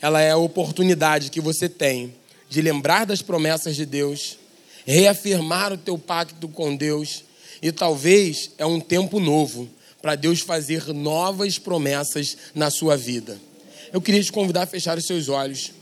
ela 0.00 0.20
é 0.20 0.30
a 0.30 0.36
oportunidade 0.36 1.30
que 1.30 1.40
você 1.40 1.68
tem 1.68 2.14
de 2.48 2.62
lembrar 2.62 3.04
das 3.04 3.22
promessas 3.22 3.76
de 3.76 3.84
Deus, 3.84 4.38
reafirmar 4.86 5.72
o 5.72 5.78
teu 5.78 5.98
pacto 5.98 6.48
com 6.48 6.74
Deus 6.76 7.24
e 7.60 7.72
talvez 7.72 8.50
é 8.58 8.64
um 8.64 8.80
tempo 8.80 9.18
novo 9.18 9.68
para 10.00 10.14
Deus 10.14 10.40
fazer 10.40 10.86
novas 10.94 11.58
promessas 11.58 12.36
na 12.54 12.70
sua 12.70 12.96
vida. 12.96 13.40
Eu 13.92 14.00
queria 14.00 14.22
te 14.22 14.30
convidar 14.30 14.62
a 14.62 14.66
fechar 14.66 14.96
os 14.96 15.06
seus 15.06 15.28
olhos. 15.28 15.72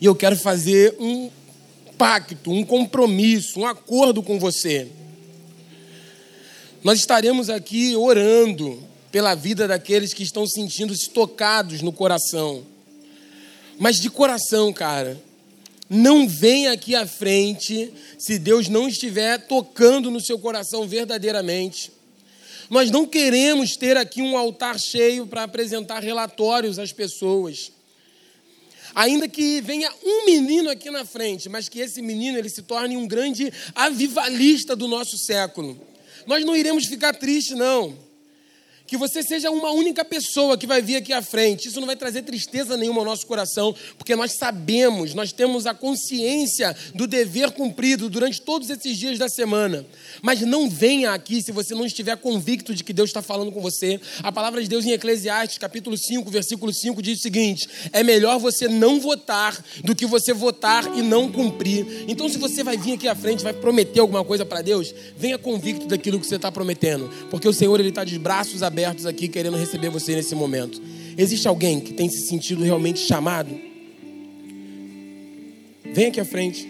E 0.00 0.06
eu 0.06 0.14
quero 0.14 0.36
fazer 0.36 0.94
um 0.98 1.30
pacto, 1.96 2.50
um 2.50 2.64
compromisso, 2.64 3.60
um 3.60 3.66
acordo 3.66 4.22
com 4.22 4.38
você. 4.38 4.88
Nós 6.84 6.98
estaremos 6.98 7.48
aqui 7.48 7.96
orando 7.96 8.78
pela 9.10 9.34
vida 9.34 9.66
daqueles 9.66 10.12
que 10.12 10.22
estão 10.22 10.46
sentindo-se 10.46 11.08
tocados 11.08 11.80
no 11.80 11.90
coração. 11.90 12.62
Mas 13.78 13.96
de 13.98 14.10
coração, 14.10 14.70
cara, 14.70 15.18
não 15.88 16.28
venha 16.28 16.72
aqui 16.72 16.94
à 16.94 17.06
frente 17.06 17.90
se 18.18 18.38
Deus 18.38 18.68
não 18.68 18.86
estiver 18.86 19.38
tocando 19.46 20.10
no 20.10 20.20
seu 20.20 20.38
coração 20.38 20.86
verdadeiramente. 20.86 21.90
Nós 22.68 22.90
não 22.90 23.06
queremos 23.06 23.78
ter 23.78 23.96
aqui 23.96 24.20
um 24.20 24.36
altar 24.36 24.78
cheio 24.78 25.26
para 25.26 25.44
apresentar 25.44 26.02
relatórios 26.02 26.78
às 26.78 26.92
pessoas. 26.92 27.72
Ainda 28.94 29.26
que 29.26 29.62
venha 29.62 29.90
um 30.04 30.26
menino 30.26 30.68
aqui 30.68 30.90
na 30.90 31.06
frente, 31.06 31.48
mas 31.48 31.66
que 31.66 31.80
esse 31.80 32.02
menino 32.02 32.36
ele 32.36 32.50
se 32.50 32.60
torne 32.60 32.94
um 32.94 33.08
grande 33.08 33.50
avivalista 33.74 34.76
do 34.76 34.86
nosso 34.86 35.16
século. 35.16 35.93
Nós 36.26 36.44
não 36.44 36.56
iremos 36.56 36.86
ficar 36.86 37.12
tristes, 37.14 37.56
não. 37.56 38.03
Que 38.86 38.98
você 38.98 39.22
seja 39.22 39.50
uma 39.50 39.70
única 39.70 40.04
pessoa 40.04 40.58
que 40.58 40.66
vai 40.66 40.82
vir 40.82 40.96
aqui 40.96 41.10
à 41.10 41.22
frente. 41.22 41.68
Isso 41.68 41.80
não 41.80 41.86
vai 41.86 41.96
trazer 41.96 42.20
tristeza 42.20 42.76
nenhuma 42.76 43.00
ao 43.00 43.04
nosso 43.06 43.26
coração, 43.26 43.74
porque 43.96 44.14
nós 44.14 44.32
sabemos, 44.32 45.14
nós 45.14 45.32
temos 45.32 45.66
a 45.66 45.72
consciência 45.72 46.76
do 46.94 47.06
dever 47.06 47.50
cumprido 47.52 48.10
durante 48.10 48.42
todos 48.42 48.68
esses 48.68 48.98
dias 48.98 49.18
da 49.18 49.26
semana. 49.26 49.86
Mas 50.20 50.42
não 50.42 50.68
venha 50.68 51.12
aqui 51.12 51.40
se 51.40 51.50
você 51.50 51.74
não 51.74 51.86
estiver 51.86 52.14
convicto 52.18 52.74
de 52.74 52.84
que 52.84 52.92
Deus 52.92 53.08
está 53.08 53.22
falando 53.22 53.50
com 53.50 53.62
você. 53.62 53.98
A 54.22 54.30
palavra 54.30 54.62
de 54.62 54.68
Deus 54.68 54.84
em 54.84 54.90
Eclesiastes, 54.90 55.56
capítulo 55.56 55.96
5, 55.96 56.30
versículo 56.30 56.70
5, 56.70 57.00
diz 57.00 57.20
o 57.20 57.22
seguinte: 57.22 57.66
é 57.90 58.02
melhor 58.02 58.38
você 58.38 58.68
não 58.68 59.00
votar 59.00 59.64
do 59.82 59.96
que 59.96 60.04
você 60.04 60.34
votar 60.34 60.94
e 60.94 61.00
não 61.00 61.32
cumprir. 61.32 62.04
Então, 62.06 62.28
se 62.28 62.36
você 62.36 62.62
vai 62.62 62.76
vir 62.76 62.92
aqui 62.92 63.08
à 63.08 63.14
frente, 63.14 63.42
vai 63.42 63.54
prometer 63.54 64.00
alguma 64.00 64.22
coisa 64.22 64.44
para 64.44 64.60
Deus, 64.60 64.94
venha 65.16 65.38
convicto 65.38 65.86
daquilo 65.86 66.20
que 66.20 66.26
você 66.26 66.36
está 66.36 66.52
prometendo, 66.52 67.10
porque 67.30 67.48
o 67.48 67.52
Senhor 67.52 67.80
ele 67.80 67.88
está 67.88 68.04
de 68.04 68.18
braços 68.18 68.62
abertos 68.62 68.73
abertos 68.74 69.06
aqui 69.06 69.28
querendo 69.28 69.56
receber 69.56 69.88
você 69.88 70.16
nesse 70.16 70.34
momento. 70.34 70.82
Existe 71.16 71.46
alguém 71.46 71.78
que 71.78 71.92
tem 71.92 72.08
se 72.08 72.26
sentido 72.26 72.64
realmente 72.64 72.98
chamado? 72.98 73.56
Vem 75.92 76.06
aqui 76.06 76.18
à 76.18 76.24
frente. 76.24 76.68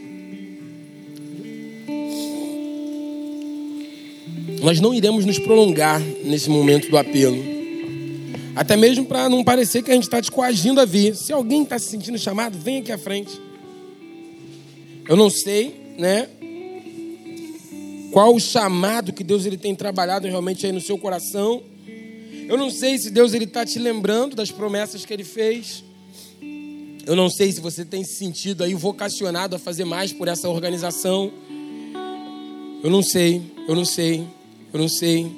Nós 4.60 4.80
não 4.80 4.92
iremos 4.92 5.24
nos 5.24 5.38
prolongar 5.38 5.98
nesse 6.22 6.50
momento 6.50 6.90
do 6.90 6.98
apelo. 6.98 7.42
Até 8.54 8.76
mesmo 8.76 9.06
para 9.06 9.30
não 9.30 9.42
parecer 9.42 9.82
que 9.82 9.90
a 9.90 9.94
gente 9.94 10.04
está 10.04 10.20
te 10.20 10.30
coagindo 10.30 10.82
a 10.82 10.84
vir. 10.84 11.16
Se 11.16 11.32
alguém 11.32 11.62
está 11.62 11.78
se 11.78 11.88
sentindo 11.88 12.18
chamado, 12.18 12.58
vem 12.58 12.80
aqui 12.80 12.92
à 12.92 12.98
frente. 12.98 13.32
Eu 15.08 15.16
não 15.16 15.30
sei, 15.30 15.74
né? 15.96 16.28
Qual 18.12 18.34
o 18.34 18.38
chamado 18.38 19.10
que 19.10 19.24
Deus 19.24 19.46
ele 19.46 19.56
tem 19.56 19.74
trabalhado 19.74 20.26
realmente 20.26 20.66
aí 20.66 20.72
no 20.72 20.82
seu 20.82 20.98
coração. 20.98 21.62
Eu 22.46 22.58
não 22.58 22.70
sei 22.70 22.98
se 22.98 23.10
Deus 23.10 23.32
ele 23.32 23.44
está 23.44 23.64
te 23.64 23.78
lembrando 23.78 24.36
das 24.36 24.50
promessas 24.50 25.04
que 25.04 25.12
Ele 25.12 25.24
fez. 25.24 25.82
Eu 27.06 27.16
não 27.16 27.30
sei 27.30 27.50
se 27.52 27.60
você 27.60 27.84
tem 27.84 28.04
se 28.04 28.14
sentido 28.14 28.64
aí 28.64 28.74
vocacionado 28.74 29.56
a 29.56 29.58
fazer 29.58 29.84
mais 29.84 30.12
por 30.12 30.28
essa 30.28 30.48
organização. 30.48 31.32
Eu 32.82 32.90
não 32.90 33.02
sei, 33.02 33.42
eu 33.66 33.74
não 33.74 33.84
sei, 33.84 34.26
eu 34.72 34.78
não 34.78 34.88
sei. 34.88 35.30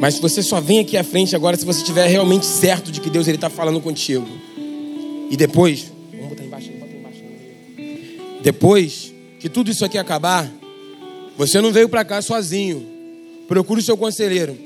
Mas 0.00 0.14
se 0.14 0.20
você 0.20 0.42
só 0.42 0.60
vem 0.60 0.80
aqui 0.80 0.96
à 0.96 1.04
frente 1.04 1.36
agora 1.36 1.56
se 1.56 1.64
você 1.64 1.80
estiver 1.80 2.08
realmente 2.08 2.46
certo 2.46 2.90
de 2.90 3.00
que 3.00 3.10
Deus 3.10 3.28
ele 3.28 3.36
está 3.36 3.50
falando 3.50 3.80
contigo. 3.80 4.26
E 5.30 5.36
depois, 5.36 5.92
vamos 6.12 6.30
botar 6.30 6.44
embaixo, 6.44 6.70
bota 6.80 6.92
embaixo. 6.92 7.22
Depois 8.42 9.09
que 9.40 9.48
tudo 9.48 9.70
isso 9.70 9.84
aqui 9.84 9.96
acabar, 9.96 10.48
você 11.36 11.60
não 11.60 11.72
veio 11.72 11.88
para 11.88 12.04
cá 12.04 12.20
sozinho. 12.20 12.86
Procure 13.48 13.80
o 13.80 13.82
seu 13.82 13.96
conselheiro 13.96 14.56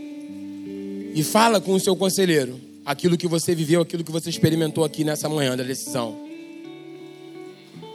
e 1.14 1.22
fala 1.22 1.60
com 1.60 1.72
o 1.72 1.80
seu 1.80 1.94
conselheiro 1.94 2.60
aquilo 2.84 3.16
que 3.16 3.28
você 3.28 3.54
viveu, 3.54 3.80
aquilo 3.80 4.02
que 4.02 4.10
você 4.10 4.28
experimentou 4.28 4.84
aqui 4.84 5.04
nessa 5.04 5.28
manhã 5.28 5.56
da 5.56 5.62
decisão. 5.62 6.18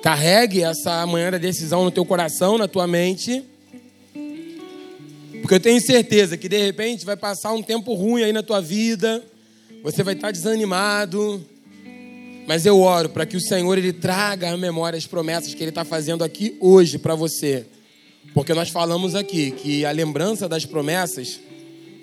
Carregue 0.01 0.63
essa 0.63 1.05
manhã 1.05 1.29
da 1.29 1.37
decisão 1.37 1.83
no 1.83 1.91
teu 1.91 2.05
coração, 2.05 2.57
na 2.57 2.67
tua 2.67 2.87
mente. 2.87 3.43
Porque 5.41 5.55
eu 5.55 5.59
tenho 5.59 5.81
certeza 5.81 6.37
que 6.37 6.47
de 6.47 6.57
repente 6.57 7.05
vai 7.05 7.17
passar 7.17 7.51
um 7.51 7.61
tempo 7.61 7.93
ruim 7.93 8.23
aí 8.23 8.31
na 8.31 8.41
tua 8.41 8.61
vida, 8.61 9.21
você 9.83 10.01
vai 10.01 10.13
estar 10.13 10.31
desanimado. 10.31 11.45
Mas 12.49 12.65
eu 12.65 12.81
oro 12.81 13.09
para 13.09 13.27
que 13.27 13.37
o 13.37 13.39
Senhor 13.39 13.77
ele 13.77 13.93
traga 13.93 14.49
à 14.49 14.57
memória 14.57 14.97
as 14.97 15.05
promessas 15.05 15.53
que 15.53 15.61
ele 15.61 15.69
está 15.69 15.85
fazendo 15.85 16.23
aqui 16.23 16.57
hoje 16.59 16.97
para 16.97 17.13
você. 17.13 17.67
Porque 18.33 18.55
nós 18.55 18.69
falamos 18.69 19.13
aqui 19.13 19.51
que 19.51 19.85
a 19.85 19.91
lembrança 19.91 20.49
das 20.49 20.65
promessas 20.65 21.39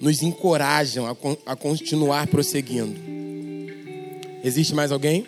nos 0.00 0.22
encorajam 0.22 1.04
a, 1.04 1.16
a 1.50 1.56
continuar 1.56 2.28
prosseguindo. 2.28 2.94
Existe 4.44 4.72
mais 4.72 4.92
alguém? 4.92 5.26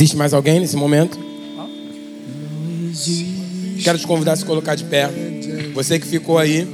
Existe 0.00 0.16
mais 0.16 0.32
alguém 0.32 0.58
nesse 0.58 0.76
momento? 0.76 1.18
Quero 3.84 3.98
te 3.98 4.06
convidar 4.06 4.32
a 4.32 4.36
se 4.36 4.46
colocar 4.46 4.74
de 4.74 4.84
pé. 4.84 5.10
Você 5.74 5.98
que 5.98 6.06
ficou 6.06 6.38
aí, 6.38 6.66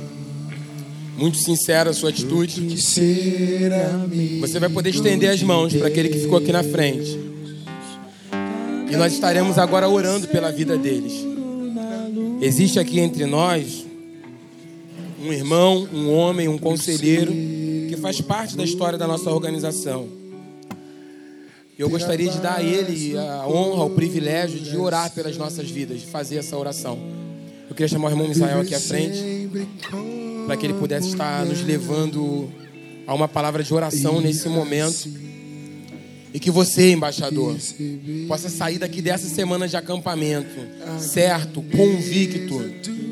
muito 1.19 1.37
sincera 1.37 1.91
a 1.91 1.93
sua 1.93 2.11
atitude. 2.11 2.77
Você 4.41 4.61
vai 4.61 4.69
poder 4.69 4.91
estender 4.91 5.29
as 5.29 5.43
mãos 5.43 5.75
para 5.75 5.89
aquele 5.89 6.09
que 6.09 6.21
ficou 6.21 6.39
aqui 6.39 6.53
na 6.53 6.63
frente. 6.63 7.19
E 8.89 8.95
nós 8.95 9.15
estaremos 9.15 9.59
agora 9.59 9.89
orando 9.89 10.29
pela 10.29 10.53
vida 10.53 10.79
deles. 10.79 11.13
Existe 12.41 12.79
aqui 12.79 13.01
entre 13.01 13.27
nós 13.27 13.85
um 15.21 15.33
irmão, 15.33 15.89
um 15.93 16.13
homem, 16.13 16.47
um 16.47 16.59
conselheiro 16.59 17.33
que 17.89 17.97
faz 18.01 18.21
parte 18.21 18.57
da 18.57 18.63
história 18.63 18.97
da 18.97 19.09
nossa 19.09 19.33
organização. 19.33 20.26
Eu 21.79 21.91
gostaria 21.91 22.31
de 22.31 22.41
dar 22.41 22.57
a 22.57 22.63
ele 22.63 23.19
a 23.19 23.47
honra, 23.47 23.85
o 23.85 23.91
privilégio 23.91 24.59
de 24.59 24.75
orar 24.79 25.11
pelas 25.11 25.37
nossas 25.37 25.71
vidas, 25.71 26.01
de 26.01 26.07
fazer 26.07 26.37
essa 26.37 26.57
oração. 26.57 26.99
Eu 27.69 27.75
queria 27.75 27.89
chamar 27.89 28.09
o 28.09 28.13
irmão 28.13 28.27
Misael 28.27 28.61
aqui 28.61 28.75
à 28.75 28.81
frente, 28.81 29.51
para 30.47 30.57
que 30.57 30.65
ele 30.65 30.73
pudesse 30.73 31.09
estar 31.09 31.45
nos 31.45 31.63
levando 31.63 32.49
a 33.07 33.15
uma 33.15 33.29
palavra 33.29 33.63
de 33.63 33.75
oração 33.75 34.23
nesse 34.23 34.49
momento. 34.49 35.27
E 36.33 36.41
que 36.41 36.51
você, 36.51 36.93
embaixador, 36.93 37.57
possa 38.27 38.49
sair 38.49 38.79
daqui 38.79 39.03
dessa 39.03 39.29
semana 39.29 39.69
de 39.69 39.77
acampamento, 39.77 40.59
certo, 40.99 41.63
convicto 41.63 42.59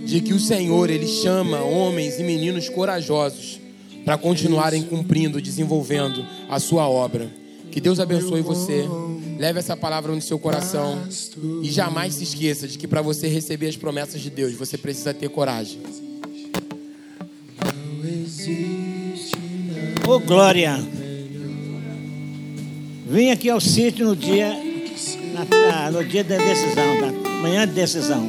de 0.07 0.23
que 0.23 0.33
o 0.33 0.41
Senhor 0.41 0.89
ele 0.89 1.07
chama 1.07 1.63
homens 1.63 2.19
e 2.19 2.23
meninos 2.23 2.71
corajosos 2.71 3.61
para 4.07 4.17
continuarem 4.17 4.83
cumprindo, 4.83 5.41
desenvolvendo 5.41 6.25
a 6.49 6.59
sua 6.59 6.89
obra. 6.89 7.44
Que 7.75 7.81
Deus 7.81 7.99
abençoe 7.99 8.41
você. 8.41 8.89
Leve 9.37 9.59
essa 9.59 9.77
palavra 9.77 10.15
no 10.15 10.23
seu 10.23 10.39
coração 10.39 11.03
e 11.61 11.69
jamais 11.73 12.15
se 12.15 12.23
esqueça 12.23 12.69
de 12.69 12.79
que 12.79 12.87
para 12.87 13.03
você 13.03 13.27
receber 13.27 13.67
as 13.67 13.77
promessas 13.77 14.21
de 14.21 14.31
Deus, 14.31 14.53
você 14.55 14.79
precisa 14.79 15.13
ter 15.13 15.29
coragem. 15.29 15.81
Ô 20.07 20.21
glória! 20.21 20.79
Vim 23.09 23.31
aqui 23.31 23.51
ao 23.51 23.61
sítio 23.61 24.07
no 24.07 24.15
dia, 24.15 24.57
na- 25.33 25.91
no 25.91 26.05
dia 26.05 26.23
da 26.23 26.37
decisão, 26.37 27.01
na 27.01 27.31
manhã 27.43 27.67
de 27.67 27.75
decisão. 27.75 28.29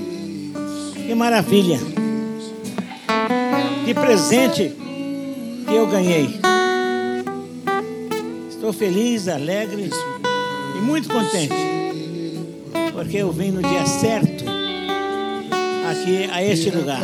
Que 1.05 1.13
maravilha! 1.13 1.79
Que 3.85 3.93
presente 3.93 4.73
que 5.67 5.73
eu 5.75 5.85
ganhei. 5.85 6.39
Estou 8.65 8.73
feliz, 8.73 9.27
alegre 9.27 9.91
e 10.75 10.81
muito 10.81 11.07
contente. 11.07 11.53
Porque 12.93 13.17
eu 13.17 13.31
vim 13.31 13.51
no 13.51 13.61
dia 13.61 13.85
certo 13.85 14.43
aqui 15.87 16.27
a 16.31 16.43
este 16.43 16.71
lugar. 16.71 17.03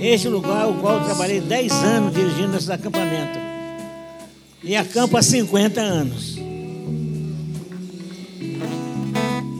Este 0.00 0.26
lugar 0.28 0.70
o 0.70 0.80
qual 0.80 1.04
trabalhei 1.04 1.42
10 1.42 1.72
anos 1.84 2.14
dirigindo 2.14 2.56
esse 2.56 2.72
acampamento. 2.72 3.38
E 4.64 4.74
acampo 4.74 5.18
há 5.18 5.22
50 5.22 5.82
anos. 5.82 6.38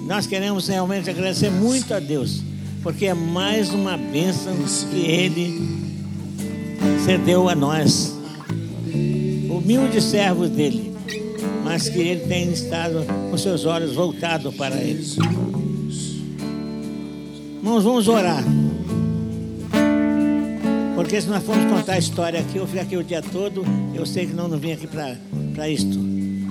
Nós 0.06 0.26
queremos 0.26 0.68
realmente 0.68 1.10
agradecer 1.10 1.50
muito 1.50 1.92
a 1.92 2.00
Deus, 2.00 2.40
porque 2.82 3.04
é 3.04 3.12
mais 3.12 3.74
uma 3.74 3.98
bênção 3.98 4.56
que 4.90 5.00
Ele 5.00 5.60
cedeu 7.04 7.46
a 7.46 7.54
nós. 7.54 8.19
Humildes 9.62 10.04
servos 10.04 10.48
dele, 10.48 10.92
mas 11.62 11.88
que 11.88 11.98
Ele 11.98 12.20
tem 12.26 12.50
estado 12.50 13.04
com 13.30 13.36
seus 13.36 13.64
olhos 13.66 13.94
voltados 13.94 14.54
para 14.54 14.74
Ele. 14.76 15.04
Irmãos, 17.58 17.84
vamos 17.84 18.08
orar. 18.08 18.42
Porque 20.94 21.20
se 21.20 21.28
nós 21.28 21.42
formos 21.44 21.70
contar 21.70 21.94
a 21.94 21.98
história 21.98 22.40
aqui, 22.40 22.56
eu 22.56 22.66
fico 22.66 22.82
aqui 22.82 22.96
o 22.96 23.04
dia 23.04 23.22
todo, 23.22 23.64
eu 23.94 24.04
sei 24.06 24.26
que 24.26 24.32
não, 24.32 24.48
não 24.48 24.58
vim 24.58 24.72
aqui 24.72 24.86
para 24.86 25.68
isto. 25.68 25.98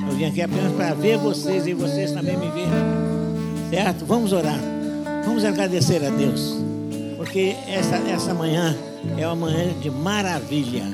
Eu 0.08 0.16
vim 0.16 0.26
aqui 0.26 0.42
apenas 0.42 0.72
para 0.74 0.94
ver 0.94 1.18
vocês 1.18 1.68
e 1.68 1.74
vocês 1.74 2.12
também 2.12 2.38
me 2.38 2.50
ver. 2.50 2.68
Certo? 3.70 4.06
Vamos 4.06 4.32
orar. 4.34 4.60
Vamos 5.26 5.44
agradecer 5.44 6.04
a 6.06 6.10
Deus. 6.10 6.56
Porque 7.18 7.56
essa, 7.68 7.96
essa 7.98 8.34
manhã 8.34 8.76
é 9.18 9.28
uma 9.28 9.36
manhã 9.36 9.74
de 9.82 9.90
maravilha. 9.92 10.86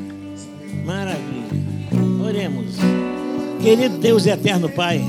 Maravilha. 0.86 1.65
Oremos. 2.26 2.74
Querido 3.62 4.00
Deus 4.00 4.26
eterno 4.26 4.68
Pai, 4.68 5.00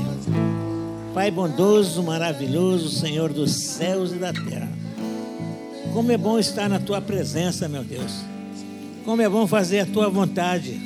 Pai 1.15 1.31
bondoso, 1.31 2.03
maravilhoso, 2.03 2.89
Senhor 2.89 3.33
dos 3.33 3.51
céus 3.55 4.11
e 4.11 4.17
da 4.17 4.31
terra. 4.31 4.69
Como 5.93 6.11
é 6.11 6.17
bom 6.17 6.37
estar 6.37 6.69
na 6.69 6.79
tua 6.79 7.01
presença, 7.01 7.67
meu 7.67 7.83
Deus. 7.83 8.23
Como 9.03 9.19
é 9.19 9.27
bom 9.27 9.47
fazer 9.47 9.79
a 9.79 9.85
tua 9.87 10.09
vontade. 10.09 10.79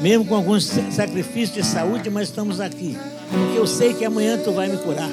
Mesmo 0.00 0.24
com 0.24 0.36
alguns 0.36 0.70
sacrifícios 0.92 1.54
de 1.54 1.64
saúde, 1.64 2.08
mas 2.08 2.28
estamos 2.28 2.60
aqui. 2.60 2.96
Porque 3.28 3.58
eu 3.58 3.66
sei 3.66 3.94
que 3.94 4.04
amanhã 4.04 4.38
tu 4.38 4.52
vai 4.52 4.68
me 4.68 4.76
curar. 4.76 5.10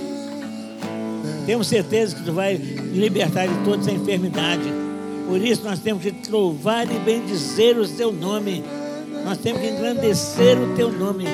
Temos 1.48 1.68
certeza 1.68 2.16
que 2.16 2.24
tu 2.24 2.34
vai 2.34 2.56
me 2.56 3.00
libertar 3.00 3.48
de 3.48 3.64
toda 3.64 3.82
essa 3.82 3.92
enfermidade. 3.92 4.72
Por 5.28 5.44
isso 5.44 5.64
nós 5.64 5.80
temos 5.80 6.04
que 6.04 6.14
louvar 6.30 6.86
e 6.86 7.00
bendizer 7.00 7.80
o 7.80 7.88
teu 7.88 8.12
nome. 8.12 8.64
Nós 9.30 9.38
temos 9.38 9.62
que 9.62 9.68
engrandecer 9.68 10.60
o 10.60 10.76
teu 10.76 10.92
nome. 10.92 11.26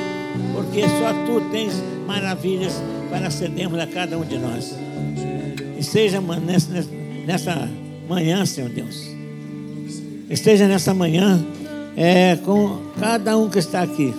Porque 0.54 0.82
só 0.82 1.14
tu 1.26 1.50
tens 1.50 1.82
maravilhas 2.06 2.74
para 3.10 3.32
cedermos 3.32 3.80
a 3.80 3.88
cada 3.88 4.18
um 4.18 4.26
de 4.26 4.38
nós. 4.38 4.76
E 5.80 5.82
seja 5.82 6.20
nessa, 7.26 7.70
manhã, 8.10 8.46
Senhor 8.46 8.70
Deus. 8.70 9.02
Esteja 10.30 10.68
nessa 10.68 10.94
manhã 10.94 11.42
é, 11.96 12.36
com 12.36 12.82
cada 13.00 13.38
um 13.38 13.50
que 13.50 13.60
está 13.60 13.84
aqui. 13.84 14.14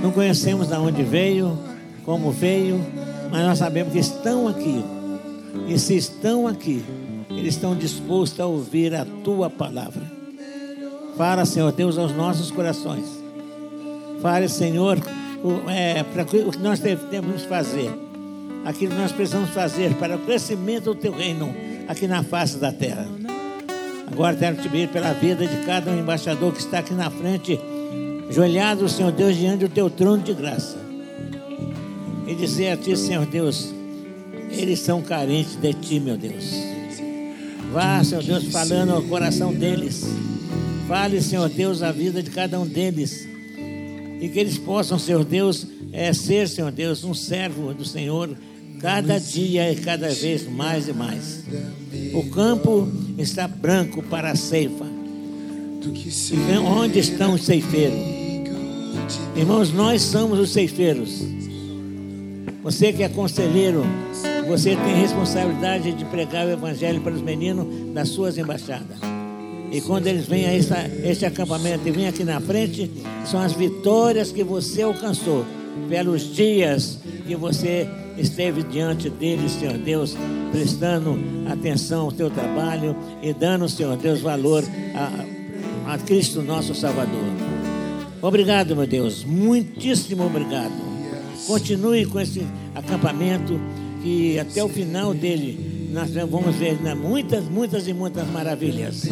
Não 0.00 0.12
conhecemos 0.12 0.68
de 0.68 0.74
onde 0.74 1.02
veio, 1.02 1.58
como 2.04 2.30
veio, 2.30 2.80
mas 3.32 3.42
nós 3.42 3.58
sabemos 3.58 3.92
que 3.92 3.98
estão 3.98 4.46
aqui. 4.46 4.84
E 5.66 5.76
se 5.76 5.96
estão 5.96 6.46
aqui, 6.46 6.84
eles 7.30 7.54
estão 7.56 7.74
dispostos 7.74 8.38
a 8.38 8.46
ouvir 8.46 8.94
a 8.94 9.04
tua 9.24 9.50
palavra. 9.50 10.17
Fala, 11.18 11.44
Senhor 11.44 11.72
Deus, 11.72 11.98
aos 11.98 12.14
nossos 12.14 12.52
corações. 12.52 13.04
Fale, 14.22 14.48
Senhor, 14.48 14.98
o, 15.42 15.68
é, 15.68 16.04
para 16.04 16.22
o 16.22 16.26
que 16.26 16.58
nós 16.58 16.78
devemos 16.78 17.42
fazer. 17.42 17.90
Aquilo 18.64 18.92
que 18.92 19.00
nós 19.00 19.10
precisamos 19.10 19.50
fazer 19.50 19.94
para 19.94 20.14
o 20.14 20.20
crescimento 20.20 20.84
do 20.84 20.94
teu 20.94 21.10
reino 21.10 21.52
aqui 21.88 22.06
na 22.06 22.22
face 22.22 22.58
da 22.58 22.70
terra. 22.70 23.04
Agora 24.06 24.36
quero 24.36 24.62
te 24.62 24.68
pedir 24.68 24.88
pela 24.90 25.12
vida 25.12 25.44
de 25.44 25.66
cada 25.66 25.90
um 25.90 25.98
embaixador 25.98 26.52
que 26.52 26.60
está 26.60 26.78
aqui 26.78 26.94
na 26.94 27.10
frente, 27.10 27.58
ajoelhado, 28.30 28.88
Senhor 28.88 29.10
Deus, 29.10 29.36
diante 29.36 29.66
do 29.66 29.68
teu 29.68 29.90
trono 29.90 30.22
de 30.22 30.32
graça. 30.32 30.78
E 32.28 32.34
dizer 32.36 32.70
a 32.70 32.76
ti, 32.76 32.96
Senhor 32.96 33.26
Deus, 33.26 33.74
eles 34.52 34.78
são 34.78 35.02
carentes 35.02 35.56
de 35.56 35.74
ti, 35.74 35.98
meu 35.98 36.16
Deus. 36.16 36.54
Vá, 37.72 38.04
Senhor 38.04 38.22
Deus, 38.22 38.44
falando 38.52 38.92
ao 38.92 39.02
coração 39.02 39.52
deles. 39.52 40.06
Fale, 40.88 41.20
Senhor 41.20 41.50
Deus, 41.50 41.82
a 41.82 41.92
vida 41.92 42.22
de 42.22 42.30
cada 42.30 42.58
um 42.58 42.66
deles. 42.66 43.28
E 44.22 44.26
que 44.30 44.38
eles 44.38 44.56
possam, 44.56 44.98
Senhor 44.98 45.22
Deus, 45.22 45.66
é, 45.92 46.14
ser, 46.14 46.48
Senhor 46.48 46.72
Deus, 46.72 47.04
um 47.04 47.12
servo 47.12 47.74
do 47.74 47.84
Senhor 47.84 48.34
cada 48.80 49.18
dia 49.20 49.70
e 49.70 49.76
cada 49.76 50.08
vez 50.08 50.48
mais 50.48 50.88
e 50.88 50.94
mais. 50.94 51.44
O 52.14 52.30
campo 52.30 52.88
está 53.18 53.46
branco 53.46 54.02
para 54.02 54.30
a 54.30 54.34
ceifa. 54.34 54.86
E 55.84 56.58
onde 56.58 56.98
estão 57.00 57.34
os 57.34 57.44
ceifeiros? 57.44 57.98
Irmãos, 59.36 59.70
nós 59.70 60.00
somos 60.00 60.38
os 60.38 60.50
ceifeiros. 60.54 61.22
Você 62.62 62.94
que 62.94 63.02
é 63.02 63.10
conselheiro, 63.10 63.84
você 64.46 64.74
tem 64.74 65.02
responsabilidade 65.02 65.92
de 65.92 66.04
pregar 66.06 66.46
o 66.46 66.50
evangelho 66.50 67.02
para 67.02 67.12
os 67.12 67.20
meninos 67.20 67.92
das 67.92 68.08
suas 68.08 68.38
embaixadas. 68.38 69.17
E 69.70 69.80
quando 69.80 70.06
eles 70.06 70.26
vêm 70.26 70.46
a 70.46 70.56
este 70.56 71.26
acampamento 71.26 71.86
e 71.86 71.90
vêm 71.90 72.08
aqui 72.08 72.24
na 72.24 72.40
frente, 72.40 72.90
são 73.24 73.40
as 73.40 73.52
vitórias 73.52 74.32
que 74.32 74.42
você 74.42 74.82
alcançou 74.82 75.44
pelos 75.88 76.34
dias 76.34 76.98
que 77.26 77.36
você 77.36 77.88
esteve 78.16 78.62
diante 78.62 79.08
deles, 79.10 79.52
Senhor 79.52 79.78
Deus, 79.78 80.16
prestando 80.50 81.18
atenção 81.50 82.06
ao 82.06 82.12
teu 82.12 82.30
trabalho 82.30 82.96
e 83.22 83.32
dando, 83.32 83.68
Senhor 83.68 83.96
Deus, 83.96 84.20
valor 84.20 84.64
a, 84.94 85.94
a 85.94 85.98
Cristo 85.98 86.42
nosso 86.42 86.74
Salvador. 86.74 87.24
Obrigado, 88.20 88.74
meu 88.74 88.86
Deus, 88.86 89.24
muitíssimo 89.24 90.24
obrigado. 90.24 90.72
Continue 91.46 92.04
com 92.06 92.18
esse 92.18 92.44
acampamento 92.74 93.60
que 94.02 94.38
até 94.38 94.62
o 94.62 94.68
final 94.68 95.14
dele 95.14 95.88
nós 95.92 96.10
vamos 96.10 96.56
ver 96.56 96.78
muitas, 96.96 97.44
muitas 97.44 97.86
e 97.86 97.92
muitas 97.92 98.26
maravilhas. 98.28 99.08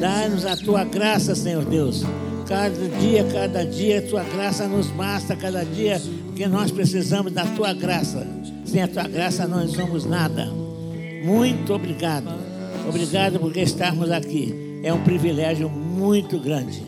Dá-nos 0.00 0.44
a 0.44 0.56
tua 0.56 0.84
graça, 0.84 1.34
Senhor 1.34 1.64
Deus. 1.64 2.04
Cada 2.46 2.88
dia, 3.00 3.24
cada 3.24 3.64
dia, 3.64 3.98
a 3.98 4.02
tua 4.02 4.22
graça 4.22 4.68
nos 4.68 4.86
basta, 4.88 5.34
cada 5.34 5.64
dia, 5.64 6.00
porque 6.26 6.46
nós 6.46 6.70
precisamos 6.70 7.32
da 7.32 7.44
tua 7.44 7.72
graça. 7.72 8.26
Sem 8.64 8.82
a 8.82 8.88
tua 8.88 9.04
graça, 9.04 9.46
nós 9.46 9.72
não 9.72 9.86
somos 9.86 10.04
nada. 10.04 10.46
Muito 11.24 11.72
obrigado. 11.72 12.28
Obrigado 12.88 13.40
porque 13.40 13.60
estarmos 13.60 14.10
aqui. 14.10 14.80
É 14.82 14.92
um 14.92 15.02
privilégio 15.02 15.68
muito 15.68 16.38
grande. 16.38 16.82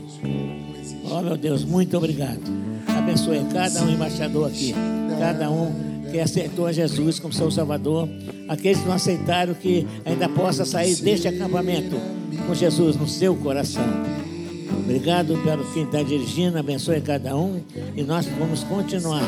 Oh, 1.11 1.21
meu 1.21 1.37
Deus, 1.37 1.65
muito 1.65 1.97
obrigado. 1.97 2.43
Abençoe 2.87 3.45
cada 3.53 3.83
um 3.83 3.91
embaixador 3.91 4.49
aqui, 4.49 4.75
cada 5.19 5.51
um 5.51 5.88
que 6.11 6.21
aceitou 6.21 6.67
a 6.67 6.73
Jesus 6.73 7.19
como 7.19 7.33
seu 7.33 7.51
Salvador, 7.51 8.09
aqueles 8.49 8.79
que 8.79 8.87
não 8.87 8.95
aceitaram 8.95 9.55
que 9.55 9.87
ainda 10.05 10.29
possa 10.29 10.65
sair 10.65 10.95
deste 10.97 11.29
acampamento 11.29 11.97
com 12.47 12.55
Jesus 12.55 12.97
no 12.97 13.07
seu 13.07 13.35
coração. 13.37 13.85
Obrigado 14.79 15.37
pelo 15.45 15.65
quem 15.73 15.85
está 15.85 16.03
dirigindo, 16.03 16.59
abençoe 16.59 17.01
cada 17.01 17.37
um 17.37 17.61
e 17.95 18.03
nós 18.03 18.27
vamos 18.27 18.65
continuar 18.65 19.23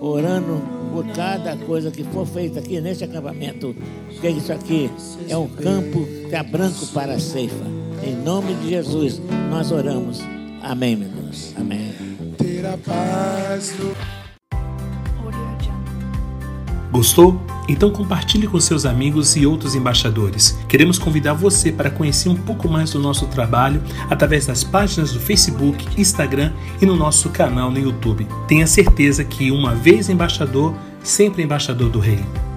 orando 0.00 0.62
por 0.92 1.06
cada 1.08 1.56
coisa 1.56 1.90
que 1.90 2.02
for 2.04 2.26
feita 2.26 2.58
aqui 2.58 2.80
neste 2.80 3.04
acampamento, 3.04 3.74
porque 4.08 4.28
isso 4.28 4.52
aqui 4.52 4.90
é 5.28 5.36
um 5.36 5.48
campo 5.48 6.04
que 6.04 6.24
está 6.24 6.42
branco 6.42 6.86
para 6.88 7.14
a 7.14 7.20
ceifa. 7.20 7.64
Em 8.02 8.14
nome 8.14 8.54
de 8.54 8.70
Jesus, 8.70 9.20
nós 9.50 9.70
oramos. 9.70 10.20
Amém, 10.62 10.96
meu 10.96 11.08
Deus. 11.08 11.54
Amém. 11.56 11.92
ter 12.38 12.64
a 12.66 12.76
paz 12.78 13.72
do 13.76 14.19
Gostou? 16.90 17.40
Então 17.68 17.90
compartilhe 17.90 18.46
com 18.46 18.58
seus 18.58 18.84
amigos 18.84 19.36
e 19.36 19.46
outros 19.46 19.74
embaixadores. 19.74 20.58
Queremos 20.68 20.98
convidar 20.98 21.34
você 21.34 21.70
para 21.70 21.90
conhecer 21.90 22.28
um 22.28 22.34
pouco 22.34 22.68
mais 22.68 22.90
do 22.90 22.98
nosso 22.98 23.26
trabalho 23.26 23.82
através 24.08 24.46
das 24.46 24.64
páginas 24.64 25.12
do 25.12 25.20
Facebook, 25.20 26.00
Instagram 26.00 26.52
e 26.82 26.86
no 26.86 26.96
nosso 26.96 27.30
canal 27.30 27.70
no 27.70 27.78
YouTube. 27.78 28.26
Tenha 28.48 28.66
certeza 28.66 29.24
que 29.24 29.52
uma 29.52 29.74
vez 29.74 30.08
embaixador, 30.08 30.74
sempre 31.02 31.42
embaixador 31.42 31.88
do 31.88 32.00
Rei. 32.00 32.49